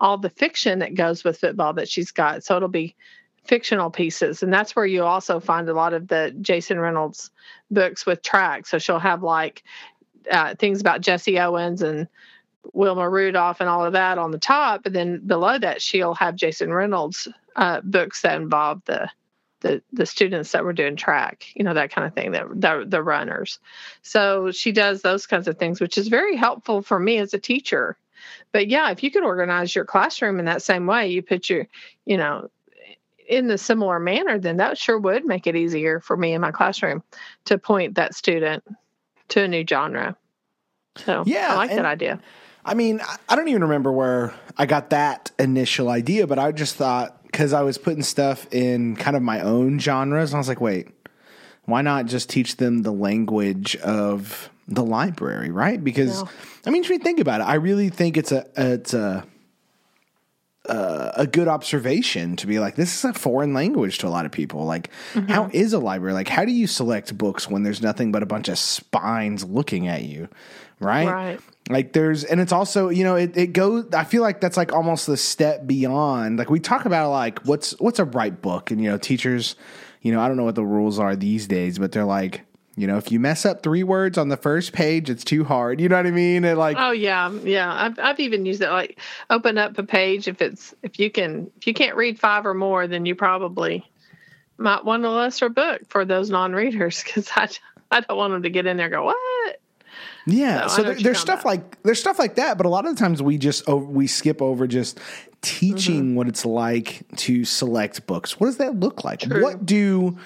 all 0.00 0.16
the 0.16 0.30
fiction 0.30 0.78
that 0.78 0.94
goes 0.94 1.24
with 1.24 1.38
football 1.38 1.74
that 1.74 1.90
she's 1.90 2.10
got. 2.10 2.42
So 2.42 2.56
it'll 2.56 2.68
be 2.68 2.96
fictional 3.48 3.90
pieces. 3.90 4.42
And 4.42 4.52
that's 4.52 4.76
where 4.76 4.86
you 4.86 5.04
also 5.04 5.40
find 5.40 5.68
a 5.68 5.74
lot 5.74 5.94
of 5.94 6.06
the 6.06 6.36
jason 6.42 6.78
reynolds 6.78 7.30
books 7.70 8.04
with 8.06 8.22
tracks. 8.22 8.70
So 8.70 8.78
she'll 8.78 8.98
have 8.98 9.22
like 9.22 9.64
uh, 10.30 10.54
things 10.54 10.80
about 10.80 11.00
jesse 11.00 11.40
owens 11.40 11.80
and 11.82 12.06
wilma 12.74 13.08
rudolph 13.08 13.60
and 13.60 13.68
all 13.68 13.86
of 13.86 13.94
that 13.94 14.18
on 14.18 14.30
the 14.30 14.38
top. 14.38 14.84
And 14.84 14.94
then 14.94 15.26
below 15.26 15.58
that 15.58 15.80
she'll 15.80 16.14
have 16.14 16.36
jason 16.36 16.72
reynolds 16.72 17.26
uh, 17.56 17.80
books 17.82 18.22
that 18.22 18.40
involve 18.40 18.82
the 18.84 19.10
the 19.60 19.82
the 19.92 20.06
students 20.06 20.52
that 20.52 20.62
were 20.62 20.72
doing 20.72 20.94
track 20.94 21.46
you 21.56 21.64
know 21.64 21.74
that 21.74 21.90
kind 21.90 22.06
of 22.06 22.14
thing 22.14 22.30
that 22.32 22.46
the, 22.54 22.84
the 22.86 23.02
runners. 23.02 23.58
So 24.02 24.52
she 24.52 24.72
does 24.72 25.00
those 25.00 25.26
kinds 25.26 25.48
of 25.48 25.58
things 25.58 25.80
which 25.80 25.96
is 25.96 26.08
very 26.08 26.36
helpful 26.36 26.82
for 26.82 26.98
me 27.00 27.18
as 27.18 27.32
a 27.32 27.38
teacher. 27.38 27.96
But 28.52 28.68
yeah 28.68 28.90
if 28.90 29.02
you 29.02 29.10
could 29.10 29.24
organize 29.24 29.74
your 29.74 29.86
classroom 29.86 30.38
in 30.38 30.44
that 30.44 30.62
same 30.62 30.86
way 30.86 31.08
you 31.08 31.22
put 31.22 31.48
your 31.48 31.66
you 32.04 32.18
know 32.18 32.50
in 33.28 33.46
the 33.46 33.58
similar 33.58 34.00
manner, 34.00 34.38
then 34.38 34.56
that 34.56 34.78
sure 34.78 34.98
would 34.98 35.24
make 35.24 35.46
it 35.46 35.54
easier 35.54 36.00
for 36.00 36.16
me 36.16 36.32
in 36.32 36.40
my 36.40 36.50
classroom 36.50 37.02
to 37.44 37.58
point 37.58 37.94
that 37.96 38.14
student 38.14 38.64
to 39.28 39.42
a 39.42 39.48
new 39.48 39.64
genre. 39.68 40.16
So 40.96 41.22
yeah, 41.26 41.52
I 41.52 41.56
like 41.56 41.70
that 41.70 41.84
idea. 41.84 42.20
I 42.64 42.74
mean, 42.74 43.00
I 43.28 43.36
don't 43.36 43.48
even 43.48 43.62
remember 43.62 43.92
where 43.92 44.34
I 44.56 44.66
got 44.66 44.90
that 44.90 45.30
initial 45.38 45.88
idea, 45.88 46.26
but 46.26 46.38
I 46.38 46.52
just 46.52 46.76
thought 46.76 47.22
because 47.22 47.52
I 47.52 47.62
was 47.62 47.78
putting 47.78 48.02
stuff 48.02 48.46
in 48.52 48.96
kind 48.96 49.16
of 49.16 49.22
my 49.22 49.40
own 49.40 49.78
genres, 49.78 50.34
I 50.34 50.38
was 50.38 50.48
like, 50.48 50.60
wait, 50.60 50.88
why 51.66 51.82
not 51.82 52.06
just 52.06 52.30
teach 52.30 52.56
them 52.56 52.82
the 52.82 52.92
language 52.92 53.76
of 53.76 54.50
the 54.66 54.84
library, 54.84 55.50
right? 55.50 55.82
Because 55.82 56.22
no. 56.22 56.28
I 56.66 56.70
mean, 56.70 56.82
if 56.82 56.90
you 56.90 56.98
think 56.98 57.20
about 57.20 57.40
it, 57.40 57.44
I 57.44 57.54
really 57.54 57.90
think 57.90 58.16
it's 58.16 58.32
a 58.32 58.46
it's 58.56 58.94
a 58.94 59.24
uh, 60.68 61.12
a 61.16 61.26
good 61.26 61.48
observation 61.48 62.36
to 62.36 62.46
be 62.46 62.58
like, 62.58 62.76
this 62.76 62.94
is 62.94 63.04
a 63.04 63.12
foreign 63.12 63.54
language 63.54 63.98
to 63.98 64.06
a 64.06 64.10
lot 64.10 64.26
of 64.26 64.32
people. 64.32 64.64
Like, 64.64 64.90
mm-hmm. 65.14 65.28
how 65.28 65.50
is 65.52 65.72
a 65.72 65.78
library? 65.78 66.14
Like, 66.14 66.28
how 66.28 66.44
do 66.44 66.52
you 66.52 66.66
select 66.66 67.16
books 67.16 67.48
when 67.48 67.62
there's 67.62 67.82
nothing 67.82 68.12
but 68.12 68.22
a 68.22 68.26
bunch 68.26 68.48
of 68.48 68.58
spines 68.58 69.44
looking 69.44 69.88
at 69.88 70.02
you? 70.02 70.28
Right. 70.80 71.08
Right. 71.08 71.40
Like 71.68 71.92
there's, 71.92 72.24
and 72.24 72.40
it's 72.40 72.52
also, 72.52 72.88
you 72.88 73.04
know, 73.04 73.16
it, 73.16 73.36
it 73.36 73.52
goes, 73.52 73.92
I 73.92 74.04
feel 74.04 74.22
like 74.22 74.40
that's 74.40 74.56
like 74.56 74.72
almost 74.72 75.06
the 75.06 75.16
step 75.16 75.66
beyond. 75.66 76.38
Like 76.38 76.50
we 76.50 76.60
talk 76.60 76.86
about 76.86 77.10
like 77.10 77.40
what's, 77.40 77.72
what's 77.80 77.98
a 77.98 78.04
right 78.04 78.40
book 78.40 78.70
and, 78.70 78.82
you 78.82 78.88
know, 78.88 78.96
teachers, 78.96 79.56
you 80.00 80.12
know, 80.12 80.20
I 80.20 80.28
don't 80.28 80.36
know 80.36 80.44
what 80.44 80.54
the 80.54 80.64
rules 80.64 80.98
are 80.98 81.16
these 81.16 81.46
days, 81.46 81.78
but 81.78 81.92
they're 81.92 82.04
like, 82.04 82.42
you 82.78 82.86
know, 82.86 82.96
if 82.96 83.10
you 83.10 83.18
mess 83.18 83.44
up 83.44 83.64
three 83.64 83.82
words 83.82 84.16
on 84.16 84.28
the 84.28 84.36
first 84.36 84.72
page, 84.72 85.10
it's 85.10 85.24
too 85.24 85.42
hard. 85.42 85.80
You 85.80 85.88
know 85.88 85.96
what 85.96 86.06
I 86.06 86.12
mean? 86.12 86.44
And 86.44 86.56
like, 86.56 86.76
oh 86.78 86.92
yeah, 86.92 87.28
yeah. 87.42 87.74
I've 87.74 87.98
I've 87.98 88.20
even 88.20 88.46
used 88.46 88.62
it. 88.62 88.70
Like, 88.70 89.00
open 89.30 89.58
up 89.58 89.76
a 89.78 89.82
page 89.82 90.28
if 90.28 90.40
it's 90.40 90.74
if 90.84 91.00
you 91.00 91.10
can 91.10 91.50
if 91.56 91.66
you 91.66 91.74
can't 91.74 91.96
read 91.96 92.20
five 92.20 92.46
or 92.46 92.54
more, 92.54 92.86
then 92.86 93.04
you 93.04 93.16
probably 93.16 93.84
might 94.58 94.84
want 94.84 95.04
a 95.04 95.10
lesser 95.10 95.48
book 95.48 95.82
for 95.88 96.04
those 96.04 96.30
non-readers 96.30 97.02
because 97.02 97.28
I 97.34 97.48
I 97.90 98.00
don't 98.00 98.16
want 98.16 98.32
them 98.32 98.44
to 98.44 98.50
get 98.50 98.66
in 98.66 98.76
there 98.76 98.86
and 98.86 98.94
go 98.94 99.04
what. 99.06 99.60
Yeah, 100.26 100.68
so, 100.68 100.76
so 100.76 100.82
there, 100.84 100.94
there's 100.94 101.18
stuff 101.18 101.40
about. 101.40 101.48
like 101.48 101.82
there's 101.82 101.98
stuff 101.98 102.20
like 102.20 102.36
that, 102.36 102.58
but 102.58 102.66
a 102.66 102.68
lot 102.68 102.86
of 102.86 102.94
the 102.94 103.00
times 103.00 103.20
we 103.20 103.38
just 103.38 103.68
oh, 103.68 103.76
we 103.76 104.06
skip 104.06 104.40
over 104.40 104.68
just 104.68 105.00
teaching 105.42 106.02
mm-hmm. 106.02 106.14
what 106.14 106.28
it's 106.28 106.44
like 106.44 107.02
to 107.16 107.44
select 107.44 108.06
books. 108.06 108.38
What 108.38 108.46
does 108.46 108.58
that 108.58 108.78
look 108.78 109.02
like? 109.02 109.20
True. 109.20 109.42
What 109.42 109.66
do 109.66 110.16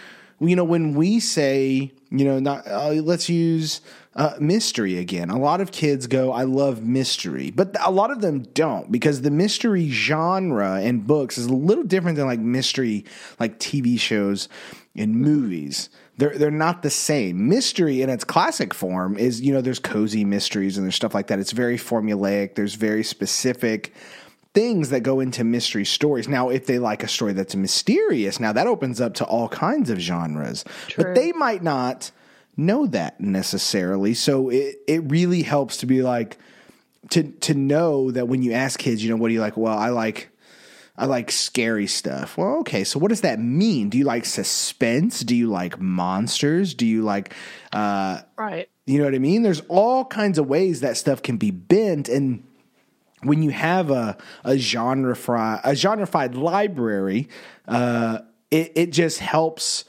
you 0.41 0.57
know 0.57 0.65
when 0.65 0.93
we 0.95 1.19
say 1.19 1.93
you 2.13 2.25
know, 2.25 2.39
not 2.39 2.67
uh, 2.67 2.91
let's 2.91 3.29
use 3.29 3.81
uh, 4.15 4.35
mystery 4.39 4.99
again. 4.99 5.31
A 5.31 5.39
lot 5.39 5.61
of 5.61 5.73
kids 5.73 6.07
go, 6.07 6.33
"I 6.33 6.45
love 6.45 6.83
mystery," 6.83 7.51
but 7.51 7.77
a 7.85 7.91
lot 7.91 8.11
of 8.11 8.21
them 8.21 8.43
don't 8.55 8.93
because 8.93 9.23
the 9.23 9.31
mystery 9.31 9.89
genre 9.89 10.81
in 10.81 11.01
books 11.01 11.39
is 11.39 11.47
a 11.47 11.55
little 11.55 11.85
different 11.85 12.17
than 12.17 12.27
like 12.27 12.41
mystery, 12.41 13.05
like 13.41 13.59
TV 13.59 13.99
shows 13.99 14.49
and 14.95 15.17
movies. 15.17 15.89
They're 16.19 16.37
they're 16.37 16.51
not 16.51 16.83
the 16.83 16.91
same. 16.91 17.49
Mystery 17.49 18.03
in 18.03 18.11
its 18.11 18.25
classic 18.25 18.75
form 18.75 19.17
is 19.17 19.41
you 19.41 19.53
know 19.53 19.63
there's 19.63 19.79
cozy 19.79 20.25
mysteries 20.25 20.77
and 20.77 20.85
there's 20.85 20.95
stuff 20.95 21.15
like 21.15 21.29
that. 21.29 21.39
It's 21.39 21.53
very 21.53 21.79
formulaic. 21.79 22.55
There's 22.55 22.75
very 22.75 23.03
specific 23.03 23.95
things 24.55 24.91
that 24.91 25.01
go 25.01 25.21
into 25.21 25.45
mystery 25.45 25.85
stories. 25.85 26.29
Now, 26.29 26.51
if 26.51 26.67
they 26.67 26.79
like 26.79 27.03
a 27.03 27.09
story 27.09 27.33
that's 27.33 27.55
mysterious, 27.55 28.39
now 28.39 28.53
that 28.53 28.67
opens 28.67 29.01
up 29.01 29.15
to 29.15 29.25
all 29.25 29.49
kinds 29.49 29.91
of 29.91 29.99
genres. 29.99 30.65
True. 30.89 31.05
But 31.05 31.15
they 31.15 31.33
might 31.33 31.63
not 31.63 32.11
know 32.57 32.87
that 32.87 33.21
necessarily. 33.21 34.15
So 34.15 34.51
it 34.51 34.77
it 34.87 35.11
really 35.11 35.43
helps 35.43 35.79
to 35.79 35.87
be 35.87 36.03
like 36.03 36.39
to 37.11 37.25
to 37.25 37.55
know 37.55 38.11
that 38.11 38.29
when 38.29 38.43
you 38.43 38.53
ask 38.53 38.79
kids, 38.79 39.03
you 39.03 39.11
know, 39.11 39.17
what 39.17 39.29
do 39.29 39.35
you 39.35 39.41
like? 39.41 39.57
Well, 39.57 39.77
I 39.77 39.89
like 39.89 40.31
I 40.97 41.07
like 41.07 41.31
scary 41.31 41.87
stuff. 41.87 42.37
Well, 42.37 42.59
okay, 42.59 42.85
so 42.85 42.99
what 42.99 43.09
does 43.09 43.23
that 43.23 43.41
mean? 43.41 43.89
Do 43.89 43.99
you 43.99 44.05
like 44.05 44.27
suspense? 44.27 45.21
Do 45.21 45.35
you 45.35 45.49
like 45.49 45.81
monsters? 45.81 46.75
Do 46.75 46.87
you 46.87 47.03
like 47.03 47.35
uh 47.73 48.21
Right. 48.37 48.69
You 48.85 48.99
know 48.99 49.05
what 49.05 49.15
I 49.15 49.19
mean? 49.19 49.43
There's 49.43 49.63
all 49.69 50.05
kinds 50.05 50.39
of 50.39 50.49
ways 50.49 50.81
that 50.81 50.97
stuff 50.97 51.23
can 51.23 51.37
be 51.37 51.51
bent 51.51 52.09
and 52.09 52.45
when 53.23 53.43
you 53.43 53.51
have 53.51 53.91
a 53.91 54.17
a 54.45 54.59
genre 54.59 55.13
a 55.13 55.73
genrefied 55.73 56.35
library, 56.35 57.29
uh, 57.69 58.21
it, 58.51 58.73
it 58.75 58.93
just 58.93 59.21
helps 59.21 59.85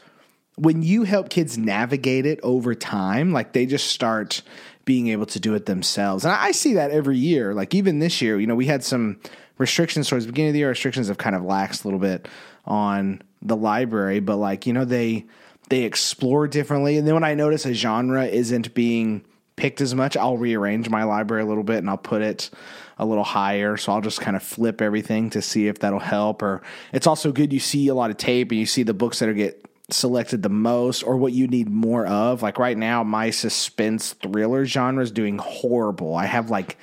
when 0.56 0.84
you 0.84 1.04
help 1.04 1.30
kids 1.30 1.58
navigate 1.58 2.26
it 2.26 2.40
over 2.44 2.76
time, 2.76 3.32
like 3.32 3.54
they 3.54 3.66
just 3.66 3.88
start 3.88 4.42
being 4.86 5.08
able 5.08 5.26
to 5.26 5.40
do 5.40 5.56
it 5.56 5.66
themselves. 5.66 6.26
And 6.26 6.34
I, 6.34 6.46
I 6.46 6.52
see 6.52 6.74
that 6.74 6.92
every 6.92 7.18
year. 7.18 7.54
Like 7.54 7.74
even 7.74 8.00
this 8.00 8.22
year, 8.22 8.40
you 8.40 8.48
know, 8.48 8.56
we 8.56 8.68
had 8.68 8.84
some 8.84 9.20
restrictions 9.58 10.08
towards 10.08 10.26
the 10.26 10.32
beginning 10.32 10.50
of 10.50 10.54
the 10.54 10.60
year. 10.60 10.70
Restrictions 10.70 11.08
have 11.08 11.18
kind 11.18 11.36
of 11.36 11.44
laxed 11.44 11.84
a 11.84 11.88
little 11.88 12.00
bit 12.00 12.28
on 12.66 13.22
the 13.42 13.56
library, 13.56 14.20
but 14.20 14.38
like, 14.38 14.68
you 14.68 14.74
know, 14.74 14.86
they 14.86 15.26
they 15.70 15.84
explore 15.84 16.48
differently. 16.48 16.98
And 16.98 17.08
then 17.08 17.14
when 17.14 17.24
I 17.24 17.34
notice 17.34 17.66
a 17.66 17.74
genre 17.74 18.26
isn't 18.26 18.74
being 18.74 19.24
picked 19.56 19.82
as 19.82 19.96
much, 19.96 20.18
I'll 20.18 20.38
rearrange 20.38 20.90
my 20.90 21.04
library 21.04 21.44
a 21.44 21.46
little 21.46 21.64
bit 21.64 21.78
and 21.78 21.90
I'll 21.90 21.98
put 21.98 22.22
it 22.22 22.50
a 22.98 23.06
little 23.06 23.24
higher. 23.24 23.78
So 23.78 23.92
I'll 23.92 24.02
just 24.02 24.22
kind 24.22 24.36
of 24.36 24.44
flip 24.44 24.82
everything 24.82 25.30
to 25.32 25.42
see 25.42 25.68
if 25.68 25.80
that'll 25.80 26.00
help. 26.00 26.42
Or 26.42 26.62
it's 26.92 27.08
also 27.08 27.32
good 27.32 27.54
you 27.54 27.60
see 27.60 27.88
a 27.88 27.96
lot 27.96 28.12
of 28.12 28.18
tape 28.18 28.52
and 28.52 28.60
you 28.60 28.66
see 28.66 28.84
the 28.84 28.94
books 28.94 29.20
that 29.20 29.30
are 29.30 29.34
get 29.34 29.66
selected 29.90 30.42
the 30.44 30.50
most 30.50 31.04
or 31.04 31.18
what 31.18 31.34
you 31.34 31.48
need 31.48 31.70
more 31.70 32.06
of. 32.06 32.42
Like 32.42 32.58
right 32.58 32.78
now, 32.78 33.04
my 33.04 33.30
suspense 33.30 34.14
thriller 34.14 34.66
genre 34.66 35.04
is 35.04 35.12
doing 35.12 35.38
horrible. 35.38 36.16
I 36.16 36.26
have 36.26 36.50
like 36.50 36.78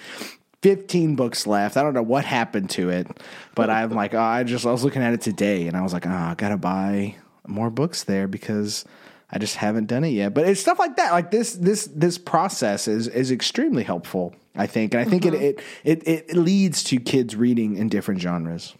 15 0.62 1.16
books 1.16 1.46
left. 1.46 1.76
I 1.76 1.82
don't 1.82 1.94
know 1.94 2.02
what 2.02 2.24
happened 2.24 2.70
to 2.70 2.90
it, 2.90 3.06
but 3.54 3.70
I'm 3.70 3.90
like, 3.90 4.14
oh, 4.14 4.20
I 4.20 4.44
just, 4.44 4.66
I 4.66 4.72
was 4.72 4.84
looking 4.84 5.02
at 5.02 5.14
it 5.14 5.20
today 5.20 5.66
and 5.66 5.76
I 5.76 5.82
was 5.82 5.92
like, 5.92 6.06
oh, 6.06 6.10
I 6.10 6.34
gotta 6.36 6.56
buy 6.56 7.16
more 7.46 7.70
books 7.70 8.04
there 8.04 8.28
because 8.28 8.84
I 9.32 9.38
just 9.38 9.56
haven't 9.56 9.86
done 9.86 10.04
it 10.04 10.10
yet. 10.10 10.34
But 10.34 10.48
it's 10.48 10.60
stuff 10.60 10.78
like 10.78 10.96
that. 10.96 11.12
Like 11.12 11.30
this, 11.30 11.54
this, 11.54 11.88
this 11.94 12.18
process 12.18 12.88
is, 12.88 13.08
is 13.08 13.30
extremely 13.30 13.82
helpful, 13.82 14.34
I 14.56 14.66
think. 14.66 14.94
And 14.94 15.00
I 15.00 15.04
think 15.04 15.24
mm-hmm. 15.24 15.36
it, 15.36 15.60
it, 15.84 16.02
it, 16.06 16.30
it 16.30 16.36
leads 16.36 16.82
to 16.84 16.98
kids 16.98 17.36
reading 17.36 17.76
in 17.76 17.88
different 17.88 18.20
genres. 18.20 18.74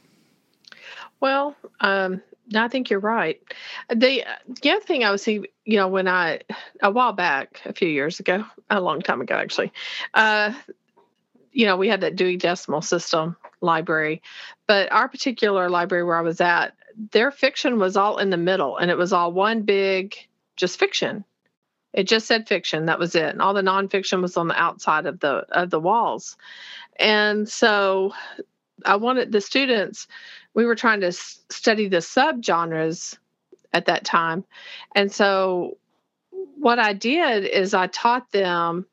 Well, 1.20 1.54
um, 1.80 2.22
I 2.54 2.68
think 2.68 2.90
you're 2.90 3.00
right. 3.00 3.40
The 3.88 4.24
the 4.62 4.70
other 4.70 4.80
thing 4.80 5.04
I 5.04 5.10
was 5.10 5.22
seeing, 5.22 5.46
you 5.64 5.76
know, 5.76 5.88
when 5.88 6.08
I 6.08 6.40
a 6.82 6.90
while 6.90 7.12
back, 7.12 7.60
a 7.64 7.72
few 7.72 7.88
years 7.88 8.18
ago, 8.20 8.44
a 8.70 8.80
long 8.80 9.00
time 9.02 9.20
ago 9.20 9.34
actually, 9.34 9.72
uh, 10.14 10.52
you 11.52 11.66
know, 11.66 11.76
we 11.76 11.88
had 11.88 12.00
that 12.00 12.16
Dewey 12.16 12.36
Decimal 12.36 12.82
System 12.82 13.36
library, 13.60 14.22
but 14.66 14.90
our 14.90 15.08
particular 15.08 15.68
library 15.68 16.04
where 16.04 16.16
I 16.16 16.22
was 16.22 16.40
at, 16.40 16.74
their 17.12 17.30
fiction 17.30 17.78
was 17.78 17.96
all 17.96 18.18
in 18.18 18.30
the 18.30 18.36
middle, 18.36 18.76
and 18.78 18.90
it 18.90 18.96
was 18.96 19.12
all 19.12 19.32
one 19.32 19.62
big 19.62 20.16
just 20.60 20.78
fiction. 20.78 21.24
It 21.92 22.04
just 22.04 22.26
said 22.26 22.46
fiction. 22.46 22.86
That 22.86 23.00
was 23.00 23.16
it, 23.16 23.30
and 23.30 23.42
all 23.42 23.54
the 23.54 23.62
nonfiction 23.62 24.22
was 24.22 24.36
on 24.36 24.46
the 24.46 24.60
outside 24.60 25.06
of 25.06 25.18
the 25.18 25.44
of 25.50 25.70
the 25.70 25.80
walls. 25.80 26.36
And 26.96 27.48
so, 27.48 28.12
I 28.84 28.96
wanted 28.96 29.32
the 29.32 29.40
students 29.40 30.06
we 30.54 30.64
were 30.64 30.74
trying 30.74 31.00
to 31.00 31.12
study 31.12 31.88
the 31.88 31.98
subgenres 31.98 33.18
at 33.72 33.86
that 33.86 34.04
time. 34.04 34.44
And 34.94 35.12
so 35.12 35.78
what 36.30 36.78
I 36.78 36.92
did 36.92 37.44
is 37.44 37.74
I 37.74 37.86
taught 37.86 38.30
them, 38.32 38.86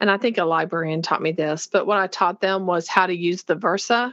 and 0.00 0.10
I 0.10 0.16
think 0.16 0.38
a 0.38 0.44
librarian 0.44 1.02
taught 1.02 1.22
me 1.22 1.32
this, 1.32 1.66
but 1.66 1.86
what 1.86 1.98
I 1.98 2.06
taught 2.06 2.40
them 2.40 2.66
was 2.66 2.88
how 2.88 3.06
to 3.06 3.16
use 3.16 3.42
the 3.42 3.54
verso. 3.54 4.12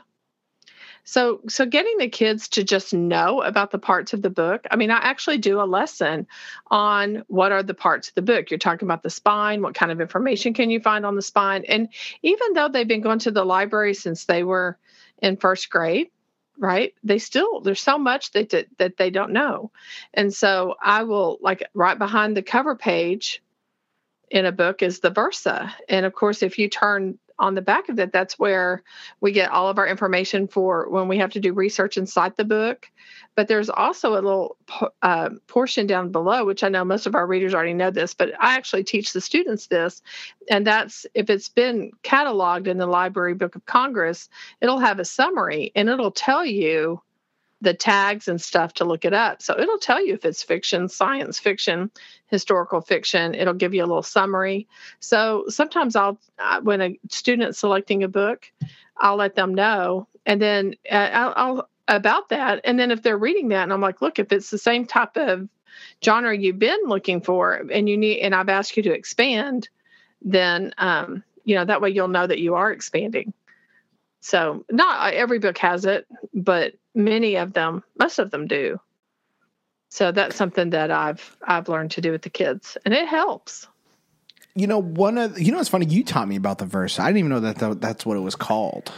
So 1.10 1.42
so 1.50 1.66
getting 1.66 1.98
the 1.98 2.08
kids 2.08 2.50
to 2.50 2.64
just 2.64 2.94
know 2.94 3.42
about 3.42 3.72
the 3.72 3.80
parts 3.80 4.14
of 4.14 4.22
the 4.22 4.30
book. 4.30 4.68
I 4.70 4.76
mean, 4.76 4.92
I 4.92 4.98
actually 4.98 5.40
do 5.40 5.60
a 5.60 5.66
lesson 5.66 6.28
on 6.68 7.24
what 7.26 7.52
are 7.52 7.64
the 7.64 7.74
parts 7.74 8.10
of 8.10 8.14
the 8.14 8.22
book. 8.22 8.52
You're 8.52 8.60
talking 8.60 8.86
about 8.86 9.02
the 9.02 9.10
spine, 9.10 9.64
what 9.64 9.74
kind 9.74 9.92
of 9.92 10.02
information 10.02 10.54
can 10.54 10.70
you 10.70 10.80
find 10.80 11.08
on 11.08 11.16
the 11.16 11.24
spine? 11.24 11.66
And 11.68 11.90
even 12.22 12.54
though 12.54 12.70
they've 12.70 12.88
been 12.88 13.02
going 13.02 13.18
to 13.20 13.32
the 13.32 13.44
library 13.44 13.96
since 13.96 14.26
they 14.26 14.44
were 14.44 14.78
in 15.18 15.38
first 15.38 15.72
grade, 15.72 16.12
right 16.60 16.94
they 17.04 17.18
still 17.18 17.62
there's 17.62 17.82
so 17.82 17.98
much 17.98 18.32
that, 18.34 18.54
that 18.78 18.98
they 18.98 19.10
don't 19.10 19.32
know 19.32 19.72
and 20.14 20.34
so 20.34 20.76
i 20.84 21.04
will 21.04 21.38
like 21.42 21.64
right 21.74 21.98
behind 21.98 22.36
the 22.36 22.44
cover 22.44 22.76
page 22.76 23.42
in 24.30 24.46
a 24.46 24.52
book 24.52 24.84
is 24.84 25.00
the 25.00 25.10
verso 25.10 25.70
and 25.88 26.06
of 26.06 26.14
course 26.14 26.44
if 26.44 26.60
you 26.60 26.68
turn 26.68 27.18
on 27.40 27.56
the 27.56 27.62
back 27.62 27.90
of 27.90 28.00
it, 28.00 28.12
that's 28.12 28.38
where 28.38 28.84
we 29.22 29.32
get 29.32 29.52
all 29.52 29.70
of 29.70 29.78
our 29.78 29.88
information 29.88 30.48
for 30.48 30.90
when 30.90 31.08
we 31.08 31.18
have 31.18 31.32
to 31.32 31.40
do 31.40 31.54
research 31.54 31.98
inside 31.98 32.36
the 32.36 32.46
book. 32.46 32.90
But 33.36 33.48
there's 33.48 33.70
also 33.70 34.14
a 34.14 34.22
little 34.22 34.58
uh, 35.02 35.30
portion 35.48 35.88
down 35.88 36.12
below, 36.12 36.46
which 36.46 36.64
I 36.64 36.70
know 36.70 36.84
most 36.84 37.08
of 37.08 37.16
our 37.16 37.26
readers 37.26 37.54
already 37.54 37.74
know 37.74 37.92
this, 37.92 38.14
but 38.14 38.32
I 38.40 38.56
actually 38.56 38.84
teach 38.84 39.14
the 39.14 39.22
students 39.22 39.68
this. 39.68 40.02
And 40.50 40.68
that's 40.68 41.06
if 41.14 41.30
it's 41.30 41.50
been 41.50 41.92
cataloged 42.04 42.68
in 42.68 42.78
the 42.78 42.88
Library 42.88 43.34
Book 43.34 43.56
of 43.56 43.66
Congress, 43.66 44.30
it'll 44.62 44.80
have 44.80 45.00
a 45.00 45.06
summary 45.06 45.72
and 45.76 45.90
it'll 45.90 46.12
tell 46.12 46.46
you 46.46 47.02
the 47.62 47.74
tags 47.74 48.28
and 48.28 48.40
stuff 48.42 48.74
to 48.76 48.86
look 48.86 49.04
it 49.04 49.14
up. 49.14 49.42
So 49.42 49.60
it'll 49.60 49.80
tell 49.80 50.04
you 50.06 50.14
if 50.14 50.24
it's 50.24 50.44
fiction, 50.44 50.88
science 50.88 51.40
fiction, 51.40 51.92
historical 52.28 52.80
fiction. 52.82 53.36
It'll 53.36 53.54
give 53.54 53.74
you 53.74 53.84
a 53.84 53.88
little 53.88 54.04
summary. 54.04 54.68
So 55.00 55.46
sometimes 55.50 55.96
I'll, 55.96 56.18
when 56.64 56.82
a 56.82 57.00
student's 57.10 57.60
selecting 57.60 58.04
a 58.04 58.08
book, 58.08 58.50
I'll 58.98 59.18
let 59.18 59.36
them 59.36 59.54
know, 59.54 60.08
and 60.26 60.42
then 60.42 60.76
uh, 60.92 61.10
I'll, 61.14 61.34
I'll 61.36 61.70
about 61.88 62.30
that. 62.30 62.62
And 62.64 62.80
then 62.80 62.92
if 62.92 63.02
they're 63.02 63.18
reading 63.18 63.50
that, 63.50 63.64
and 63.64 63.74
I'm 63.74 63.82
like, 63.82 64.02
look, 64.02 64.20
if 64.20 64.32
it's 64.32 64.50
the 64.50 64.58
same 64.58 64.86
type 64.86 65.18
of 65.18 65.50
genre 66.04 66.38
you've 66.38 66.60
been 66.60 66.82
looking 66.86 67.22
for, 67.22 67.54
and 67.72 67.90
you 67.90 67.98
need, 67.98 68.20
and 68.20 68.36
I've 68.36 68.50
asked 68.50 68.78
you 68.78 68.84
to 68.84 68.94
expand, 68.94 69.70
then 70.22 70.74
um, 70.78 71.24
you 71.46 71.56
know 71.56 71.66
that 71.66 71.82
way 71.82 71.90
you'll 71.90 72.10
know 72.10 72.28
that 72.28 72.40
you 72.40 72.56
are 72.56 72.72
expanding. 72.72 73.34
So 74.22 74.66
not 74.70 75.14
every 75.14 75.40
book 75.40 75.58
has 75.60 75.86
it, 75.86 76.06
but 76.34 76.74
many 76.94 77.36
of 77.36 77.54
them, 77.54 77.84
most 77.98 78.20
of 78.20 78.32
them 78.32 78.48
do. 78.48 78.80
So 79.90 80.12
that's 80.12 80.36
something 80.36 80.70
that 80.72 80.92
I've 80.92 81.38
I've 81.42 81.68
learned 81.68 81.92
to 81.92 82.02
do 82.02 82.12
with 82.12 82.22
the 82.22 82.30
kids, 82.30 82.78
and 82.86 82.94
it 82.94 83.08
helps. 83.08 83.68
You 84.56 84.68
know, 84.68 84.80
one 84.80 85.18
of 85.18 85.40
you 85.40 85.52
know, 85.52 85.60
it's 85.60 85.70
funny. 85.70 85.88
You 85.88 86.04
taught 86.04 86.28
me 86.28 86.36
about 86.36 86.60
the 86.60 86.66
verso. 86.66 87.02
I 87.02 87.08
didn't 87.08 87.20
even 87.20 87.32
know 87.32 87.40
that 87.40 87.82
that's 87.82 88.06
what 88.06 88.18
it 88.18 88.22
was 88.22 88.36
called. 88.36 88.92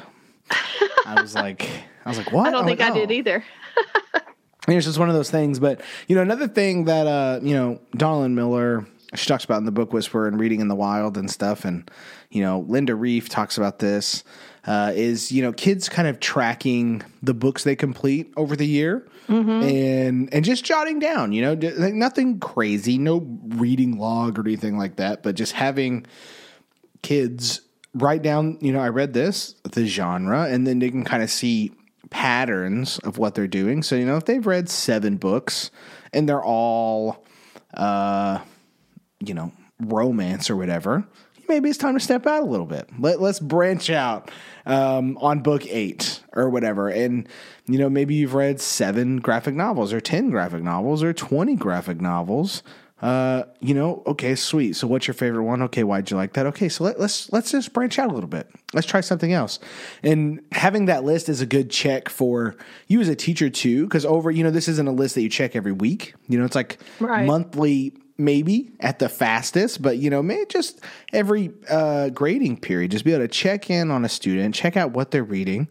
I 1.05 1.21
was 1.21 1.34
like, 1.34 1.69
I 2.05 2.10
was 2.10 2.17
like, 2.17 2.31
what? 2.34 2.47
I 2.47 2.51
don't 2.51 2.65
think 2.65 2.79
like, 2.81 2.89
I 2.89 2.91
oh. 2.91 2.95
did 2.95 3.12
either. 3.12 3.43
Mean, 4.67 4.77
it's 4.77 4.86
just 4.86 4.99
one 4.99 5.10
of 5.10 5.15
those 5.15 5.31
things. 5.31 5.60
But 5.60 5.81
you 6.07 6.15
know, 6.15 6.21
another 6.21 6.47
thing 6.47 6.86
that 6.86 7.07
uh, 7.07 7.39
you 7.41 7.55
know, 7.55 7.79
Donalyn 7.95 8.34
Miller 8.34 8.86
she 9.13 9.27
talks 9.27 9.43
about 9.43 9.57
in 9.57 9.65
the 9.65 9.71
book 9.71 9.91
Whisperer 9.91 10.27
and 10.27 10.39
Reading 10.39 10.62
in 10.62 10.67
the 10.67 10.75
Wild 10.75 11.17
and 11.17 11.29
stuff, 11.29 11.65
and 11.65 11.89
you 12.29 12.41
know, 12.41 12.65
Linda 12.67 12.95
Rief 12.95 13.29
talks 13.29 13.57
about 13.57 13.79
this 13.79 14.23
uh, 14.65 14.91
is 14.95 15.32
you 15.32 15.41
know 15.41 15.52
kids 15.52 15.89
kind 15.89 16.08
of 16.08 16.19
tracking 16.19 17.02
the 17.24 17.34
books 17.34 17.63
they 17.63 17.76
complete 17.76 18.32
over 18.38 18.56
the 18.56 18.67
year 18.67 19.08
mm-hmm. 19.28 19.50
and 19.50 20.34
and 20.34 20.45
just 20.45 20.63
jotting 20.63 21.00
down 21.00 21.32
you 21.32 21.41
know 21.41 21.54
like 21.78 21.93
nothing 21.93 22.39
crazy 22.39 22.97
no 22.97 23.26
reading 23.50 23.97
log 23.97 24.38
or 24.38 24.41
anything 24.41 24.78
like 24.78 24.97
that 24.97 25.24
but 25.24 25.36
just 25.36 25.54
having 25.54 26.06
kids 27.02 27.62
write 27.93 28.21
down 28.21 28.58
you 28.62 28.71
know 28.71 28.80
i 28.80 28.89
read 28.89 29.13
this 29.13 29.56
the 29.71 29.86
genre 29.86 30.43
and 30.43 30.67
then 30.67 30.80
they 30.80 30.89
can 30.89 31.04
kind 31.04 31.24
of 31.24 31.30
see 31.30 31.71
patterns 32.12 33.00
of 33.00 33.17
what 33.17 33.34
they're 33.34 33.47
doing 33.47 33.82
so 33.82 33.95
you 33.95 34.06
know 34.06 34.17
if 34.17 34.26
they've 34.26 34.45
read 34.45 34.69
seven 34.69 35.17
books 35.17 35.71
and 36.13 36.30
they're 36.30 36.43
all 36.43 37.26
uh 37.74 38.38
you 39.19 39.34
know 39.34 39.52
romance 39.80 40.50
or 40.50 40.56
whatever 40.56 41.08
maybe 41.52 41.70
it's 41.70 41.78
time 41.78 41.94
to 41.96 42.00
step 42.00 42.26
out 42.26 42.42
a 42.42 42.46
little 42.46 42.66
bit. 42.66 42.90
Let, 42.98 43.20
let's 43.20 43.40
branch 43.40 43.90
out 43.90 44.32
um, 44.66 45.18
on 45.18 45.42
book 45.42 45.68
eight 45.68 46.22
or 46.34 46.50
whatever. 46.50 46.88
And, 46.88 47.28
you 47.68 47.78
know, 47.78 47.90
maybe 47.90 48.16
you've 48.16 48.34
read 48.34 48.62
seven 48.62 49.18
graphic 49.18 49.54
novels 49.54 49.92
or 49.92 50.00
10 50.00 50.30
graphic 50.30 50.64
novels 50.64 51.04
or 51.04 51.12
20 51.12 51.56
graphic 51.58 52.00
novels. 52.00 52.64
Uh, 53.02 53.44
you 53.60 53.74
know, 53.74 54.04
okay, 54.06 54.36
sweet. 54.36 54.76
So 54.76 54.88
what's 54.88 55.08
your 55.08 55.14
favorite 55.16 55.44
one? 55.44 55.62
Okay, 55.64 55.84
why'd 55.84 56.10
you 56.10 56.16
like 56.16 56.34
that? 56.34 56.46
Okay, 56.46 56.70
so 56.70 56.84
let, 56.84 57.00
let's 57.00 57.34
let's 57.34 57.50
just 57.52 57.74
branch 57.74 57.98
out 57.98 58.12
a 58.12 58.14
little 58.14 58.30
bit. 58.30 58.48
Let's 58.74 58.86
try 58.86 59.02
something 59.02 59.34
else. 59.34 59.58
And 60.04 60.40
having 60.52 60.86
that 60.86 61.04
list 61.04 61.28
is 61.28 61.42
a 61.42 61.48
good 61.48 61.72
check 61.72 62.10
for 62.10 62.56
you 62.88 63.02
as 63.02 63.10
a 63.10 63.16
teacher 63.16 63.50
too, 63.50 63.86
because 63.86 64.06
over, 64.06 64.30
you 64.30 64.44
know, 64.44 64.52
this 64.52 64.68
isn't 64.68 64.88
a 64.88 64.92
list 64.92 65.16
that 65.16 65.24
you 65.24 65.30
check 65.30 65.56
every 65.56 65.72
week. 65.72 66.14
You 66.30 66.38
know, 66.38 66.46
it's 66.46 66.54
like 66.54 66.80
right. 67.00 67.26
monthly 67.26 67.94
maybe 68.23 68.71
at 68.79 68.99
the 68.99 69.10
fastest, 69.10 69.81
but 69.81 69.97
you 69.97 70.10
know, 70.10 70.21
maybe 70.21 70.45
just 70.45 70.79
every 71.13 71.51
uh, 71.69 72.10
grading 72.10 72.60
period, 72.60 72.91
just 72.91 73.05
be 73.05 73.13
able 73.13 73.23
to 73.23 73.27
check 73.27 73.69
in 73.69 73.91
on 73.91 74.05
a 74.05 74.10
student, 74.10 74.55
check 74.55 74.77
out 74.77 74.91
what 74.91 75.12
they're 75.12 75.23
reading, 75.23 75.67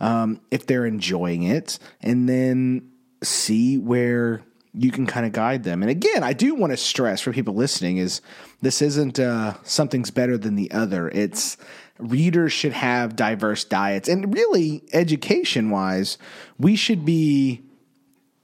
um, 0.00 0.40
if 0.50 0.66
they're 0.66 0.86
enjoying 0.86 1.44
it, 1.44 1.78
and 2.00 2.28
then 2.28 2.90
see 3.22 3.78
where 3.78 4.42
you 4.74 4.90
can 4.90 5.06
kind 5.06 5.26
of 5.26 5.32
guide 5.32 5.64
them. 5.64 5.82
And 5.82 5.90
again, 5.90 6.22
I 6.22 6.32
do 6.32 6.54
want 6.54 6.72
to 6.72 6.76
stress 6.76 7.20
for 7.20 7.32
people 7.32 7.54
listening 7.54 7.98
is 7.98 8.20
this 8.62 8.80
isn't 8.80 9.20
uh, 9.20 9.54
something's 9.64 10.10
better 10.10 10.38
than 10.38 10.56
the 10.56 10.70
other. 10.70 11.08
It's 11.10 11.56
readers 11.98 12.52
should 12.52 12.72
have 12.72 13.14
diverse 13.14 13.64
diets, 13.64 14.08
and 14.08 14.34
really, 14.34 14.82
education 14.92 15.70
wise, 15.70 16.18
we 16.58 16.74
should 16.74 17.04
be 17.04 17.62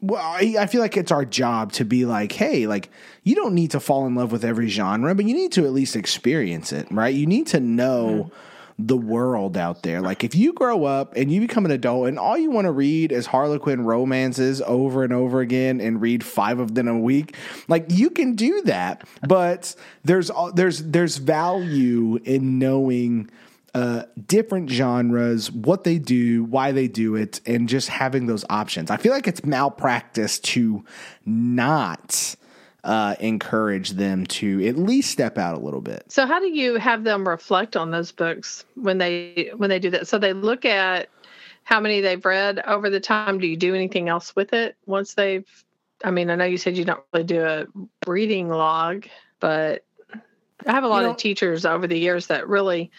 well, 0.01 0.23
I 0.23 0.67
feel 0.67 0.81
like 0.81 0.97
it's 0.97 1.11
our 1.11 1.25
job 1.25 1.73
to 1.73 1.85
be 1.85 2.05
like, 2.05 2.31
hey, 2.33 2.67
like 2.67 2.91
you 3.25 3.35
don't 3.35 3.55
need 3.55 3.73
to 3.73 3.81
fall 3.81 4.07
in 4.07 4.15
love 4.15 4.31
with 4.31 4.45
every 4.45 4.69
genre, 4.69 5.15
but 5.15 5.25
you 5.25 5.35
need 5.35 5.53
to 5.53 5.65
at 5.65 5.73
least 5.73 5.97
experience 5.97 6.73
it, 6.73 6.87
right? 6.91 7.15
You 7.15 7.27
need 7.27 7.49
to 7.49 7.61
know 7.61 8.31
the 8.79 8.97
world 8.97 9.57
out 9.57 9.83
there. 9.83 10.01
Like 10.01 10.23
if 10.23 10.37
you 10.37 10.53
grow 10.53 10.85
up 10.85 11.17
and 11.17 11.33
you 11.33 11.41
become 11.41 11.65
an 11.65 11.73
adult 11.73 12.07
and 12.07 12.17
all 12.17 12.39
you 12.39 12.51
want 12.51 12.67
to 12.67 12.71
read 12.71 13.11
is 13.11 13.27
Harlequin 13.27 13.85
romances 13.85 14.63
over 14.63 15.03
and 15.03 15.13
over 15.13 15.41
again 15.41 15.81
and 15.81 16.01
read 16.01 16.23
five 16.23 16.61
of 16.61 16.77
them 16.77 16.87
a 16.87 16.99
week, 16.99 17.35
like 17.67 17.87
you 17.89 18.09
can 18.11 18.37
do 18.37 18.63
that. 18.63 19.07
But 19.27 19.75
there's 20.05 20.31
there's 20.55 20.85
there's 20.85 21.17
value 21.17 22.21
in 22.25 22.61
knowing 22.61 23.31
uh, 23.75 24.05
different 24.27 24.71
genres, 24.71 25.51
what 25.53 25.85
they 25.85 25.99
do, 25.99 26.45
why 26.45 26.73
they 26.73 26.89
do 26.89 27.15
it, 27.15 27.41
and 27.47 27.69
just 27.69 27.89
having 27.89 28.27
those 28.27 28.45
options. 28.49 28.91
I 28.91 28.97
feel 28.97 29.13
like 29.13 29.27
it's 29.27 29.45
malpractice 29.45 30.39
to 30.41 30.85
not 31.27 32.35
uh, 32.85 33.15
encourage 33.21 33.91
them 33.91 34.25
to 34.27 34.67
at 34.67 34.77
least 34.79 35.11
step 35.11 35.37
out 35.37 35.57
a 35.57 35.61
little 35.61 35.81
bit. 35.81 36.05
So, 36.09 36.27
how 36.27 36.41
do 36.41 36.49
you 36.49 36.77
have 36.77 37.05
them 37.05 37.29
reflect 37.29 37.77
on 37.77 37.91
those 37.91 38.13
books 38.13 38.65
when 38.75 38.99
they 38.99 39.51
when 39.57 39.69
they 39.69 39.79
do 39.79 39.91
that? 39.91 40.09
So 40.09 40.19
they 40.19 40.33
look 40.33 40.65
at 40.65 41.09
how 41.65 41.81
many 41.81 42.01
they've 42.01 42.25
read 42.25 42.61
over 42.67 42.89
the 42.89 43.01
time. 43.01 43.39
Do 43.39 43.47
you 43.47 43.57
do 43.57 43.75
anything 43.75 44.09
else 44.09 44.35
with 44.35 44.53
it 44.53 44.77
once 44.87 45.15
they've? 45.15 45.47
I 46.05 46.11
mean, 46.11 46.31
I 46.31 46.37
know 46.37 46.45
you 46.45 46.57
said 46.57 46.77
you 46.77 46.85
don't 46.85 47.03
really 47.13 47.25
do 47.27 47.45
a 47.45 47.67
reading 48.07 48.49
log, 48.49 49.07
but 49.41 49.85
I 50.67 50.73
have 50.73 50.85
a 50.85 50.89
lot 50.89 51.01
you 51.01 51.07
know, 51.07 51.11
of 51.11 51.17
teachers 51.17 51.67
over 51.67 51.87
the 51.87 51.99
years 51.99 52.29
that 52.29 52.49
really 52.49 52.91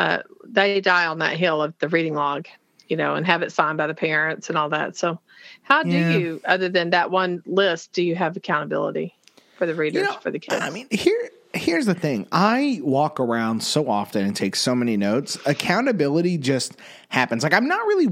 uh, 0.00 0.22
they 0.46 0.80
die 0.80 1.06
on 1.06 1.18
that 1.18 1.36
hill 1.36 1.62
of 1.62 1.78
the 1.78 1.88
reading 1.88 2.14
log, 2.14 2.48
you 2.88 2.96
know, 2.96 3.16
and 3.16 3.26
have 3.26 3.42
it 3.42 3.52
signed 3.52 3.76
by 3.76 3.86
the 3.86 3.94
parents 3.94 4.48
and 4.48 4.56
all 4.56 4.70
that. 4.70 4.96
So, 4.96 5.20
how 5.62 5.82
do 5.82 5.90
yeah. 5.90 6.10
you, 6.16 6.40
other 6.46 6.70
than 6.70 6.90
that 6.90 7.10
one 7.10 7.42
list, 7.44 7.92
do 7.92 8.02
you 8.02 8.14
have 8.16 8.34
accountability 8.34 9.14
for 9.58 9.66
the 9.66 9.74
readers, 9.74 10.02
you 10.02 10.08
know, 10.08 10.18
for 10.20 10.30
the 10.30 10.38
kids? 10.38 10.62
I 10.62 10.70
mean, 10.70 10.86
here, 10.90 11.30
here's 11.52 11.84
the 11.84 11.94
thing 11.94 12.26
I 12.32 12.80
walk 12.82 13.20
around 13.20 13.62
so 13.62 13.90
often 13.90 14.24
and 14.24 14.34
take 14.34 14.56
so 14.56 14.74
many 14.74 14.96
notes. 14.96 15.36
Accountability 15.44 16.38
just 16.38 16.78
happens. 17.10 17.42
Like, 17.42 17.52
I'm 17.52 17.68
not 17.68 17.86
really, 17.86 18.08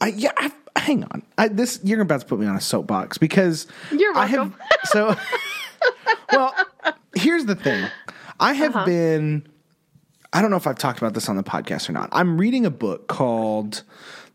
I, 0.00 0.08
yeah, 0.08 0.30
I, 0.36 0.52
hang 0.76 1.02
on. 1.02 1.24
I, 1.38 1.48
this, 1.48 1.80
you're 1.82 2.00
about 2.02 2.20
to 2.20 2.26
put 2.26 2.38
me 2.38 2.46
on 2.46 2.54
a 2.54 2.60
soapbox 2.60 3.18
because 3.18 3.66
you're 3.90 4.12
welcome. 4.12 4.54
I 4.60 4.64
have, 4.64 4.80
so, 4.84 5.16
well, 6.32 6.54
here's 7.16 7.46
the 7.46 7.56
thing 7.56 7.88
I 8.38 8.52
have 8.52 8.76
uh-huh. 8.76 8.86
been 8.86 9.48
I 10.32 10.40
don't 10.40 10.50
know 10.50 10.56
if 10.56 10.66
I've 10.66 10.78
talked 10.78 10.98
about 10.98 11.14
this 11.14 11.28
on 11.28 11.36
the 11.36 11.42
podcast 11.42 11.88
or 11.88 11.92
not. 11.92 12.08
I'm 12.12 12.38
reading 12.38 12.64
a 12.64 12.70
book 12.70 13.06
called 13.06 13.82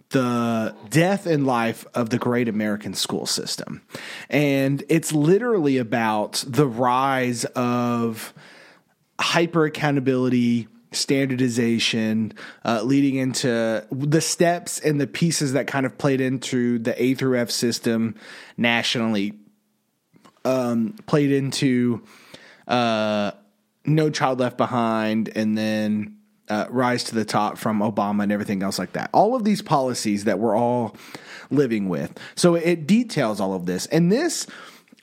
the 0.09 0.75
death 0.89 1.25
and 1.25 1.45
life 1.45 1.85
of 1.93 2.11
the 2.11 2.17
great 2.17 2.47
American 2.47 2.93
school 2.93 3.25
system. 3.25 3.81
And 4.29 4.83
it's 4.89 5.11
literally 5.11 5.77
about 5.77 6.43
the 6.47 6.67
rise 6.67 7.45
of 7.45 8.33
hyper 9.19 9.65
accountability, 9.65 10.67
standardization, 10.91 12.33
uh, 12.63 12.83
leading 12.83 13.15
into 13.15 13.85
the 13.91 14.21
steps 14.21 14.79
and 14.79 15.01
the 15.01 15.07
pieces 15.07 15.53
that 15.53 15.67
kind 15.67 15.85
of 15.85 15.97
played 15.97 16.21
into 16.21 16.79
the 16.79 17.01
A 17.01 17.15
through 17.15 17.39
F 17.39 17.49
system 17.49 18.15
nationally, 18.55 19.33
um, 20.45 20.95
played 21.07 21.31
into. 21.31 22.03
Uh, 22.67 23.31
no 23.87 24.09
Child 24.09 24.39
Left 24.39 24.57
Behind, 24.57 25.29
and 25.35 25.57
then 25.57 26.17
uh, 26.49 26.65
Race 26.69 27.03
to 27.05 27.15
the 27.15 27.25
Top 27.25 27.57
from 27.57 27.79
Obama 27.79 28.23
and 28.23 28.31
everything 28.31 28.61
else 28.61 28.77
like 28.77 28.93
that. 28.93 29.09
All 29.13 29.35
of 29.35 29.43
these 29.43 29.61
policies 29.61 30.25
that 30.25 30.39
we're 30.39 30.55
all 30.55 30.95
living 31.49 31.89
with. 31.89 32.17
So 32.35 32.55
it 32.55 32.85
details 32.85 33.39
all 33.39 33.53
of 33.53 33.65
this. 33.65 33.85
And 33.87 34.11
this 34.11 34.47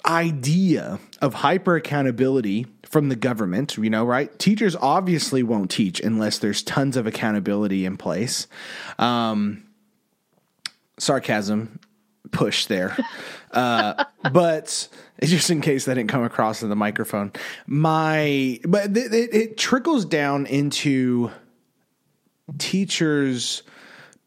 idea 0.06 0.98
of 1.20 1.34
hyper 1.34 1.76
accountability 1.76 2.66
from 2.84 3.08
the 3.08 3.16
government, 3.16 3.76
you 3.76 3.90
know, 3.90 4.04
right? 4.04 4.38
Teachers 4.38 4.76
obviously 4.76 5.42
won't 5.42 5.70
teach 5.70 6.00
unless 6.00 6.38
there's 6.38 6.62
tons 6.62 6.96
of 6.96 7.06
accountability 7.06 7.86
in 7.86 7.96
place. 7.96 8.46
Um, 8.98 9.64
sarcasm 10.98 11.80
push 12.30 12.66
there. 12.66 12.96
Uh, 13.52 14.04
but 14.32 14.88
just 15.22 15.50
in 15.50 15.60
case 15.60 15.84
that 15.84 15.94
didn't 15.94 16.10
come 16.10 16.24
across 16.24 16.62
in 16.62 16.68
the 16.68 16.76
microphone, 16.76 17.32
my 17.66 18.58
but 18.64 18.96
it, 18.96 19.12
it 19.32 19.56
trickles 19.56 20.04
down 20.04 20.46
into 20.46 21.30
teachers 22.58 23.62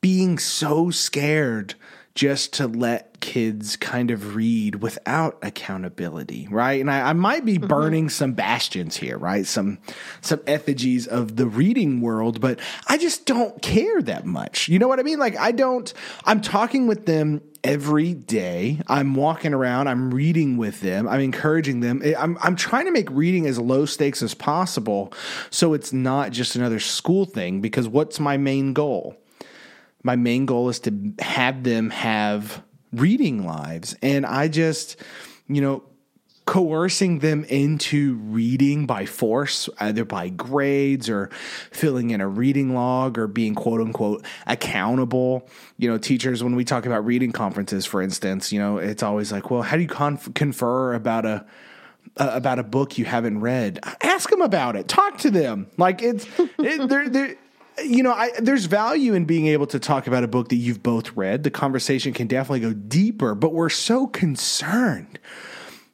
being 0.02 0.38
so 0.40 0.90
scared 0.90 1.76
just 2.16 2.54
to 2.54 2.68
let 2.68 3.20
kids 3.20 3.76
kind 3.76 4.10
of 4.10 4.36
read 4.36 4.82
without 4.82 5.38
accountability, 5.44 6.48
right? 6.50 6.82
And 6.82 6.90
I, 6.90 7.10
I 7.10 7.14
might 7.14 7.46
be 7.46 7.58
mm-hmm. 7.58 7.68
burning 7.68 8.06
mm-hmm. 8.06 8.10
some 8.10 8.34
bastions 8.34 8.98
here, 8.98 9.20
right? 9.20 9.46
Some 9.46 9.78
some 10.22 10.42
effigies 10.48 11.06
of 11.06 11.36
the 11.36 11.46
reading 11.46 12.02
world, 12.02 12.42
but 12.42 12.60
I 12.88 12.98
just 12.98 13.28
don't 13.28 13.62
care 13.62 14.02
that 14.02 14.26
much. 14.26 14.68
You 14.68 14.80
know 14.80 14.88
what 14.88 15.00
I 15.00 15.04
mean? 15.04 15.20
Like 15.20 15.38
I 15.38 15.52
don't. 15.52 15.94
I'm 16.26 16.42
talking 16.42 16.88
with 16.88 17.06
them 17.06 17.42
every 17.68 18.14
day. 18.14 18.82
I'm 18.88 19.16
walking 19.16 19.54
around. 19.54 19.88
I'm 19.88 20.14
reading 20.14 20.58
with 20.58 20.82
them. 20.82 21.08
I'm 21.08 21.22
encouraging 21.22 21.82
them. 21.82 22.02
I'm 22.18 22.38
I'm 22.42 22.56
trying 22.56 22.86
to 22.86 22.92
make 22.92 23.10
reading 23.12 23.46
as 23.48 23.60
low 23.60 23.86
stakes 23.86 24.22
as 24.22 24.34
possible, 24.34 25.14
so 25.50 25.74
it's 25.74 25.94
not 25.94 26.32
just 26.32 26.56
another 26.56 26.80
school 26.80 27.26
thing. 27.26 27.62
Because 27.62 27.88
what's 27.88 28.20
my 28.20 28.38
main 28.38 28.74
goal? 28.74 29.18
my 30.08 30.16
main 30.16 30.46
goal 30.46 30.70
is 30.70 30.80
to 30.80 31.14
have 31.20 31.64
them 31.64 31.90
have 31.90 32.64
reading 32.94 33.46
lives. 33.46 33.96
And 34.02 34.26
I 34.26 34.48
just, 34.48 34.96
you 35.48 35.62
know, 35.62 35.84
coercing 36.48 37.20
them 37.20 37.44
into 37.44 38.16
reading 38.16 38.86
by 38.86 39.06
force, 39.06 39.70
either 39.82 40.06
by 40.06 40.30
grades 40.30 41.10
or 41.10 41.30
filling 41.72 42.12
in 42.12 42.22
a 42.22 42.28
reading 42.28 42.74
log 42.74 43.18
or 43.18 43.28
being 43.28 43.54
quote 43.54 43.82
unquote 43.82 44.26
accountable. 44.48 45.48
You 45.78 45.90
know, 45.90 45.98
teachers, 45.98 46.42
when 46.44 46.56
we 46.56 46.64
talk 46.64 46.86
about 46.86 47.06
reading 47.06 47.34
conferences, 47.34 47.86
for 47.86 48.02
instance, 48.02 48.54
you 48.54 48.60
know, 48.60 48.78
it's 48.78 49.04
always 49.04 49.30
like, 49.30 49.52
well, 49.52 49.62
how 49.62 49.76
do 49.76 49.82
you 49.82 49.90
conf- 49.90 50.34
confer 50.34 50.94
about 50.94 51.26
a, 51.26 51.46
uh, 52.16 52.30
about 52.32 52.60
a 52.60 52.64
book 52.64 52.98
you 52.98 53.04
haven't 53.04 53.42
read, 53.42 53.80
ask 54.02 54.30
them 54.30 54.42
about 54.42 54.78
it. 54.78 54.88
Talk 54.88 55.18
to 55.20 55.30
them. 55.30 55.68
Like 55.78 56.02
it's, 56.02 56.26
it, 56.58 56.88
they're, 56.88 57.10
they're, 57.10 57.36
you 57.84 58.02
know, 58.02 58.14
I, 58.14 58.32
there's 58.40 58.66
value 58.66 59.14
in 59.14 59.26
being 59.26 59.48
able 59.48 59.68
to 59.68 59.80
talk 59.80 60.08
about 60.08 60.24
a 60.24 60.28
book 60.28 60.48
that 60.50 60.56
you've 60.56 60.82
both 60.82 61.16
read. 61.18 61.44
The 61.44 61.52
conversation 61.52 62.14
can 62.14 62.28
definitely 62.28 62.62
go 62.62 62.72
deeper, 62.72 63.36
but 63.36 63.54
we're 63.54 63.70
so 63.70 64.08
concerned 64.08 65.20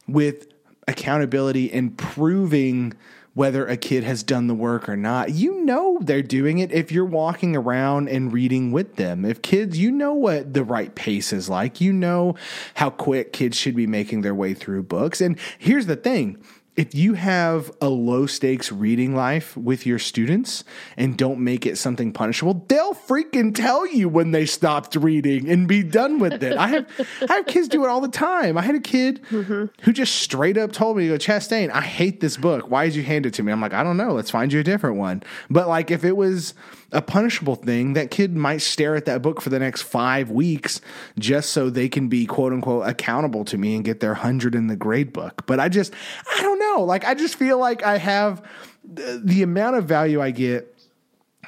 with 0.08 0.48
accountability 0.88 1.72
and 1.72 1.98
proving 1.98 2.94
whether 3.34 3.66
a 3.66 3.78
kid 3.78 4.04
has 4.04 4.22
done 4.22 4.48
the 4.48 4.54
work 4.54 4.88
or 4.88 4.96
not. 4.96 5.32
You 5.32 5.64
know 5.66 5.98
they're 6.02 6.22
doing 6.22 6.60
it 6.60 6.72
if 6.72 6.92
you're 6.92 7.06
walking 7.06 7.56
around 7.56 8.08
and 8.10 8.32
reading 8.32 8.72
with 8.72 8.96
them. 8.96 9.26
If 9.26 9.42
kids, 9.42 9.78
you 9.78 9.92
know 9.92 10.14
what 10.14 10.54
the 10.54 10.64
right 10.64 10.94
pace 10.94 11.34
is 11.34 11.50
like. 11.50 11.82
You 11.82 11.94
know 11.94 12.36
how 12.76 12.92
quick 12.92 13.34
kids 13.34 13.58
should 13.58 13.76
be 13.76 13.88
making 13.88 14.22
their 14.22 14.36
way 14.36 14.54
through 14.54 14.84
books. 14.84 15.20
And 15.20 15.40
here's 15.58 15.88
the 15.88 15.96
thing 15.96 16.44
if 16.76 16.96
you 16.96 17.14
have 17.14 17.72
a 17.82 17.90
low 17.90 18.26
stakes 18.26 18.72
reading 18.72 19.16
life 19.16 19.56
with 19.56 19.86
your 19.86 20.00
students 20.00 20.64
and 20.98 21.16
don't 21.16 21.40
make 21.40 21.68
it 21.68 21.78
something 21.78 22.12
punishable, 22.12 22.66
they'll 22.68 22.96
freaking 22.96 23.54
tell 23.54 23.86
you 23.86 24.10
when 24.10 24.32
they 24.32 24.46
stopped 24.46 24.96
reading 24.96 25.50
and 25.50 25.68
be 25.68 25.84
done 25.84 26.18
with 26.18 26.42
it. 26.42 26.58
I 26.58 26.68
have 26.70 26.88
I 27.30 27.34
have 27.36 27.46
kids 27.46 27.68
do 27.68 27.86
it 27.86 27.90
all 27.90 28.02
the 28.02 28.08
time. 28.08 28.58
I 28.58 28.64
had 28.64 28.76
a 28.76 28.80
kid 28.80 29.22
mm-hmm. 29.30 29.66
who 29.84 29.94
just 29.94 30.16
straight 30.16 30.58
up 30.58 30.72
told 30.72 30.98
me, 30.98 31.08
"Go 31.08 31.16
Chastain, 31.16 31.70
I 31.70 31.82
hate 31.82 32.22
this 32.22 32.38
book. 32.38 32.70
Why 32.70 32.86
did 32.86 32.96
you 32.96 33.04
hand 33.04 33.26
it 33.26 33.36
to 33.36 33.44
me?" 33.44 33.52
I'm 33.52 33.62
like, 33.62 33.74
"I 33.74 33.84
don't 33.84 33.98
know. 33.98 34.14
Let's 34.14 34.32
find 34.32 34.52
you 34.52 34.60
a 34.60 34.64
different 34.64 34.98
one." 34.98 35.22
But 35.52 35.68
like 35.68 35.92
if 35.92 36.04
it 36.04 36.18
was 36.18 36.56
a 36.94 37.02
punishable 37.02 37.56
thing, 37.56 37.94
that 37.94 38.12
kid 38.12 38.36
might 38.36 38.62
stare 38.62 38.96
at 38.96 39.06
that 39.06 39.22
book 39.22 39.42
for 39.42 39.50
the 39.50 39.60
next 39.60 39.82
five 39.82 40.30
weeks 40.30 40.80
just 41.20 41.50
so 41.50 41.70
they 41.70 41.90
can 41.90 42.08
be 42.08 42.26
quote 42.26 42.54
unquote 42.54 42.88
accountable 42.88 43.44
to 43.46 43.58
me 43.58 43.76
and 43.76 43.84
get 43.84 44.00
their 44.00 44.14
hundred 44.14 44.56
in 44.56 44.68
the 44.68 44.76
grade 44.76 45.12
book. 45.12 45.46
But 45.46 45.60
I 45.60 45.70
just, 45.70 45.94
I 46.38 46.42
don't 46.42 46.60
know. 46.60 46.84
Like, 46.84 47.04
I 47.06 47.14
just 47.16 47.36
feel 47.36 47.58
like 47.58 47.84
I 47.84 47.98
have 47.98 48.42
the, 48.84 49.22
the 49.24 49.44
amount 49.44 49.76
of 49.76 49.86
value 49.86 50.22
I 50.22 50.32
get 50.32 50.78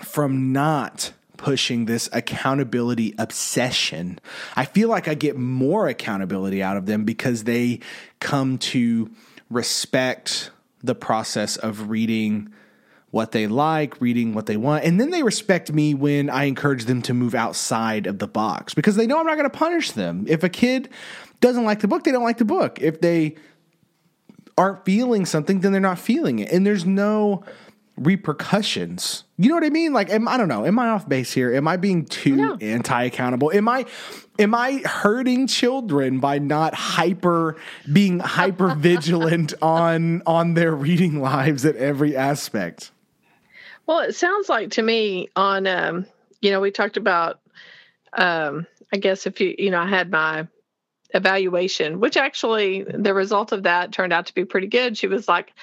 from 0.03 0.51
not 0.51 1.13
pushing 1.37 1.85
this 1.85 2.09
accountability 2.11 3.13
obsession. 3.17 4.19
I 4.55 4.65
feel 4.65 4.89
like 4.89 5.07
I 5.07 5.13
get 5.13 5.37
more 5.37 5.87
accountability 5.87 6.63
out 6.63 6.77
of 6.77 6.85
them 6.85 7.03
because 7.03 7.43
they 7.43 7.81
come 8.19 8.57
to 8.57 9.11
respect 9.49 10.51
the 10.83 10.95
process 10.95 11.57
of 11.57 11.89
reading 11.89 12.53
what 13.11 13.31
they 13.31 13.47
like, 13.47 13.99
reading 14.01 14.33
what 14.33 14.45
they 14.45 14.57
want. 14.57 14.83
And 14.83 14.99
then 14.99 15.09
they 15.09 15.23
respect 15.23 15.71
me 15.71 15.93
when 15.93 16.29
I 16.29 16.45
encourage 16.45 16.85
them 16.85 17.01
to 17.03 17.13
move 17.13 17.33
outside 17.33 18.07
of 18.07 18.19
the 18.19 18.27
box 18.27 18.73
because 18.73 18.95
they 18.95 19.07
know 19.07 19.19
I'm 19.19 19.25
not 19.25 19.37
going 19.37 19.49
to 19.49 19.57
punish 19.57 19.91
them. 19.91 20.25
If 20.27 20.43
a 20.43 20.49
kid 20.49 20.89
doesn't 21.39 21.63
like 21.63 21.79
the 21.79 21.87
book, 21.87 22.03
they 22.03 22.11
don't 22.11 22.23
like 22.23 22.39
the 22.39 22.45
book. 22.45 22.81
If 22.81 23.01
they 23.01 23.35
aren't 24.57 24.83
feeling 24.85 25.25
something, 25.25 25.61
then 25.61 25.71
they're 25.71 25.81
not 25.81 25.99
feeling 25.99 26.39
it. 26.39 26.51
And 26.51 26.65
there's 26.65 26.85
no 26.85 27.43
repercussions. 27.97 29.23
You 29.37 29.49
know 29.49 29.55
what 29.55 29.63
I 29.63 29.69
mean? 29.69 29.93
Like, 29.93 30.09
am, 30.09 30.27
I 30.27 30.37
don't 30.37 30.47
know. 30.47 30.65
Am 30.65 30.77
I 30.79 30.89
off 30.89 31.07
base 31.07 31.31
here? 31.31 31.53
Am 31.53 31.67
I 31.67 31.77
being 31.77 32.05
too 32.05 32.35
no. 32.35 32.57
anti 32.59 33.03
accountable? 33.03 33.51
Am 33.53 33.67
I 33.67 33.85
am 34.39 34.53
I 34.53 34.81
hurting 34.85 35.47
children 35.47 36.19
by 36.19 36.39
not 36.39 36.73
hyper 36.73 37.55
being 37.91 38.19
hyper 38.19 38.75
vigilant 38.75 39.53
on 39.61 40.21
on 40.25 40.53
their 40.53 40.73
reading 40.73 41.21
lives 41.21 41.65
at 41.65 41.75
every 41.75 42.15
aspect? 42.15 42.91
Well, 43.87 43.99
it 43.99 44.15
sounds 44.15 44.49
like 44.49 44.71
to 44.71 44.81
me 44.81 45.29
on, 45.35 45.67
um, 45.67 46.05
you 46.41 46.51
know, 46.51 46.59
we 46.59 46.71
talked 46.71 46.97
about, 46.97 47.39
um, 48.13 48.65
I 48.91 48.97
guess 48.97 49.27
if 49.27 49.39
you, 49.39 49.53
you 49.57 49.69
know, 49.69 49.79
I 49.79 49.87
had 49.87 50.09
my 50.09 50.47
evaluation, 51.13 51.99
which 51.99 52.17
actually 52.17 52.83
the 52.83 53.13
result 53.13 53.51
of 53.51 53.63
that 53.63 53.91
turned 53.91 54.13
out 54.13 54.27
to 54.27 54.33
be 54.33 54.45
pretty 54.45 54.67
good. 54.67 54.97
She 54.97 55.07
was 55.07 55.27
like, 55.27 55.53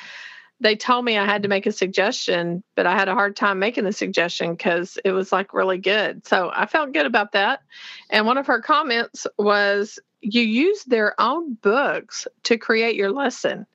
they 0.60 0.76
told 0.76 1.04
me 1.04 1.18
I 1.18 1.24
had 1.24 1.42
to 1.42 1.48
make 1.48 1.66
a 1.66 1.72
suggestion, 1.72 2.62
but 2.76 2.86
I 2.86 2.96
had 2.96 3.08
a 3.08 3.14
hard 3.14 3.34
time 3.34 3.58
making 3.58 3.84
the 3.84 3.92
suggestion 3.92 4.52
because 4.52 4.96
it 5.04 5.10
was 5.10 5.32
like 5.32 5.52
really 5.52 5.78
good. 5.78 6.24
So 6.26 6.52
I 6.54 6.66
felt 6.66 6.92
good 6.92 7.06
about 7.06 7.32
that. 7.32 7.62
And 8.10 8.26
one 8.26 8.38
of 8.38 8.46
her 8.46 8.60
comments 8.60 9.26
was, 9.38 9.98
You 10.20 10.42
use 10.42 10.84
their 10.84 11.20
own 11.20 11.54
books 11.54 12.28
to 12.44 12.56
create 12.56 12.94
your 12.94 13.10
lesson. 13.10 13.66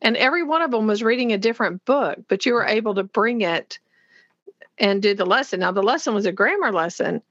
And 0.00 0.16
every 0.16 0.42
one 0.42 0.62
of 0.62 0.70
them 0.70 0.86
was 0.86 1.02
reading 1.02 1.32
a 1.32 1.38
different 1.38 1.84
book, 1.84 2.18
but 2.28 2.46
you 2.46 2.54
were 2.54 2.64
able 2.64 2.94
to 2.94 3.02
bring 3.02 3.40
it 3.40 3.78
and 4.78 5.02
do 5.02 5.14
the 5.14 5.26
lesson. 5.26 5.60
Now, 5.60 5.72
the 5.72 5.82
lesson 5.82 6.14
was 6.14 6.26
a 6.26 6.32
grammar 6.32 6.72
lesson, 6.72 7.22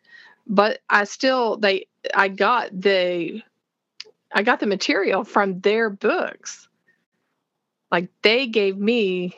but 0.45 0.79
I 0.89 1.05
still, 1.05 1.57
they, 1.57 1.87
I 2.13 2.27
got 2.27 2.69
the, 2.71 3.41
I 4.33 4.43
got 4.43 4.59
the 4.59 4.67
material 4.67 5.23
from 5.23 5.61
their 5.61 5.89
books 5.89 6.67
like 7.91 8.09
they 8.21 8.47
gave 8.47 8.77
me 8.77 9.35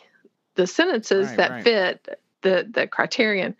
the 0.55 0.67
sentences 0.67 1.27
right, 1.27 1.37
that 1.37 1.51
right. 1.51 1.63
fit 1.63 2.19
the 2.41 2.67
the 2.71 2.87
criterion 2.87 3.55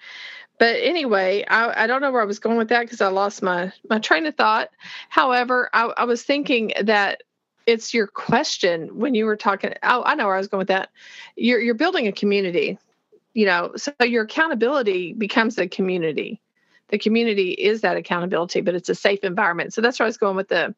but 0.57 0.76
anyway 0.82 1.45
I, 1.47 1.84
I 1.84 1.88
don't 1.88 2.01
know 2.01 2.11
where 2.11 2.22
i 2.22 2.26
was 2.26 2.39
going 2.39 2.57
with 2.57 2.70
that 2.70 2.82
because 2.82 3.01
i 3.01 3.07
lost 3.07 3.43
my 3.43 3.72
my 3.89 3.99
train 3.99 4.26
of 4.26 4.36
thought 4.36 4.70
however 5.09 5.70
I, 5.74 5.91
I 5.97 6.03
was 6.05 6.24
thinking 6.24 6.74
that 6.84 7.24
it's 7.70 7.93
your 7.93 8.07
question 8.07 8.97
when 8.97 9.13
you 9.13 9.26
were 9.26 9.36
talking 9.36 9.74
oh 9.84 10.03
i 10.05 10.15
know 10.15 10.26
where 10.26 10.36
i 10.36 10.39
was 10.39 10.47
going 10.47 10.59
with 10.59 10.70
that. 10.70 10.89
You're 11.36 11.59
you're 11.59 11.76
building 11.76 12.07
a 12.07 12.11
community 12.11 12.78
you 13.34 13.45
know 13.45 13.74
so 13.76 13.93
your 14.01 14.24
accountability 14.24 15.13
becomes 15.13 15.57
a 15.57 15.67
community. 15.67 16.41
The 16.89 16.97
community 16.97 17.51
is 17.51 17.82
that 17.82 17.97
accountability 17.97 18.61
but 18.61 18.74
it's 18.74 18.89
a 18.89 18.95
safe 18.95 19.24
environment. 19.24 19.74
So 19.74 19.82
that's 19.82 19.99
where 19.99 20.05
i 20.05 20.09
was 20.09 20.17
going 20.17 20.36
with 20.36 20.47
the 20.47 20.74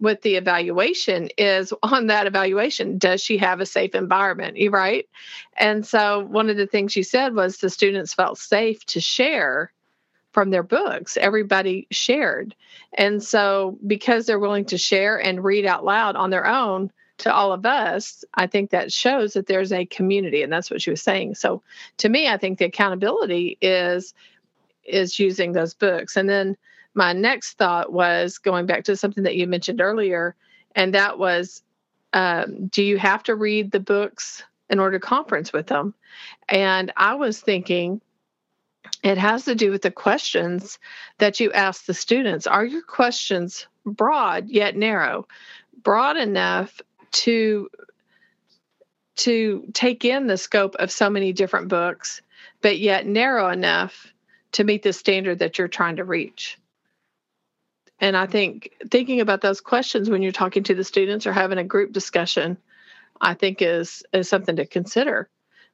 with 0.00 0.20
the 0.22 0.34
evaluation 0.34 1.28
is 1.38 1.72
on 1.82 2.08
that 2.08 2.26
evaluation 2.26 2.98
does 2.98 3.22
she 3.22 3.38
have 3.38 3.60
a 3.60 3.66
safe 3.66 3.94
environment 3.94 4.58
right? 4.72 5.08
And 5.56 5.86
so 5.86 6.20
one 6.20 6.50
of 6.50 6.56
the 6.56 6.66
things 6.66 6.96
you 6.96 7.04
said 7.04 7.34
was 7.34 7.58
the 7.58 7.70
students 7.70 8.14
felt 8.14 8.38
safe 8.38 8.84
to 8.86 9.00
share 9.00 9.72
from 10.32 10.50
their 10.50 10.62
books 10.62 11.16
everybody 11.20 11.86
shared 11.90 12.54
and 12.94 13.22
so 13.22 13.78
because 13.86 14.26
they're 14.26 14.38
willing 14.38 14.64
to 14.64 14.78
share 14.78 15.20
and 15.20 15.44
read 15.44 15.66
out 15.66 15.84
loud 15.84 16.16
on 16.16 16.30
their 16.30 16.46
own 16.46 16.90
to 17.22 17.32
all 17.32 17.52
of 17.52 17.64
us, 17.64 18.24
I 18.34 18.46
think 18.46 18.70
that 18.70 18.92
shows 18.92 19.34
that 19.34 19.46
there's 19.46 19.72
a 19.72 19.86
community, 19.86 20.42
and 20.42 20.52
that's 20.52 20.70
what 20.70 20.82
she 20.82 20.90
was 20.90 21.02
saying. 21.02 21.36
So, 21.36 21.62
to 21.98 22.08
me, 22.08 22.28
I 22.28 22.36
think 22.36 22.58
the 22.58 22.64
accountability 22.64 23.58
is 23.60 24.14
is 24.84 25.18
using 25.18 25.52
those 25.52 25.74
books. 25.74 26.16
And 26.16 26.28
then 26.28 26.56
my 26.94 27.12
next 27.12 27.54
thought 27.54 27.92
was 27.92 28.38
going 28.38 28.66
back 28.66 28.84
to 28.84 28.96
something 28.96 29.22
that 29.22 29.36
you 29.36 29.46
mentioned 29.46 29.80
earlier, 29.80 30.34
and 30.74 30.94
that 30.94 31.18
was 31.18 31.62
um, 32.12 32.66
do 32.66 32.82
you 32.82 32.98
have 32.98 33.22
to 33.24 33.34
read 33.34 33.70
the 33.70 33.80
books 33.80 34.42
in 34.68 34.80
order 34.80 34.98
to 34.98 35.06
conference 35.06 35.52
with 35.52 35.68
them? 35.68 35.94
And 36.48 36.92
I 36.96 37.14
was 37.14 37.40
thinking, 37.40 38.00
it 39.02 39.18
has 39.18 39.44
to 39.46 39.54
do 39.54 39.70
with 39.70 39.82
the 39.82 39.90
questions 39.90 40.78
that 41.18 41.40
you 41.40 41.52
ask 41.52 41.86
the 41.86 41.94
students. 41.94 42.46
Are 42.46 42.64
your 42.64 42.82
questions 42.82 43.66
broad 43.84 44.48
yet 44.48 44.76
narrow? 44.76 45.26
Broad 45.82 46.16
enough 46.16 46.80
to 47.12 47.68
to 49.14 49.68
take 49.74 50.04
in 50.04 50.26
the 50.26 50.38
scope 50.38 50.74
of 50.76 50.90
so 50.90 51.10
many 51.10 51.32
different 51.32 51.68
books, 51.68 52.22
but 52.62 52.78
yet 52.78 53.06
narrow 53.06 53.48
enough 53.48 54.12
to 54.52 54.64
meet 54.64 54.82
the 54.82 54.92
standard 54.92 55.40
that 55.40 55.58
you're 55.58 55.68
trying 55.68 55.96
to 55.96 56.04
reach. 56.04 56.58
And 58.00 58.16
I 58.16 58.26
think 58.26 58.72
thinking 58.90 59.20
about 59.20 59.42
those 59.42 59.60
questions 59.60 60.08
when 60.08 60.22
you're 60.22 60.32
talking 60.32 60.62
to 60.64 60.74
the 60.74 60.84
students 60.84 61.26
or 61.26 61.32
having 61.32 61.58
a 61.58 61.64
group 61.64 61.92
discussion, 61.92 62.56
I 63.20 63.34
think 63.34 63.60
is 63.60 64.02
is 64.12 64.28
something 64.28 64.56
to 64.56 64.66
consider 64.66 65.28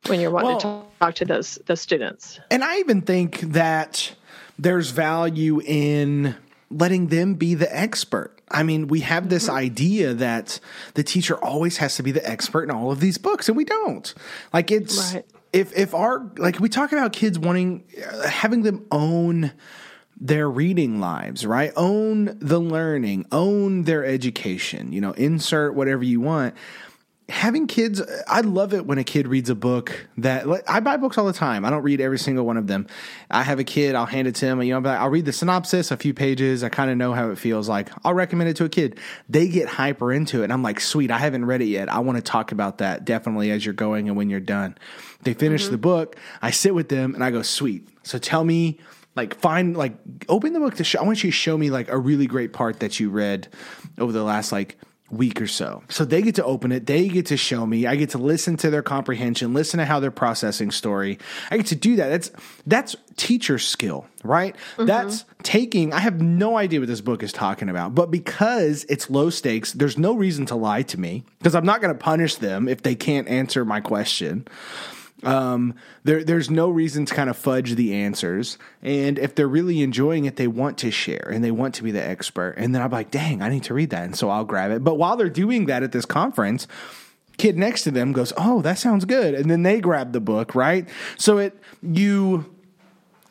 when 0.07 0.21
you're 0.21 0.31
wanting 0.31 0.57
well, 0.57 0.83
to 0.83 0.99
talk 0.99 1.15
to 1.17 1.25
those 1.25 1.57
those 1.67 1.81
students. 1.81 2.41
And 2.51 2.65
I 2.65 2.79
even 2.79 3.03
think 3.03 3.41
that 3.41 4.15
there's 4.59 4.91
value 4.91 5.61
in 5.65 6.37
letting 6.71 7.09
them 7.09 7.35
be 7.35 7.55
the 7.55 7.75
expert. 7.75 8.35
I 8.51 8.63
mean, 8.63 8.89
we 8.89 9.01
have 9.01 9.29
this 9.29 9.47
mm-hmm. 9.47 9.57
idea 9.57 10.15
that 10.15 10.61
the 10.95 11.03
teacher 11.03 11.37
always 11.37 11.79
has 11.79 11.97
to 11.97 12.03
be 12.03 12.13
the 12.13 12.29
expert 12.29 12.65
in 12.65 12.71
all 12.71 12.91
of 12.91 13.01
these 13.01 13.19
books, 13.19 13.49
and 13.49 13.57
we 13.57 13.65
don't. 13.65 14.15
Like 14.53 14.71
it's 14.71 15.15
right 15.15 15.25
if 15.53 15.77
if 15.77 15.95
our 15.95 16.31
like 16.37 16.61
we 16.61 16.69
talk 16.69 16.93
about 16.93 17.13
kids 17.13 17.39
wanting 17.39 17.85
having 18.27 18.63
them 18.63 18.87
own 18.91 19.53
their 20.21 20.51
reading 20.51 21.01
lives, 21.01 21.47
right? 21.47 21.73
Own 21.77 22.37
the 22.41 22.59
learning, 22.59 23.27
own 23.31 23.85
their 23.85 24.05
education, 24.05 24.93
you 24.93 25.01
know, 25.01 25.13
insert 25.13 25.75
whatever 25.75 26.03
you 26.03 26.21
want 26.21 26.55
having 27.29 27.67
kids 27.67 28.01
i 28.27 28.41
love 28.41 28.73
it 28.73 28.87
when 28.87 28.97
a 28.97 29.05
kid 29.05 29.29
reads 29.29 29.51
a 29.51 29.55
book 29.55 30.09
that 30.17 30.47
i 30.67 30.81
buy 30.81 30.97
books 30.97 31.19
all 31.19 31.27
the 31.27 31.33
time. 31.33 31.65
I 31.65 31.71
don't 31.71 31.83
read 31.83 32.01
every 32.01 32.19
single 32.19 32.47
one 32.47 32.57
of 32.57 32.67
them. 32.67 32.87
I 33.31 33.43
have 33.43 33.59
a 33.59 33.65
kid 33.65 33.95
i'll 33.95 34.07
hand 34.07 34.27
it 34.27 34.35
to 34.37 34.47
him 34.47 34.63
you 34.63 34.79
know 34.79 34.91
i'll 34.91 35.11
read 35.11 35.27
the 35.27 35.33
synopsis 35.33 35.91
a 35.91 35.97
few 35.99 36.15
pages 36.15 36.65
i 36.65 36.71
kind 36.71 36.91
of 36.91 36.97
know 36.97 37.13
how 37.13 37.31
it 37.31 37.39
feels 37.39 37.69
like. 37.69 37.91
I'll 38.03 38.15
recommend 38.15 38.49
it 38.49 38.57
to 38.57 38.65
a 38.65 38.69
kid. 38.71 38.99
They 39.29 39.49
get 39.49 39.69
hyper 39.69 40.11
into 40.11 40.41
it 40.41 40.45
and 40.45 40.53
i'm 40.53 40.63
like 40.63 40.81
sweet 40.81 41.11
i 41.11 41.19
haven't 41.19 41.45
read 41.45 41.61
it 41.61 41.67
yet. 41.67 41.93
I 41.93 41.99
want 41.99 42.17
to 42.17 42.23
talk 42.23 42.51
about 42.51 42.79
that 42.79 43.05
definitely 43.05 43.51
as 43.51 43.65
you're 43.65 43.75
going 43.75 44.09
and 44.09 44.17
when 44.17 44.31
you're 44.31 44.41
done. 44.41 44.79
They 45.23 45.35
finish 45.35 45.65
mm-hmm. 45.65 45.73
the 45.73 45.79
book 45.79 46.17
i 46.41 46.51
sit 46.51 46.75
with 46.75 46.89
them 46.89 47.15
and 47.15 47.23
i 47.23 47.31
go 47.31 47.43
sweet. 47.43 47.89
So 48.05 48.19
tell 48.19 48.43
me 48.43 48.79
like 49.17 49.35
find 49.35 49.77
like 49.77 49.93
open 50.31 50.55
the 50.55 50.61
book 50.61 50.77
to 50.77 50.85
show 50.85 51.01
i 51.01 51.03
want 51.03 51.23
you 51.23 51.31
to 51.31 51.37
show 51.37 51.59
me 51.59 51.71
like 51.71 51.89
a 51.89 51.99
really 51.99 52.27
great 52.27 52.53
part 52.53 52.81
that 52.81 53.01
you 53.01 53.11
read 53.11 53.49
over 53.99 54.13
the 54.13 54.23
last 54.23 54.53
like 54.53 54.79
week 55.11 55.41
or 55.41 55.47
so. 55.47 55.83
So 55.89 56.05
they 56.05 56.23
get 56.23 56.35
to 56.37 56.45
open 56.45 56.73
it, 56.73 56.87
they 56.87 57.09
get 57.09 57.27
to 57.27 57.37
show 57.37 57.67
me, 57.67 57.87
I 57.87 57.97
get 57.97 58.11
to 58.11 58.19
listen 58.19 58.57
to 58.59 58.71
their 58.71 58.83
comprehension, 58.83 59.55
listen 59.55 59.79
to 59.79 59.87
how 59.87 60.01
they're 60.01 60.11
processing 60.11 60.71
story. 60.71 61.19
I 61.51 61.57
get 61.57 61.67
to 61.67 61.77
do 61.77 61.97
that. 61.97 62.09
That's 62.09 62.31
that's 62.67 62.97
teacher 63.17 63.59
skill, 63.59 64.07
right? 64.23 64.55
Mm-hmm. 64.55 64.87
That's 64.87 65.25
taking 65.43 65.93
I 65.93 66.01
have 66.01 66.21
no 66.21 66.57
idea 66.57 66.81
what 66.81 66.89
this 66.89 67.01
book 67.01 67.23
is 67.23 67.33
talking 67.33 67.69
about, 67.69 67.95
but 67.95 68.11
because 68.11 68.85
it's 68.89 69.09
low 69.09 69.31
stakes, 69.31 69.73
there's 69.73 69.99
no 69.99 70.15
reason 70.15 70.47
to 70.47 70.55
lie 70.55 70.83
to 70.83 71.01
me 71.01 71.25
because 71.39 71.55
I'm 71.55 71.67
not 71.67 71.81
going 71.81 71.95
to 71.95 71.99
punish 71.99 72.37
them 72.37 72.69
if 72.69 72.83
they 72.83 72.95
can't 72.95 73.29
answer 73.29 73.65
my 73.65 73.81
question. 73.81 74.47
Um, 75.25 75.75
there, 76.05 76.23
there's 76.23 76.49
no 76.49 76.69
reason 76.69 77.05
to 77.07 77.15
kind 77.15 77.29
of 77.29 77.37
fudge 77.37 77.75
the 77.75 77.95
answers. 77.95 78.59
And 78.83 79.19
if 79.19 79.35
they're 79.35 79.49
really 79.49 79.83
enjoying 79.83 80.27
it, 80.27 80.37
they 80.37 80.47
want 80.47 80.79
to 80.79 80.91
share 80.91 81.29
and 81.33 81.43
they 81.43 81.51
want 81.51 81.75
to 81.77 81.83
be 81.83 81.91
the 81.91 82.03
expert. 82.03 82.55
And 82.57 82.75
then 82.75 82.83
I'm 82.83 82.91
like, 82.91 83.11
dang, 83.11 83.43
I 83.43 83.49
need 83.49 83.65
to 83.65 83.75
read 83.75 83.91
that. 83.91 84.05
And 84.05 84.17
so 84.17 84.31
I'll 84.31 84.45
grab 84.45 84.71
it. 84.71 84.85
But 84.85 84.95
while 84.95 85.17
they're 85.17 85.29
doing 85.29 85.67
that 85.67 85.83
at 85.83 85.93
this 85.93 86.05
conference, 86.05 86.67
kid 87.37 87.57
next 87.57 87.83
to 87.85 87.91
them 87.91 88.13
goes, 88.13 88.33
oh, 88.37 88.63
that 88.63 88.79
sounds 88.79 89.05
good. 89.05 89.35
And 89.35 89.51
then 89.51 89.63
they 89.63 89.81
grab 89.81 90.13
the 90.13 90.21
book, 90.21 90.55
right? 90.55 90.89
So 91.17 91.39
it, 91.39 91.59
you, 91.83 92.55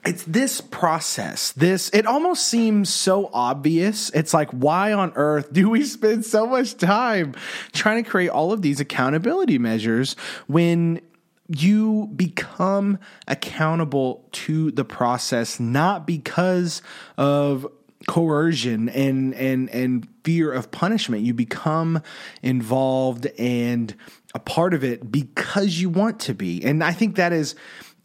it's 0.06 0.24
this 0.24 0.62
process 0.62 1.52
this 1.54 1.90
it 1.90 2.06
almost 2.06 2.48
seems 2.48 2.90
so 2.90 3.30
obvious 3.34 4.10
it's 4.12 4.34
like 4.34 4.50
why 4.52 4.94
on 4.94 5.12
earth 5.16 5.52
do 5.52 5.70
we 5.70 5.84
spend 5.86 6.24
so 6.24 6.48
much 6.48 6.78
time 6.78 7.36
trying 7.74 8.02
to 8.02 8.10
create 8.10 8.30
all 8.30 8.54
of 8.54 8.62
these 8.62 8.80
accountability 8.80 9.58
measures 9.58 10.16
when 10.48 11.02
you 11.48 12.10
become 12.16 13.00
accountable 13.28 14.28
to 14.32 14.72
the 14.72 14.86
process 14.86 15.60
not 15.60 16.06
because 16.06 16.82
of 17.18 17.68
coercion 18.08 18.90
and 18.90 19.34
and 19.34 19.70
and 19.70 20.08
fear 20.24 20.52
of 20.52 20.72
punishment. 20.72 21.24
You 21.24 21.34
become 21.34 22.02
involved 22.42 23.26
and 23.40 23.94
a 24.36 24.40
part 24.40 24.74
of 24.74 24.84
it 24.84 25.12
because 25.12 25.80
you 25.80 25.90
want 25.90 26.20
to 26.22 26.34
be. 26.34 26.64
And 26.64 26.84
i 26.84 26.92
think 26.92 27.16
that 27.16 27.34
is 27.34 27.56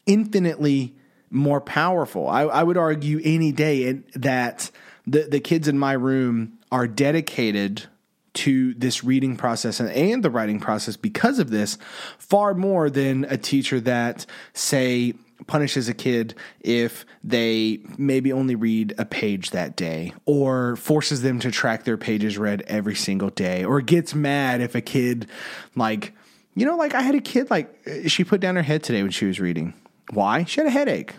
infinitely 0.07 0.95
more 1.30 1.61
powerful. 1.61 2.28
I, 2.28 2.43
I 2.43 2.62
would 2.62 2.76
argue 2.76 3.20
any 3.24 3.53
day 3.53 3.93
that 4.14 4.70
the, 5.07 5.22
the 5.22 5.40
kids 5.40 5.66
in 5.66 5.78
my 5.78 5.93
room 5.93 6.59
are 6.70 6.86
dedicated 6.86 7.84
to 8.34 8.74
this 8.74 9.04
reading 9.04 9.36
process 9.36 9.80
and, 9.80 9.90
and 9.90 10.22
the 10.22 10.30
writing 10.30 10.60
process 10.60 10.96
because 10.96 11.38
of 11.38 11.50
this 11.50 11.78
far 12.18 12.54
more 12.54 12.88
than 12.88 13.24
a 13.28 13.36
teacher 13.36 13.80
that 13.80 14.26
say 14.54 15.14
punishes 15.46 15.88
a 15.88 15.94
kid 15.94 16.34
if 16.60 17.04
they 17.24 17.80
maybe 17.98 18.32
only 18.32 18.54
read 18.54 18.94
a 18.98 19.04
page 19.04 19.50
that 19.50 19.76
day 19.76 20.12
or 20.24 20.76
forces 20.76 21.22
them 21.22 21.40
to 21.40 21.50
track 21.50 21.84
their 21.84 21.96
pages 21.96 22.38
read 22.38 22.62
every 22.66 22.94
single 22.94 23.30
day 23.30 23.64
or 23.64 23.80
gets 23.80 24.14
mad 24.14 24.60
if 24.60 24.74
a 24.74 24.80
kid 24.80 25.26
like 25.74 26.12
you 26.54 26.64
know 26.64 26.76
like 26.76 26.94
I 26.94 27.02
had 27.02 27.14
a 27.14 27.20
kid 27.20 27.50
like 27.50 27.74
she 28.06 28.24
put 28.24 28.40
down 28.40 28.56
her 28.56 28.62
head 28.62 28.82
today 28.82 29.02
when 29.02 29.10
she 29.10 29.26
was 29.26 29.40
reading. 29.40 29.74
Why? 30.10 30.44
She 30.44 30.60
had 30.60 30.66
a 30.66 30.70
headache 30.70 31.14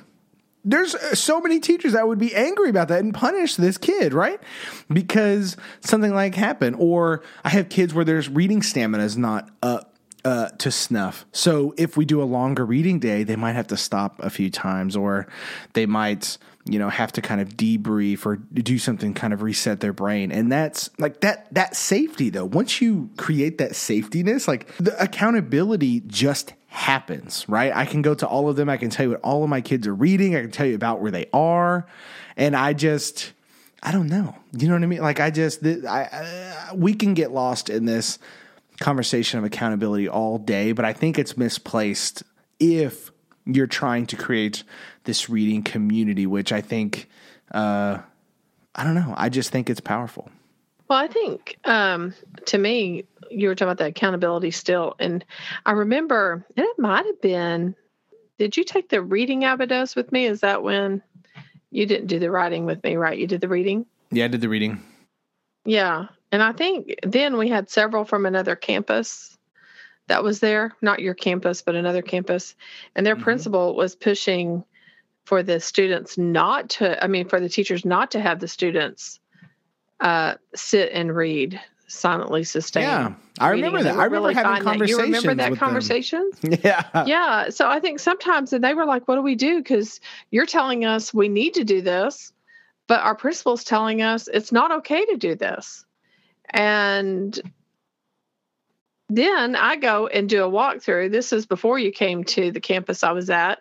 there's 0.64 0.96
uh, 0.96 1.16
so 1.16 1.42
many 1.42 1.60
teachers 1.60 1.94
that 1.94 2.08
would 2.08 2.20
be 2.20 2.34
angry 2.34 2.70
about 2.70 2.88
that 2.88 3.00
and 3.00 3.14
punish 3.14 3.56
this 3.56 3.78
kid, 3.78 4.14
right? 4.14 4.40
Because 4.92 5.58
something 5.82 6.14
like 6.14 6.36
happened. 6.36 6.78
Or 6.80 7.24
I 7.44 7.50
have 7.50 7.70
kids 7.70 7.94
where 7.94 8.06
there's 8.06 8.30
reading 8.30 8.62
stamina 8.62 9.04
is 9.04 9.18
not 9.18 9.50
up 9.62 9.94
uh, 10.26 10.50
to 10.50 10.72
snuff. 10.72 11.26
So 11.32 11.74
if 11.78 11.98
we 11.98 12.06
do 12.06 12.22
a 12.22 12.26
longer 12.26 12.66
reading 12.66 13.00
day, 13.00 13.24
they 13.24 13.36
might 13.36 13.54
have 13.54 13.68
to 13.68 13.78
stop 13.78 14.20
a 14.20 14.30
few 14.30 14.50
times, 14.50 14.96
or 14.96 15.28
they 15.74 15.86
might 15.86 16.38
you 16.66 16.80
know 16.80 16.90
have 16.90 17.12
to 17.14 17.22
kind 17.22 17.42
of 17.42 17.50
debrief 17.50 18.26
or 18.26 18.38
do 18.38 18.78
something 18.78 19.14
kind 19.14 19.34
of 19.34 19.42
reset 19.42 19.80
their 19.80 19.94
brain. 19.94 20.32
And 20.32 20.52
that's 20.52 20.90
like 20.98 21.22
that 21.22 21.54
that 21.54 21.76
safety 21.76 22.30
though. 22.30 22.46
Once 22.46 22.82
you 22.82 23.10
create 23.18 23.58
that 23.58 23.72
safetiness 23.72 24.48
like 24.48 24.74
the 24.78 25.02
accountability 25.02 26.02
just 26.08 26.54
happens 26.68 27.46
right? 27.48 27.76
I 27.76 27.86
can 27.86 28.02
go 28.02 28.16
to 28.16 28.28
all 28.28 28.50
of 28.50 28.56
them. 28.56 28.70
I 28.70 28.78
can 28.78 28.90
tell 28.90 29.06
you 29.06 29.12
what 29.12 29.22
all 29.22 29.44
of 29.44 29.50
my 29.50 29.62
kids 29.62 29.88
are 29.88 29.94
reading. 29.94 30.36
I 30.36 30.42
can 30.42 30.52
tell 30.52 30.66
you 30.66 30.76
about 30.76 31.02
where 31.02 31.12
they 31.12 31.28
are. 31.34 31.86
And 32.38 32.56
i 32.56 32.74
just 32.74 33.34
i 33.82 33.92
don't 33.92 34.08
know. 34.08 34.36
You 34.54 34.68
know 34.68 34.76
what 34.76 34.84
i 34.84 34.88
mean? 34.88 35.02
Like 35.02 35.20
i 35.20 35.30
just 35.30 35.66
I, 35.66 36.70
I 36.70 36.74
we 36.74 36.94
can 36.94 37.14
get 37.14 37.32
lost 37.32 37.70
in 37.70 37.86
this 37.86 38.20
conversation 38.80 39.40
of 39.40 39.46
accountability 39.46 40.10
all 40.10 40.38
day 40.40 40.72
but 40.72 40.84
i 40.84 40.94
think 40.94 41.20
it's 41.20 41.38
misplaced 41.38 42.24
if 42.60 43.12
you're 43.46 43.68
trying 43.68 44.06
to 44.08 44.16
create 44.16 44.64
this 45.04 45.30
reading 45.30 45.64
community, 45.64 46.26
which 46.26 46.52
I 46.52 46.62
think, 46.62 47.10
uh, 47.52 48.00
I 48.76 48.84
don't 48.84 48.96
know, 48.96 49.14
I 49.18 49.30
just 49.30 49.52
think 49.52 49.70
it's 49.70 49.82
powerful. 49.82 50.30
Well, 50.88 51.00
I 51.00 51.08
think 51.08 51.58
um, 51.64 52.14
to 52.46 52.58
me, 52.58 53.06
you 53.30 53.48
were 53.48 53.56
talking 53.56 53.72
about 53.72 53.78
the 53.78 53.88
accountability 53.88 54.52
still, 54.52 54.96
and 55.00 55.24
I 55.66 55.72
remember, 55.72 56.46
and 56.56 56.66
it 56.66 56.80
might 56.80 57.06
have 57.06 57.22
been. 57.22 57.76
Did 58.38 58.58
you 58.58 58.64
take 58.64 58.90
the 58.90 59.02
reading 59.02 59.44
Abydos 59.44 59.96
with 59.96 60.12
me? 60.12 60.26
Is 60.26 60.42
that 60.42 60.64
when 60.64 61.02
you 61.72 61.86
didn't 61.86 62.08
do 62.08 62.20
the 62.20 62.32
writing 62.32 62.66
with 62.66 62.84
me, 62.84 62.96
right? 62.96 63.18
You 63.18 63.28
did 63.28 63.42
the 63.42 63.48
reading. 63.48 63.86
Yeah, 64.12 64.26
I 64.26 64.28
did 64.28 64.42
the 64.42 64.50
reading. 64.50 64.84
Yeah, 65.66 66.08
and 66.32 66.44
I 66.44 66.52
think 66.52 66.96
then 67.04 67.38
we 67.38 67.48
had 67.48 67.70
several 67.70 68.06
from 68.06 68.26
another 68.26 68.56
campus 68.56 69.38
that 70.08 70.24
was 70.24 70.40
there, 70.40 70.76
not 70.82 71.00
your 71.00 71.14
campus, 71.14 71.62
but 71.62 71.76
another 71.76 72.02
campus. 72.02 72.56
And 72.96 73.06
their 73.06 73.16
mm-hmm. 73.16 73.24
principal 73.24 73.76
was 73.76 73.96
pushing 73.96 74.66
for 75.26 75.44
the 75.44 75.60
students 75.60 76.18
not 76.18 76.70
to, 76.72 77.02
I 77.04 77.08
mean, 77.08 77.28
for 77.28 77.40
the 77.40 77.50
teachers 77.50 77.86
not 77.86 78.12
to 78.12 78.20
have 78.20 78.40
the 78.40 78.48
students 78.48 79.20
uh, 80.00 80.36
sit 80.54 80.92
and 80.92 81.16
read 81.16 81.60
silently 81.88 82.44
sustained. 82.44 82.86
Yeah, 82.86 83.14
I 83.40 83.50
remember 83.50 83.84
that. 83.84 83.96
I 83.96 84.06
remember 84.06 84.28
really 84.28 84.34
having 84.34 84.64
conversations. 84.64 84.90
You 84.90 85.04
remember 85.04 85.36
that 85.36 85.58
conversation? 85.58 86.30
Yeah, 86.44 87.06
yeah. 87.06 87.50
So 87.50 87.70
I 87.70 87.80
think 87.80 88.00
sometimes, 88.00 88.52
and 88.54 88.64
they 88.64 88.74
were 88.74 88.86
like, 88.86 89.08
"What 89.08 89.16
do 89.16 89.22
we 89.22 89.36
do?" 89.36 89.60
Because 89.60 90.00
you're 90.32 90.46
telling 90.46 90.86
us 90.86 91.14
we 91.14 91.30
need 91.30 91.54
to 91.56 91.64
do 91.64 91.82
this, 91.82 92.34
but 92.88 93.02
our 93.02 93.16
principal's 93.16 93.64
telling 93.64 94.02
us 94.02 94.28
it's 94.28 94.52
not 94.52 94.72
okay 94.72 95.06
to 95.06 95.18
do 95.18 95.36
this, 95.36 95.86
and 96.50 97.40
then 99.10 99.56
I 99.56 99.76
go 99.76 100.08
and 100.08 100.28
do 100.28 100.44
a 100.44 100.50
walkthrough. 100.50 101.12
This 101.12 101.32
is 101.32 101.46
before 101.46 101.80
you 101.80 101.92
came 101.92 102.24
to 102.26 102.52
the 102.52 102.60
campus 102.62 103.04
I 103.04 103.12
was 103.12 103.30
at. 103.30 103.60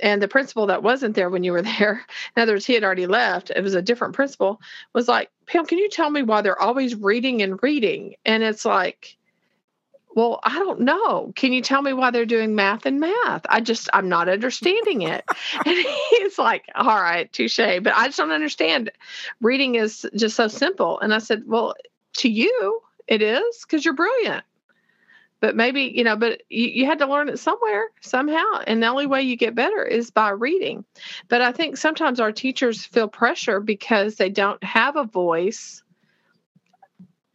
And 0.00 0.20
the 0.20 0.28
principal 0.28 0.66
that 0.66 0.82
wasn't 0.82 1.14
there 1.14 1.30
when 1.30 1.44
you 1.44 1.52
were 1.52 1.62
there, 1.78 2.04
in 2.36 2.42
other 2.42 2.54
words, 2.54 2.66
he 2.66 2.74
had 2.74 2.84
already 2.84 3.06
left. 3.06 3.50
It 3.50 3.62
was 3.62 3.74
a 3.74 3.82
different 3.82 4.14
principal, 4.14 4.60
was 4.92 5.08
like, 5.08 5.30
Pam, 5.46 5.66
can 5.66 5.78
you 5.78 5.88
tell 5.88 6.10
me 6.10 6.22
why 6.22 6.42
they're 6.42 6.60
always 6.60 6.94
reading 6.94 7.42
and 7.42 7.62
reading? 7.62 8.16
And 8.24 8.42
it's 8.42 8.64
like, 8.64 9.16
well, 10.14 10.40
I 10.42 10.58
don't 10.58 10.80
know. 10.80 11.32
Can 11.36 11.52
you 11.52 11.60
tell 11.60 11.82
me 11.82 11.92
why 11.92 12.10
they're 12.10 12.24
doing 12.24 12.54
math 12.54 12.86
and 12.86 12.98
math? 12.98 13.42
I 13.50 13.60
just, 13.60 13.90
I'm 13.92 14.08
not 14.08 14.30
understanding 14.30 15.02
it. 15.02 15.22
and 15.66 15.86
he's 16.10 16.38
like, 16.38 16.64
all 16.74 16.86
right, 16.86 17.30
touche. 17.32 17.58
But 17.58 17.92
I 17.94 18.06
just 18.06 18.16
don't 18.16 18.30
understand. 18.30 18.90
Reading 19.42 19.74
is 19.74 20.06
just 20.16 20.34
so 20.34 20.48
simple. 20.48 20.98
And 21.00 21.12
I 21.12 21.18
said, 21.18 21.42
well, 21.46 21.74
to 22.14 22.30
you, 22.30 22.80
it 23.06 23.20
is 23.20 23.62
because 23.62 23.84
you're 23.84 23.94
brilliant 23.94 24.42
but 25.46 25.54
maybe 25.54 25.92
you 25.94 26.02
know 26.02 26.16
but 26.16 26.42
you, 26.48 26.66
you 26.66 26.86
had 26.86 26.98
to 26.98 27.06
learn 27.06 27.28
it 27.28 27.38
somewhere 27.38 27.84
somehow. 28.00 28.58
And 28.66 28.82
the 28.82 28.88
only 28.88 29.06
way 29.06 29.22
you 29.22 29.36
get 29.36 29.54
better 29.54 29.84
is 29.84 30.10
by 30.10 30.30
reading. 30.30 30.84
But 31.28 31.40
i 31.40 31.52
think 31.52 31.76
sometimes 31.76 32.18
our 32.18 32.32
teachers 32.32 32.84
feel 32.84 33.06
pressure 33.06 33.60
because 33.60 34.16
they 34.16 34.28
don't 34.28 34.62
have 34.64 34.96
a 34.96 35.04
voice 35.04 35.84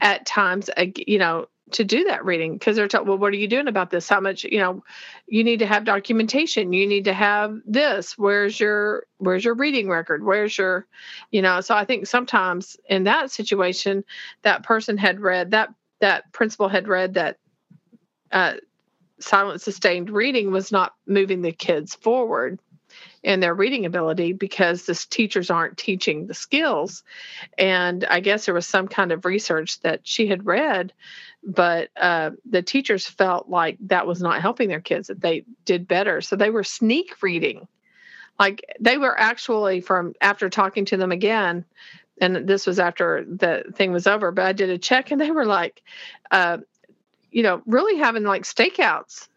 at 0.01 0.26
times 0.26 0.70
uh, 0.76 0.88
you 1.07 1.20
know 1.20 1.47
to 1.72 1.86
do 1.86 2.03
that 2.03 2.26
reading. 2.26 2.51
Because 2.51 2.76
they're 2.76 2.89
told 2.89 3.07
well 3.07 3.18
what 3.18 3.32
are 3.32 3.38
you 3.38 3.47
doing 3.47 3.70
about 3.70 3.91
this? 3.91 4.09
How 4.09 4.20
much 4.20 4.43
you 4.43 4.59
know 4.59 4.84
you 5.26 5.45
need 5.45 5.59
to 5.59 5.66
have 5.66 5.86
documentation. 5.86 6.74
You 6.74 6.86
need 6.88 7.05
to 7.05 7.14
have 7.14 7.62
this. 7.66 8.18
Where's 8.18 8.59
your 8.59 9.05
where's 9.20 9.45
your 9.45 9.53
reading 9.53 9.88
record? 9.88 10.22
Where's 10.22 10.57
your 10.57 10.86
you 11.32 11.41
know. 11.41 11.62
So 11.62 11.76
i 11.76 11.86
think 11.86 12.07
sometimes 12.07 12.76
in 12.89 13.05
that 13.05 13.32
situation 13.32 14.03
that 14.41 14.64
person 14.64 14.97
had 14.97 15.22
read 15.22 15.51
that 15.51 15.74
that 16.01 16.34
principal 16.34 16.68
had 16.68 16.89
read 16.89 17.14
that 17.14 17.38
uh, 18.32 18.54
silent 19.20 19.62
sustained 19.62 20.10
reading 20.10 20.52
was 20.52 20.72
not 20.72 20.94
moving 21.06 21.42
the 21.42 21.52
kids 21.52 21.96
forward 21.96 22.60
in 23.24 23.40
their 23.40 23.54
reading 23.54 23.86
ability 23.86 24.34
because 24.34 24.86
the 24.86 24.96
teachers 25.10 25.50
aren't 25.50 25.78
teaching 25.78 26.28
the 26.28 26.34
skills. 26.34 27.04
And 27.58 28.04
I 28.06 28.20
guess 28.20 28.46
there 28.46 28.56
was 28.56 28.68
some 28.68 28.88
kind 28.88 29.12
of 29.12 29.26
research 29.26 29.80
that 29.82 30.02
she 30.04 30.28
had 30.28 30.46
read, 30.46 30.92
but 31.44 31.90
uh, 31.96 32.32
the 32.50 32.62
teachers 32.62 33.08
felt 33.08 33.48
like 33.48 33.78
that 33.82 34.08
was 34.08 34.22
not 34.22 34.42
helping 34.42 34.70
their 34.70 34.82
kids, 34.82 35.08
that 35.08 35.22
they 35.22 35.46
did 35.66 35.88
better. 35.88 36.22
So 36.22 36.36
they 36.36 36.50
were 36.50 36.64
sneak 36.64 37.22
reading. 37.22 37.68
Like 38.40 38.66
they 38.80 38.98
were 38.98 39.18
actually 39.18 39.82
from 39.82 40.14
after 40.20 40.50
talking 40.50 40.86
to 40.86 40.98
them 40.98 41.12
again, 41.12 41.64
and 42.20 42.48
this 42.48 42.66
was 42.66 42.80
after 42.80 43.26
the 43.26 43.72
thing 43.74 43.92
was 43.92 44.08
over, 44.08 44.32
but 44.32 44.46
I 44.46 44.54
did 44.54 44.70
a 44.70 44.78
check 44.78 45.12
and 45.12 45.20
they 45.20 45.32
were 45.32 45.46
like, 45.46 45.82
uh, 46.30 46.58
you 47.32 47.44
know, 47.44 47.62
really 47.66 47.98
having 47.98 48.24
like 48.24 48.44
stakeouts. 48.44 49.28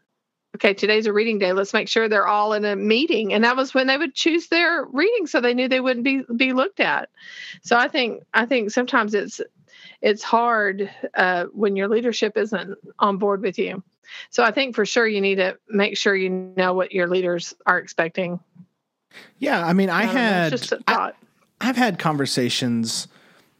Okay, 0.56 0.72
today's 0.72 1.06
a 1.06 1.12
reading 1.12 1.38
day. 1.38 1.52
Let's 1.52 1.72
make 1.72 1.88
sure 1.88 2.08
they're 2.08 2.28
all 2.28 2.52
in 2.52 2.64
a 2.64 2.76
meeting. 2.76 3.32
And 3.32 3.42
that 3.42 3.56
was 3.56 3.74
when 3.74 3.88
they 3.88 3.96
would 3.96 4.14
choose 4.14 4.46
their 4.48 4.84
reading 4.84 5.26
so 5.26 5.40
they 5.40 5.52
knew 5.52 5.68
they 5.68 5.80
wouldn't 5.80 6.04
be 6.04 6.22
be 6.36 6.52
looked 6.52 6.78
at. 6.80 7.08
So 7.62 7.76
I 7.76 7.88
think 7.88 8.22
I 8.32 8.46
think 8.46 8.70
sometimes 8.70 9.14
it's 9.14 9.40
it's 10.00 10.22
hard 10.22 10.90
uh, 11.14 11.46
when 11.46 11.76
your 11.76 11.88
leadership 11.88 12.36
isn't 12.36 12.78
on 12.98 13.16
board 13.16 13.42
with 13.42 13.58
you. 13.58 13.82
So 14.30 14.44
I 14.44 14.50
think 14.52 14.74
for 14.74 14.86
sure 14.86 15.06
you 15.06 15.20
need 15.20 15.36
to 15.36 15.58
make 15.68 15.96
sure 15.96 16.14
you 16.14 16.28
know 16.28 16.74
what 16.74 16.92
your 16.92 17.08
leaders 17.08 17.54
are 17.66 17.78
expecting. 17.78 18.38
Yeah, 19.38 19.64
I 19.64 19.72
mean, 19.72 19.90
I, 19.90 20.02
I 20.02 20.04
had 20.04 20.52
know, 20.52 20.56
just 20.56 20.72
a 20.72 20.76
thought. 20.76 21.16
I, 21.60 21.68
I've 21.68 21.76
had 21.76 21.98
conversations 21.98 23.08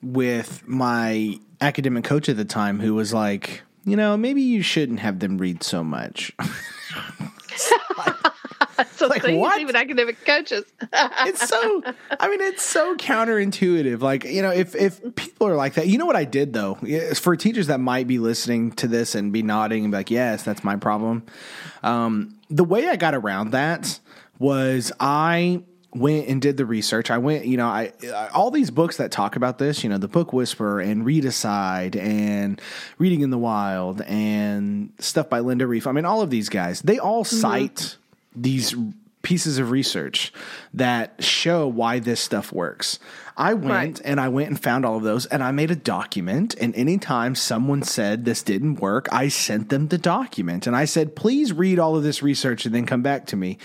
with 0.02 0.62
my 0.66 1.38
academic 1.60 2.04
coach 2.04 2.28
at 2.28 2.36
the 2.36 2.44
time 2.44 2.78
who 2.80 2.94
was 2.94 3.14
like, 3.14 3.62
you 3.84 3.96
know, 3.96 4.16
maybe 4.16 4.42
you 4.42 4.62
shouldn't 4.62 5.00
have 5.00 5.18
them 5.20 5.38
read 5.38 5.62
so 5.62 5.84
much. 5.84 6.32
so 8.92 9.06
like 9.06 9.22
what? 9.24 9.60
Even 9.60 9.76
academic 9.76 10.24
coaches. 10.24 10.64
it's 10.92 11.48
so. 11.48 11.82
I 12.18 12.28
mean, 12.28 12.40
it's 12.40 12.62
so 12.62 12.96
counterintuitive. 12.96 14.00
Like 14.00 14.24
you 14.24 14.42
know, 14.42 14.50
if 14.50 14.74
if 14.74 15.00
people 15.14 15.48
are 15.48 15.56
like 15.56 15.74
that, 15.74 15.88
you 15.88 15.98
know 15.98 16.06
what 16.06 16.16
I 16.16 16.24
did 16.24 16.52
though. 16.52 16.74
For 17.14 17.36
teachers 17.36 17.68
that 17.68 17.80
might 17.80 18.06
be 18.06 18.18
listening 18.18 18.72
to 18.72 18.86
this 18.86 19.14
and 19.14 19.32
be 19.32 19.42
nodding 19.42 19.84
and 19.84 19.92
be 19.92 19.98
like, 19.98 20.10
"Yes, 20.10 20.42
that's 20.42 20.64
my 20.64 20.76
problem." 20.76 21.24
Um, 21.82 22.38
the 22.50 22.64
way 22.64 22.88
I 22.88 22.96
got 22.96 23.14
around 23.14 23.50
that 23.50 23.98
was 24.38 24.92
I 24.98 25.62
went 25.94 26.28
and 26.28 26.42
did 26.42 26.56
the 26.56 26.66
research. 26.66 27.10
I 27.10 27.18
went, 27.18 27.46
you 27.46 27.56
know, 27.56 27.66
I, 27.66 27.92
I, 28.04 28.28
all 28.28 28.50
these 28.50 28.70
books 28.70 28.96
that 28.96 29.10
talk 29.10 29.36
about 29.36 29.58
this, 29.58 29.84
you 29.84 29.90
know, 29.90 29.98
the 29.98 30.08
Book 30.08 30.32
Whisperer 30.32 30.80
and 30.80 31.04
Readicide 31.04 31.96
and 31.96 32.60
Reading 32.98 33.20
in 33.20 33.30
the 33.30 33.38
Wild 33.38 34.00
and 34.02 34.92
stuff 34.98 35.28
by 35.28 35.40
Linda 35.40 35.66
Rief. 35.66 35.86
I 35.86 35.92
mean, 35.92 36.04
all 36.04 36.22
of 36.22 36.30
these 36.30 36.48
guys, 36.48 36.82
they 36.82 36.98
all 36.98 37.24
mm-hmm. 37.24 37.36
cite 37.36 37.96
these 38.34 38.74
pieces 39.24 39.58
of 39.58 39.72
research 39.72 40.32
that 40.72 41.24
show 41.24 41.66
why 41.66 41.98
this 41.98 42.20
stuff 42.20 42.52
works. 42.52 43.00
I 43.36 43.54
went 43.54 43.98
right. 43.98 44.00
and 44.04 44.20
I 44.20 44.28
went 44.28 44.50
and 44.50 44.62
found 44.62 44.86
all 44.86 44.96
of 44.96 45.02
those 45.02 45.26
and 45.26 45.42
I 45.42 45.50
made 45.50 45.72
a 45.72 45.76
document. 45.76 46.54
And 46.60 46.72
anytime 46.76 47.34
someone 47.34 47.82
said 47.82 48.24
this 48.24 48.44
didn't 48.44 48.76
work, 48.76 49.08
I 49.10 49.26
sent 49.28 49.70
them 49.70 49.88
the 49.88 49.98
document 49.98 50.68
and 50.68 50.76
I 50.76 50.84
said, 50.84 51.16
please 51.16 51.52
read 51.52 51.80
all 51.80 51.96
of 51.96 52.04
this 52.04 52.22
research 52.22 52.64
and 52.64 52.74
then 52.74 52.86
come 52.86 53.02
back 53.02 53.26
to 53.26 53.36
me 53.36 53.58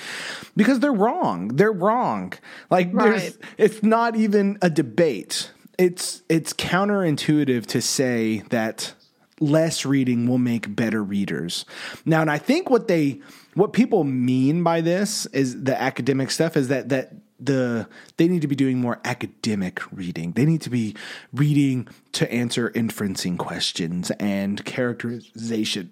because 0.55 0.79
they're 0.79 0.91
wrong. 0.91 1.49
They're 1.49 1.71
wrong. 1.71 2.33
Like, 2.71 2.89
right. 2.91 3.37
it's 3.57 3.83
not 3.83 4.15
even 4.15 4.57
a 4.63 4.71
debate. 4.71 5.51
It's, 5.77 6.23
it's 6.29 6.53
counterintuitive 6.53 7.67
to 7.67 7.81
say 7.81 8.39
that 8.49 8.93
less 9.39 9.85
reading 9.85 10.27
will 10.27 10.37
make 10.37 10.75
better 10.75 11.03
readers. 11.03 11.65
Now, 12.05 12.21
and 12.21 12.31
I 12.31 12.37
think 12.37 12.69
what 12.69 12.87
they, 12.87 13.21
what 13.53 13.73
people 13.73 14.03
mean 14.03 14.63
by 14.63 14.81
this 14.81 15.25
is 15.27 15.63
the 15.63 15.79
academic 15.79 16.31
stuff 16.31 16.57
is 16.57 16.67
that 16.69 16.89
that 16.89 17.13
the 17.39 17.87
they 18.17 18.27
need 18.27 18.41
to 18.41 18.47
be 18.47 18.55
doing 18.55 18.79
more 18.79 18.99
academic 19.05 19.81
reading. 19.91 20.33
They 20.33 20.45
need 20.45 20.61
to 20.61 20.69
be 20.69 20.95
reading 21.33 21.87
to 22.13 22.31
answer 22.31 22.69
inferencing 22.71 23.37
questions 23.37 24.11
and 24.11 24.63
characterization 24.65 25.91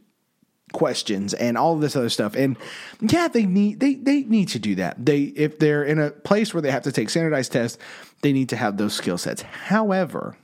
questions 0.73 1.33
and 1.33 1.57
all 1.57 1.77
this 1.77 1.95
other 1.95 2.09
stuff. 2.09 2.35
And 2.35 2.57
yeah, 3.01 3.27
they 3.27 3.45
need 3.45 3.79
they 3.79 3.95
they 3.95 4.23
need 4.23 4.49
to 4.49 4.59
do 4.59 4.75
that. 4.75 5.05
They 5.05 5.21
if 5.21 5.59
they're 5.59 5.83
in 5.83 5.99
a 5.99 6.11
place 6.11 6.53
where 6.53 6.61
they 6.61 6.71
have 6.71 6.83
to 6.83 6.91
take 6.91 7.09
standardized 7.09 7.51
tests, 7.51 7.77
they 8.21 8.33
need 8.33 8.49
to 8.49 8.57
have 8.57 8.77
those 8.77 8.93
skill 8.93 9.17
sets. 9.17 9.41
However, 9.41 10.35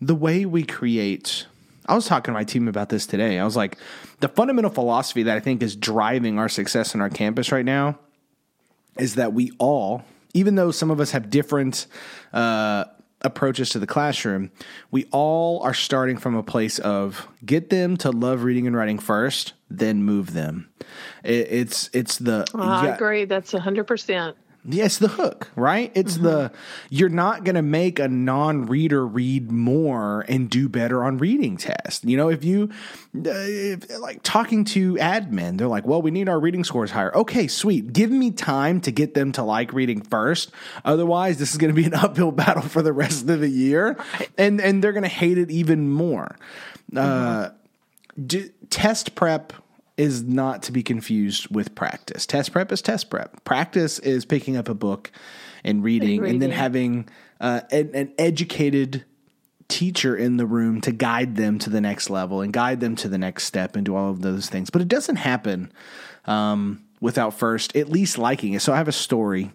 the 0.00 0.14
way 0.14 0.44
we 0.44 0.62
create 0.62 1.46
I 1.88 1.94
was 1.94 2.06
talking 2.06 2.32
to 2.32 2.38
my 2.38 2.44
team 2.44 2.68
about 2.68 2.90
this 2.90 3.06
today. 3.06 3.38
I 3.38 3.44
was 3.44 3.56
like, 3.56 3.78
the 4.20 4.28
fundamental 4.28 4.70
philosophy 4.70 5.22
that 5.24 5.36
I 5.36 5.40
think 5.40 5.62
is 5.62 5.74
driving 5.74 6.38
our 6.38 6.48
success 6.48 6.94
in 6.94 7.00
our 7.00 7.08
campus 7.08 7.50
right 7.50 7.64
now 7.64 7.98
is 8.98 9.14
that 9.14 9.32
we 9.32 9.52
all, 9.58 10.04
even 10.34 10.54
though 10.54 10.70
some 10.70 10.90
of 10.90 11.00
us 11.00 11.12
have 11.12 11.30
different 11.30 11.86
uh, 12.34 12.84
approaches 13.22 13.70
to 13.70 13.78
the 13.78 13.86
classroom, 13.86 14.50
we 14.90 15.06
all 15.12 15.62
are 15.62 15.74
starting 15.74 16.18
from 16.18 16.34
a 16.34 16.42
place 16.42 16.78
of 16.78 17.26
get 17.44 17.70
them 17.70 17.96
to 17.96 18.10
love 18.10 18.42
reading 18.42 18.66
and 18.66 18.76
writing 18.76 18.98
first, 18.98 19.54
then 19.70 20.02
move 20.02 20.34
them. 20.34 20.68
It, 21.24 21.48
it's 21.50 21.90
it's 21.92 22.18
the 22.18 22.46
I 22.54 22.88
agree. 22.88 23.24
That's 23.24 23.52
hundred 23.52 23.84
percent. 23.84 24.36
Yeah, 24.70 24.84
it's 24.84 24.98
the 24.98 25.08
hook, 25.08 25.48
right? 25.56 25.90
It's 25.94 26.14
mm-hmm. 26.14 26.24
the 26.24 26.52
you're 26.90 27.08
not 27.08 27.44
going 27.44 27.54
to 27.54 27.62
make 27.62 27.98
a 27.98 28.06
non-reader 28.06 29.06
read 29.06 29.50
more 29.50 30.26
and 30.28 30.50
do 30.50 30.68
better 30.68 31.02
on 31.02 31.16
reading 31.16 31.56
tests. 31.56 32.04
You 32.04 32.18
know, 32.18 32.28
if 32.28 32.44
you 32.44 32.68
uh, 33.16 33.30
if, 33.32 33.98
like 33.98 34.22
talking 34.22 34.64
to 34.66 34.96
admin, 34.96 35.56
they're 35.56 35.68
like, 35.68 35.86
"Well, 35.86 36.02
we 36.02 36.10
need 36.10 36.28
our 36.28 36.38
reading 36.38 36.64
scores 36.64 36.90
higher." 36.90 37.16
Okay, 37.16 37.46
sweet. 37.46 37.94
Give 37.94 38.10
me 38.10 38.30
time 38.30 38.82
to 38.82 38.90
get 38.90 39.14
them 39.14 39.32
to 39.32 39.42
like 39.42 39.72
reading 39.72 40.02
first. 40.02 40.50
Otherwise, 40.84 41.38
this 41.38 41.52
is 41.52 41.56
going 41.56 41.74
to 41.74 41.80
be 41.80 41.86
an 41.86 41.94
uphill 42.04 42.32
battle 42.32 42.62
for 42.62 42.82
the 42.82 42.92
rest 42.92 43.28
of 43.30 43.40
the 43.40 43.48
year, 43.48 43.96
and 44.36 44.60
and 44.60 44.84
they're 44.84 44.92
going 44.92 45.02
to 45.02 45.08
hate 45.08 45.38
it 45.38 45.50
even 45.50 45.88
more. 45.88 46.36
Uh, 46.94 47.00
mm-hmm. 47.00 47.44
Uh, 47.44 47.48
d- 48.26 48.50
test 48.68 49.14
prep 49.14 49.54
is 49.98 50.22
not 50.22 50.62
to 50.62 50.72
be 50.72 50.82
confused 50.82 51.54
with 51.54 51.74
practice. 51.74 52.24
Test 52.24 52.52
prep 52.52 52.72
is 52.72 52.80
test 52.80 53.10
prep. 53.10 53.44
Practice 53.44 53.98
is 53.98 54.24
picking 54.24 54.56
up 54.56 54.68
a 54.68 54.74
book 54.74 55.10
and 55.64 55.82
reading, 55.82 56.10
and, 56.10 56.20
reading. 56.22 56.34
and 56.34 56.42
then 56.42 56.50
having 56.50 57.08
uh, 57.40 57.60
an, 57.70 57.90
an, 57.92 58.12
educated 58.16 59.04
teacher 59.66 60.16
in 60.16 60.36
the 60.36 60.46
room 60.46 60.80
to 60.80 60.92
guide 60.92 61.36
them 61.36 61.58
to 61.58 61.68
the 61.68 61.80
next 61.80 62.08
level 62.08 62.40
and 62.40 62.52
guide 62.52 62.80
them 62.80 62.96
to 62.96 63.08
the 63.08 63.18
next 63.18 63.44
step 63.44 63.76
and 63.76 63.84
do 63.84 63.94
all 63.94 64.10
of 64.10 64.22
those 64.22 64.48
things. 64.48 64.70
But 64.70 64.82
it 64.82 64.88
doesn't 64.88 65.16
happen 65.16 65.72
um, 66.26 66.84
without 67.00 67.34
first 67.34 67.76
at 67.76 67.88
least 67.88 68.18
liking 68.18 68.54
it. 68.54 68.62
So 68.62 68.72
I 68.72 68.76
have 68.76 68.88
a 68.88 68.92
story, 68.92 69.50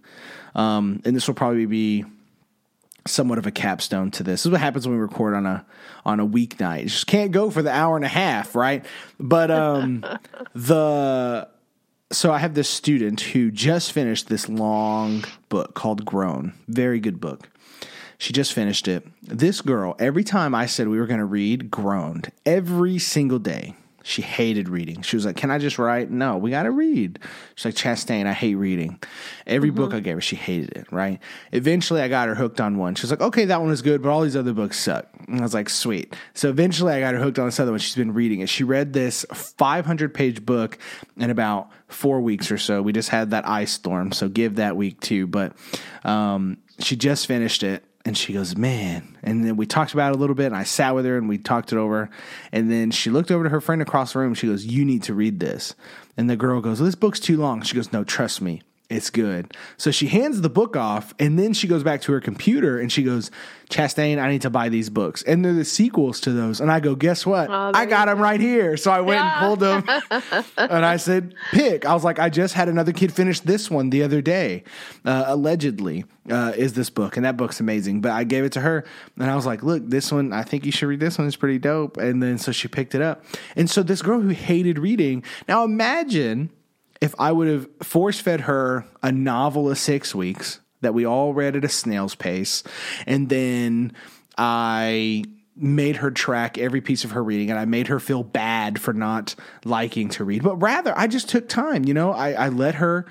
um, 0.55 1.01
and 1.05 1.15
this 1.15 1.25
will 1.25 1.35
probably 1.35 1.65
be 1.65 2.05
somewhat 3.05 3.37
of 3.37 3.45
a 3.45 3.51
capstone 3.51 4.11
to 4.11 4.23
this. 4.23 4.41
This 4.41 4.45
is 4.45 4.51
what 4.51 4.61
happens 4.61 4.87
when 4.87 4.95
we 4.95 5.01
record 5.01 5.33
on 5.33 5.45
a 5.45 5.65
on 6.05 6.19
a 6.19 6.27
weeknight. 6.27 6.83
You 6.83 6.89
just 6.89 7.07
can't 7.07 7.31
go 7.31 7.49
for 7.49 7.61
the 7.61 7.71
hour 7.71 7.95
and 7.95 8.05
a 8.05 8.09
half, 8.09 8.55
right? 8.55 8.85
But 9.19 9.51
um 9.51 10.05
the 10.53 11.47
so 12.11 12.31
I 12.31 12.37
have 12.37 12.53
this 12.53 12.69
student 12.69 13.21
who 13.21 13.51
just 13.51 13.91
finished 13.91 14.27
this 14.27 14.47
long 14.47 15.23
book 15.49 15.73
called 15.73 16.05
Grown. 16.05 16.53
Very 16.67 16.99
good 16.99 17.19
book. 17.19 17.49
She 18.17 18.31
just 18.31 18.53
finished 18.53 18.87
it. 18.87 19.05
This 19.21 19.61
girl, 19.61 19.95
every 19.99 20.23
time 20.23 20.55
I 20.55 20.65
said 20.65 20.87
we 20.87 20.99
were 20.99 21.07
going 21.07 21.19
to 21.19 21.25
read, 21.25 21.69
groaned 21.69 22.31
every 22.45 22.97
single 22.99 23.39
day. 23.39 23.75
She 24.05 24.21
hated 24.21 24.67
reading. 24.67 25.01
She 25.01 25.15
was 25.15 25.25
like, 25.25 25.37
Can 25.37 25.49
I 25.49 25.57
just 25.57 25.79
write? 25.79 26.11
No, 26.11 26.37
we 26.37 26.51
got 26.51 26.63
to 26.63 26.71
read. 26.71 27.19
She's 27.55 27.65
like, 27.65 27.75
Chastain, 27.75 28.27
I 28.27 28.33
hate 28.33 28.55
reading. 28.55 28.99
Every 29.47 29.69
mm-hmm. 29.69 29.77
book 29.77 29.93
I 29.93 30.01
gave 30.01 30.15
her, 30.15 30.21
she 30.21 30.35
hated 30.35 30.71
it, 30.71 30.91
right? 30.91 31.19
Eventually, 31.53 32.01
I 32.01 32.09
got 32.09 32.27
her 32.27 32.35
hooked 32.35 32.59
on 32.59 32.77
one. 32.77 32.95
She 32.95 33.03
was 33.03 33.11
like, 33.11 33.21
Okay, 33.21 33.45
that 33.45 33.61
one 33.61 33.71
is 33.71 33.81
good, 33.81 34.01
but 34.01 34.09
all 34.09 34.21
these 34.21 34.35
other 34.35 34.53
books 34.53 34.77
suck. 34.77 35.07
And 35.27 35.39
I 35.39 35.43
was 35.43 35.53
like, 35.53 35.69
Sweet. 35.69 36.13
So 36.33 36.49
eventually, 36.49 36.93
I 36.93 36.99
got 36.99 37.13
her 37.13 37.21
hooked 37.21 37.39
on 37.39 37.45
this 37.45 37.59
other 37.59 37.71
one. 37.71 37.79
She's 37.79 37.95
been 37.95 38.13
reading 38.13 38.41
it. 38.41 38.49
She 38.49 38.65
read 38.65 38.91
this 38.91 39.25
500 39.31 40.13
page 40.13 40.45
book 40.45 40.77
in 41.15 41.29
about 41.29 41.69
four 41.87 42.19
weeks 42.19 42.51
or 42.51 42.57
so. 42.57 42.81
We 42.81 42.91
just 42.91 43.09
had 43.09 43.31
that 43.31 43.47
ice 43.47 43.71
storm, 43.71 44.11
so 44.11 44.27
give 44.27 44.55
that 44.55 44.75
week 44.75 44.99
too. 44.99 45.27
But 45.27 45.55
um, 46.03 46.57
she 46.79 46.97
just 46.97 47.27
finished 47.27 47.63
it 47.63 47.85
and 48.05 48.17
she 48.17 48.33
goes, 48.33 48.55
Man. 48.55 49.17
And 49.23 49.45
then 49.45 49.55
we 49.55 49.65
talked 49.65 49.93
about 49.93 50.11
it 50.13 50.15
a 50.15 50.19
little 50.19 50.35
bit, 50.35 50.47
and 50.47 50.55
I 50.55 50.63
sat 50.63 50.95
with 50.95 51.05
her 51.05 51.17
and 51.17 51.29
we 51.29 51.37
talked 51.37 51.71
it 51.71 51.77
over. 51.77 52.09
And 52.51 52.71
then 52.71 52.91
she 52.91 53.09
looked 53.09 53.31
over 53.31 53.43
to 53.43 53.49
her 53.49 53.61
friend 53.61 53.81
across 53.81 54.13
the 54.13 54.19
room. 54.19 54.33
She 54.33 54.47
goes, 54.47 54.65
You 54.65 54.83
need 54.85 55.03
to 55.03 55.13
read 55.13 55.39
this. 55.39 55.75
And 56.17 56.29
the 56.29 56.35
girl 56.35 56.61
goes, 56.61 56.79
This 56.79 56.95
book's 56.95 57.19
too 57.19 57.37
long. 57.37 57.61
She 57.61 57.75
goes, 57.75 57.93
No, 57.93 58.03
trust 58.03 58.41
me. 58.41 58.61
It's 58.93 59.09
good. 59.09 59.57
So 59.77 59.89
she 59.89 60.05
hands 60.05 60.41
the 60.41 60.49
book 60.49 60.77
off, 60.77 61.15
and 61.17 61.39
then 61.39 61.53
she 61.53 61.67
goes 61.67 61.83
back 61.83 62.01
to 62.01 62.11
her 62.11 62.21
computer 62.21 62.79
and 62.79 62.91
she 62.91 63.01
goes, 63.01 63.31
Chastain, 63.69 64.21
I 64.21 64.29
need 64.29 64.43
to 64.43 64.51
buy 64.51 64.69
these 64.69 64.91
books. 64.91 65.23
And 65.23 65.43
they're 65.43 65.53
the 65.53 65.65
sequels 65.65 66.19
to 66.21 66.31
those. 66.31 66.61
And 66.61 66.71
I 66.71 66.79
go, 66.79 66.93
Guess 66.93 67.25
what? 67.25 67.49
Oh, 67.49 67.71
I 67.73 67.87
got 67.87 68.05
them 68.05 68.19
right 68.19 68.39
here. 68.39 68.77
So 68.77 68.91
I 68.91 69.01
went 69.01 69.19
yeah. 69.19 69.31
and 69.31 69.47
pulled 69.47 69.59
them. 69.59 70.43
and 70.57 70.85
I 70.85 70.97
said, 70.97 71.33
Pick. 71.51 71.85
I 71.85 71.93
was 71.95 72.03
like, 72.03 72.19
I 72.19 72.29
just 72.29 72.53
had 72.53 72.69
another 72.69 72.91
kid 72.91 73.11
finish 73.11 73.39
this 73.39 73.71
one 73.71 73.89
the 73.89 74.03
other 74.03 74.21
day, 74.21 74.63
uh, 75.05 75.23
allegedly. 75.27 76.05
Uh, 76.29 76.53
is 76.55 76.71
this 76.71 76.89
book 76.89 77.17
and 77.17 77.25
that 77.25 77.35
book's 77.35 77.59
amazing 77.59 77.99
but 77.99 78.09
i 78.09 78.23
gave 78.23 78.45
it 78.45 78.53
to 78.53 78.61
her 78.61 78.85
and 79.19 79.29
i 79.29 79.35
was 79.35 79.45
like 79.45 79.61
look 79.61 79.83
this 79.89 80.09
one 80.09 80.31
i 80.31 80.41
think 80.41 80.65
you 80.65 80.71
should 80.71 80.87
read 80.87 81.01
this 81.01 81.17
one 81.17 81.27
it's 81.27 81.35
pretty 81.35 81.59
dope 81.59 81.97
and 81.97 82.23
then 82.23 82.37
so 82.37 82.49
she 82.49 82.69
picked 82.69 82.95
it 82.95 83.01
up 83.01 83.25
and 83.57 83.69
so 83.69 83.83
this 83.83 84.01
girl 84.01 84.21
who 84.21 84.29
hated 84.29 84.79
reading 84.79 85.21
now 85.49 85.65
imagine 85.65 86.49
if 87.03 87.13
I 87.19 87.33
would 87.33 87.49
have 87.49 87.67
force 87.81 88.21
fed 88.21 88.41
her 88.41 88.85
a 89.01 89.11
novel 89.11 89.69
of 89.69 89.77
six 89.77 90.15
weeks 90.15 90.61
that 90.79 90.93
we 90.93 91.05
all 91.05 91.33
read 91.33 91.57
at 91.57 91.65
a 91.65 91.69
snail's 91.69 92.15
pace, 92.15 92.63
and 93.05 93.27
then 93.27 93.91
I 94.37 95.25
made 95.53 95.97
her 95.97 96.11
track 96.11 96.57
every 96.57 96.79
piece 96.79 97.03
of 97.03 97.11
her 97.11 97.21
reading 97.21 97.51
and 97.51 97.59
I 97.59 97.65
made 97.65 97.87
her 97.87 97.99
feel 97.99 98.23
bad 98.23 98.79
for 98.79 98.93
not 98.93 99.35
liking 99.65 100.07
to 100.09 100.23
read. 100.23 100.43
But 100.43 100.55
rather, 100.55 100.97
I 100.97 101.07
just 101.07 101.27
took 101.27 101.49
time, 101.49 101.83
you 101.83 101.93
know, 101.93 102.13
I, 102.13 102.31
I 102.31 102.49
let 102.49 102.75
her 102.75 103.05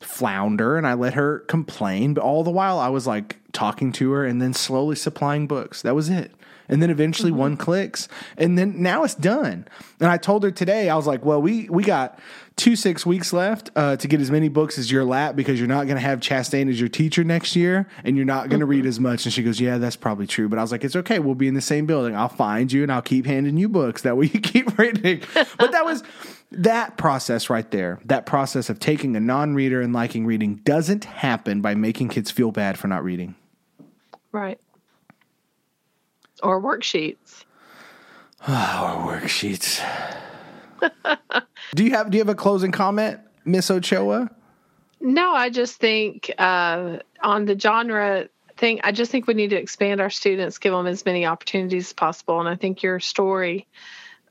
flounder 0.00 0.76
and 0.76 0.86
I 0.86 0.92
let 0.92 1.14
her 1.14 1.38
complain, 1.40 2.12
but 2.12 2.22
all 2.22 2.44
the 2.44 2.50
while 2.50 2.78
I 2.78 2.90
was 2.90 3.06
like 3.06 3.38
talking 3.52 3.92
to 3.92 4.12
her 4.12 4.26
and 4.26 4.42
then 4.42 4.52
slowly 4.52 4.94
supplying 4.94 5.46
books. 5.46 5.80
That 5.82 5.94
was 5.94 6.10
it. 6.10 6.32
And 6.68 6.82
then 6.82 6.90
eventually 6.90 7.30
mm-hmm. 7.30 7.40
one 7.40 7.56
clicks 7.56 8.08
and 8.36 8.58
then 8.58 8.82
now 8.82 9.04
it's 9.04 9.14
done. 9.14 9.66
And 10.00 10.10
I 10.10 10.18
told 10.18 10.44
her 10.44 10.50
today, 10.50 10.90
I 10.90 10.96
was 10.96 11.06
like, 11.06 11.24
well, 11.24 11.40
we, 11.40 11.68
we 11.70 11.82
got 11.82 12.18
two 12.58 12.76
six 12.76 13.06
weeks 13.06 13.32
left 13.32 13.70
uh, 13.76 13.96
to 13.96 14.08
get 14.08 14.20
as 14.20 14.30
many 14.30 14.48
books 14.48 14.78
as 14.78 14.90
your 14.90 15.04
lap 15.04 15.36
because 15.36 15.58
you're 15.58 15.68
not 15.68 15.86
going 15.86 15.96
to 15.96 16.02
have 16.02 16.20
Chastain 16.20 16.68
as 16.68 16.78
your 16.78 16.88
teacher 16.88 17.22
next 17.24 17.56
year 17.56 17.88
and 18.04 18.16
you're 18.16 18.26
not 18.26 18.50
going 18.50 18.60
to 18.60 18.66
read 18.66 18.80
mm-hmm. 18.80 18.88
as 18.88 19.00
much. 19.00 19.24
And 19.24 19.32
she 19.32 19.42
goes, 19.42 19.60
Yeah, 19.60 19.78
that's 19.78 19.96
probably 19.96 20.26
true. 20.26 20.48
But 20.48 20.58
I 20.58 20.62
was 20.62 20.72
like, 20.72 20.84
It's 20.84 20.96
okay. 20.96 21.20
We'll 21.20 21.36
be 21.36 21.48
in 21.48 21.54
the 21.54 21.60
same 21.60 21.86
building. 21.86 22.14
I'll 22.14 22.28
find 22.28 22.70
you 22.70 22.82
and 22.82 22.92
I'll 22.92 23.00
keep 23.00 23.24
handing 23.24 23.56
you 23.56 23.68
books. 23.68 24.02
That 24.02 24.16
way 24.16 24.26
you 24.26 24.40
keep 24.42 24.76
reading. 24.76 25.22
but 25.34 25.72
that 25.72 25.84
was 25.84 26.02
that 26.50 26.96
process 26.98 27.48
right 27.48 27.70
there. 27.70 28.00
That 28.04 28.26
process 28.26 28.68
of 28.68 28.80
taking 28.80 29.14
a 29.16 29.20
non 29.20 29.54
reader 29.54 29.80
and 29.80 29.92
liking 29.92 30.26
reading 30.26 30.56
doesn't 30.56 31.04
happen 31.04 31.60
by 31.60 31.74
making 31.74 32.08
kids 32.08 32.30
feel 32.30 32.50
bad 32.50 32.78
for 32.78 32.88
not 32.88 33.04
reading. 33.04 33.36
Right. 34.32 34.60
Or 36.42 36.60
worksheets. 36.60 37.44
Oh, 38.46 39.04
worksheets. 39.08 39.84
do 41.74 41.84
you 41.84 41.90
have 41.90 42.10
do 42.10 42.18
you 42.18 42.22
have 42.22 42.28
a 42.28 42.34
closing 42.34 42.72
comment, 42.72 43.20
Miss 43.44 43.70
Ochoa? 43.70 44.30
No, 45.00 45.32
I 45.32 45.50
just 45.50 45.76
think 45.76 46.30
uh, 46.38 46.98
on 47.22 47.44
the 47.44 47.58
genre 47.58 48.28
thing, 48.56 48.80
I 48.82 48.92
just 48.92 49.12
think 49.12 49.26
we 49.26 49.34
need 49.34 49.50
to 49.50 49.56
expand 49.56 50.00
our 50.00 50.10
students, 50.10 50.58
give 50.58 50.72
them 50.72 50.86
as 50.86 51.04
many 51.04 51.24
opportunities 51.24 51.88
as 51.88 51.92
possible, 51.92 52.40
and 52.40 52.48
I 52.48 52.56
think 52.56 52.82
your 52.82 52.98
story 52.98 53.66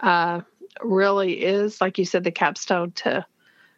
uh, 0.02 0.42
really 0.82 1.34
is, 1.44 1.80
like 1.80 1.98
you 1.98 2.06
said, 2.06 2.24
the 2.24 2.32
capstone 2.32 2.92
to 2.92 3.26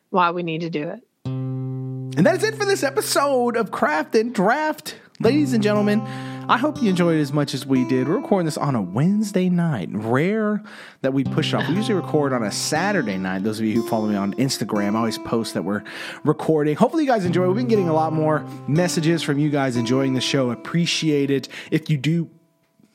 why 0.10 0.32
we 0.32 0.44
need 0.44 0.62
to 0.62 0.70
do 0.70 0.90
it. 0.90 1.04
And 1.26 2.26
that 2.26 2.36
is 2.36 2.44
it 2.44 2.56
for 2.56 2.66
this 2.66 2.84
episode 2.84 3.56
of 3.56 3.72
Craft 3.72 4.16
and 4.16 4.34
Draft. 4.34 4.96
Ladies 5.20 5.54
and 5.54 5.62
gentlemen, 5.62 6.02
I 6.50 6.58
hope 6.58 6.82
you 6.82 6.90
enjoyed 6.90 7.16
it 7.16 7.22
as 7.22 7.32
much 7.32 7.54
as 7.54 7.64
we 7.64 7.86
did. 7.86 8.08
We're 8.08 8.16
recording 8.16 8.46
this 8.46 8.58
on 8.58 8.74
a 8.74 8.82
Wednesday 8.82 9.50
night. 9.50 9.90
Rare 9.92 10.64
that 11.02 11.14
we 11.14 11.24
push 11.24 11.54
off. 11.54 11.70
We 11.70 11.76
usually 11.76 11.94
record 11.94 12.34
on 12.34 12.42
a 12.42 12.52
Saturday 12.52 13.20
night. 13.20 13.44
Those 13.44 13.60
of 13.60 13.68
you 13.68 13.80
who 13.80 13.88
follow 13.88 14.08
me 14.08 14.16
on 14.16 14.34
Instagram, 14.34 14.96
I 14.96 14.98
always 14.98 15.20
post 15.20 15.54
that 15.54 15.62
we're 15.62 15.84
recording. 16.24 16.76
Hopefully, 16.76 17.04
you 17.04 17.08
guys 17.08 17.24
enjoy. 17.24 17.46
We've 17.46 17.56
been 17.56 17.68
getting 17.68 17.88
a 17.88 17.94
lot 17.94 18.14
more 18.14 18.44
messages 18.68 19.22
from 19.22 19.38
you 19.38 19.52
guys 19.52 19.78
enjoying 19.78 20.16
the 20.16 20.22
show. 20.22 20.50
Appreciate 20.50 21.30
it. 21.30 21.50
If 21.70 21.88
you 21.88 21.98
do 21.98 22.32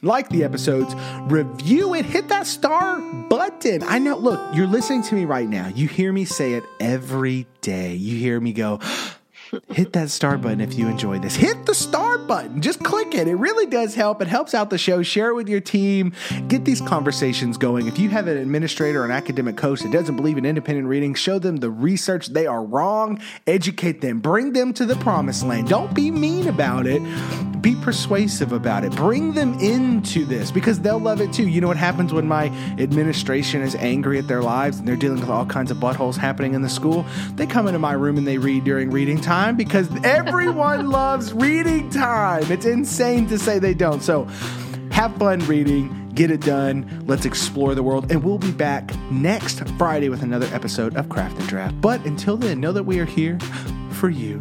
like 0.02 0.30
the 0.30 0.42
episodes, 0.42 0.92
review 1.30 1.94
it, 1.94 2.04
hit 2.06 2.26
that 2.30 2.48
star 2.48 3.00
button. 3.28 3.84
I 3.84 4.00
know, 4.00 4.16
look, 4.16 4.56
you're 4.56 4.66
listening 4.66 5.04
to 5.04 5.14
me 5.14 5.26
right 5.26 5.48
now. 5.48 5.68
You 5.68 5.86
hear 5.86 6.12
me 6.12 6.24
say 6.24 6.54
it 6.54 6.64
every 6.80 7.46
day. 7.60 7.94
You 7.94 8.18
hear 8.18 8.40
me 8.40 8.52
go, 8.52 8.80
hit 9.70 9.92
that 9.92 10.10
star 10.10 10.38
button 10.38 10.60
if 10.60 10.74
you 10.74 10.88
enjoy 10.88 11.18
this. 11.18 11.34
Hit 11.34 11.66
the 11.66 11.74
star 11.74 12.18
button. 12.18 12.60
Just 12.60 12.82
click 12.82 13.14
it. 13.14 13.28
It 13.28 13.34
really 13.34 13.66
does 13.66 13.94
help. 13.94 14.22
It 14.22 14.28
helps 14.28 14.54
out 14.54 14.70
the 14.70 14.78
show. 14.78 15.02
Share 15.02 15.30
it 15.30 15.34
with 15.34 15.48
your 15.48 15.60
team. 15.60 16.12
Get 16.48 16.64
these 16.64 16.80
conversations 16.80 17.56
going. 17.56 17.86
If 17.86 17.98
you 17.98 18.08
have 18.10 18.26
an 18.26 18.36
administrator 18.36 19.02
or 19.02 19.04
an 19.04 19.10
academic 19.10 19.56
coach 19.56 19.80
that 19.80 19.92
doesn't 19.92 20.16
believe 20.16 20.38
in 20.38 20.46
independent 20.46 20.88
reading, 20.88 21.14
show 21.14 21.38
them 21.38 21.56
the 21.56 21.70
research. 21.70 22.28
They 22.28 22.46
are 22.46 22.64
wrong. 22.64 23.20
Educate 23.46 24.00
them. 24.00 24.20
Bring 24.20 24.52
them 24.52 24.72
to 24.74 24.86
the 24.86 24.96
promised 24.96 25.44
land. 25.44 25.68
Don't 25.68 25.94
be 25.94 26.10
mean 26.10 26.48
about 26.48 26.86
it. 26.86 27.02
Be 27.60 27.74
persuasive 27.76 28.52
about 28.52 28.84
it. 28.84 28.94
Bring 28.94 29.32
them 29.32 29.58
into 29.60 30.26
this 30.26 30.50
because 30.50 30.80
they'll 30.80 30.98
love 30.98 31.20
it 31.20 31.32
too. 31.32 31.48
You 31.48 31.60
know 31.60 31.68
what 31.68 31.78
happens 31.78 32.12
when 32.12 32.28
my 32.28 32.46
administration 32.78 33.62
is 33.62 33.74
angry 33.74 34.18
at 34.18 34.28
their 34.28 34.42
lives 34.42 34.78
and 34.78 34.86
they're 34.86 34.96
dealing 34.96 35.20
with 35.20 35.30
all 35.30 35.46
kinds 35.46 35.70
of 35.70 35.78
buttholes 35.78 36.16
happening 36.16 36.54
in 36.54 36.62
the 36.62 36.68
school? 36.68 37.06
They 37.36 37.46
come 37.46 37.66
into 37.66 37.78
my 37.78 37.92
room 37.92 38.18
and 38.18 38.26
they 38.26 38.38
read 38.38 38.64
during 38.64 38.90
reading 38.90 39.20
time 39.20 39.43
time 39.44 39.56
because 39.56 39.88
everyone 40.04 40.88
loves 40.90 41.32
reading 41.34 41.90
time. 41.90 42.50
It's 42.50 42.64
insane 42.64 43.26
to 43.28 43.38
say 43.38 43.58
they 43.58 43.74
don't. 43.74 44.02
So 44.02 44.24
have 44.90 45.14
fun 45.16 45.40
reading. 45.40 46.10
get 46.14 46.30
it 46.30 46.40
done. 46.40 47.04
Let's 47.06 47.26
explore 47.26 47.74
the 47.74 47.82
world. 47.82 48.10
And 48.10 48.22
we'll 48.24 48.38
be 48.38 48.52
back 48.52 48.90
next 49.10 49.66
Friday 49.76 50.08
with 50.08 50.22
another 50.22 50.48
episode 50.52 50.96
of 50.96 51.08
Craft 51.08 51.38
and 51.40 51.48
Draft. 51.48 51.78
But 51.80 52.04
until 52.06 52.36
then, 52.36 52.60
know 52.60 52.72
that 52.72 52.84
we 52.84 53.00
are 53.00 53.04
here 53.04 53.38
for 53.90 54.08
you. 54.08 54.40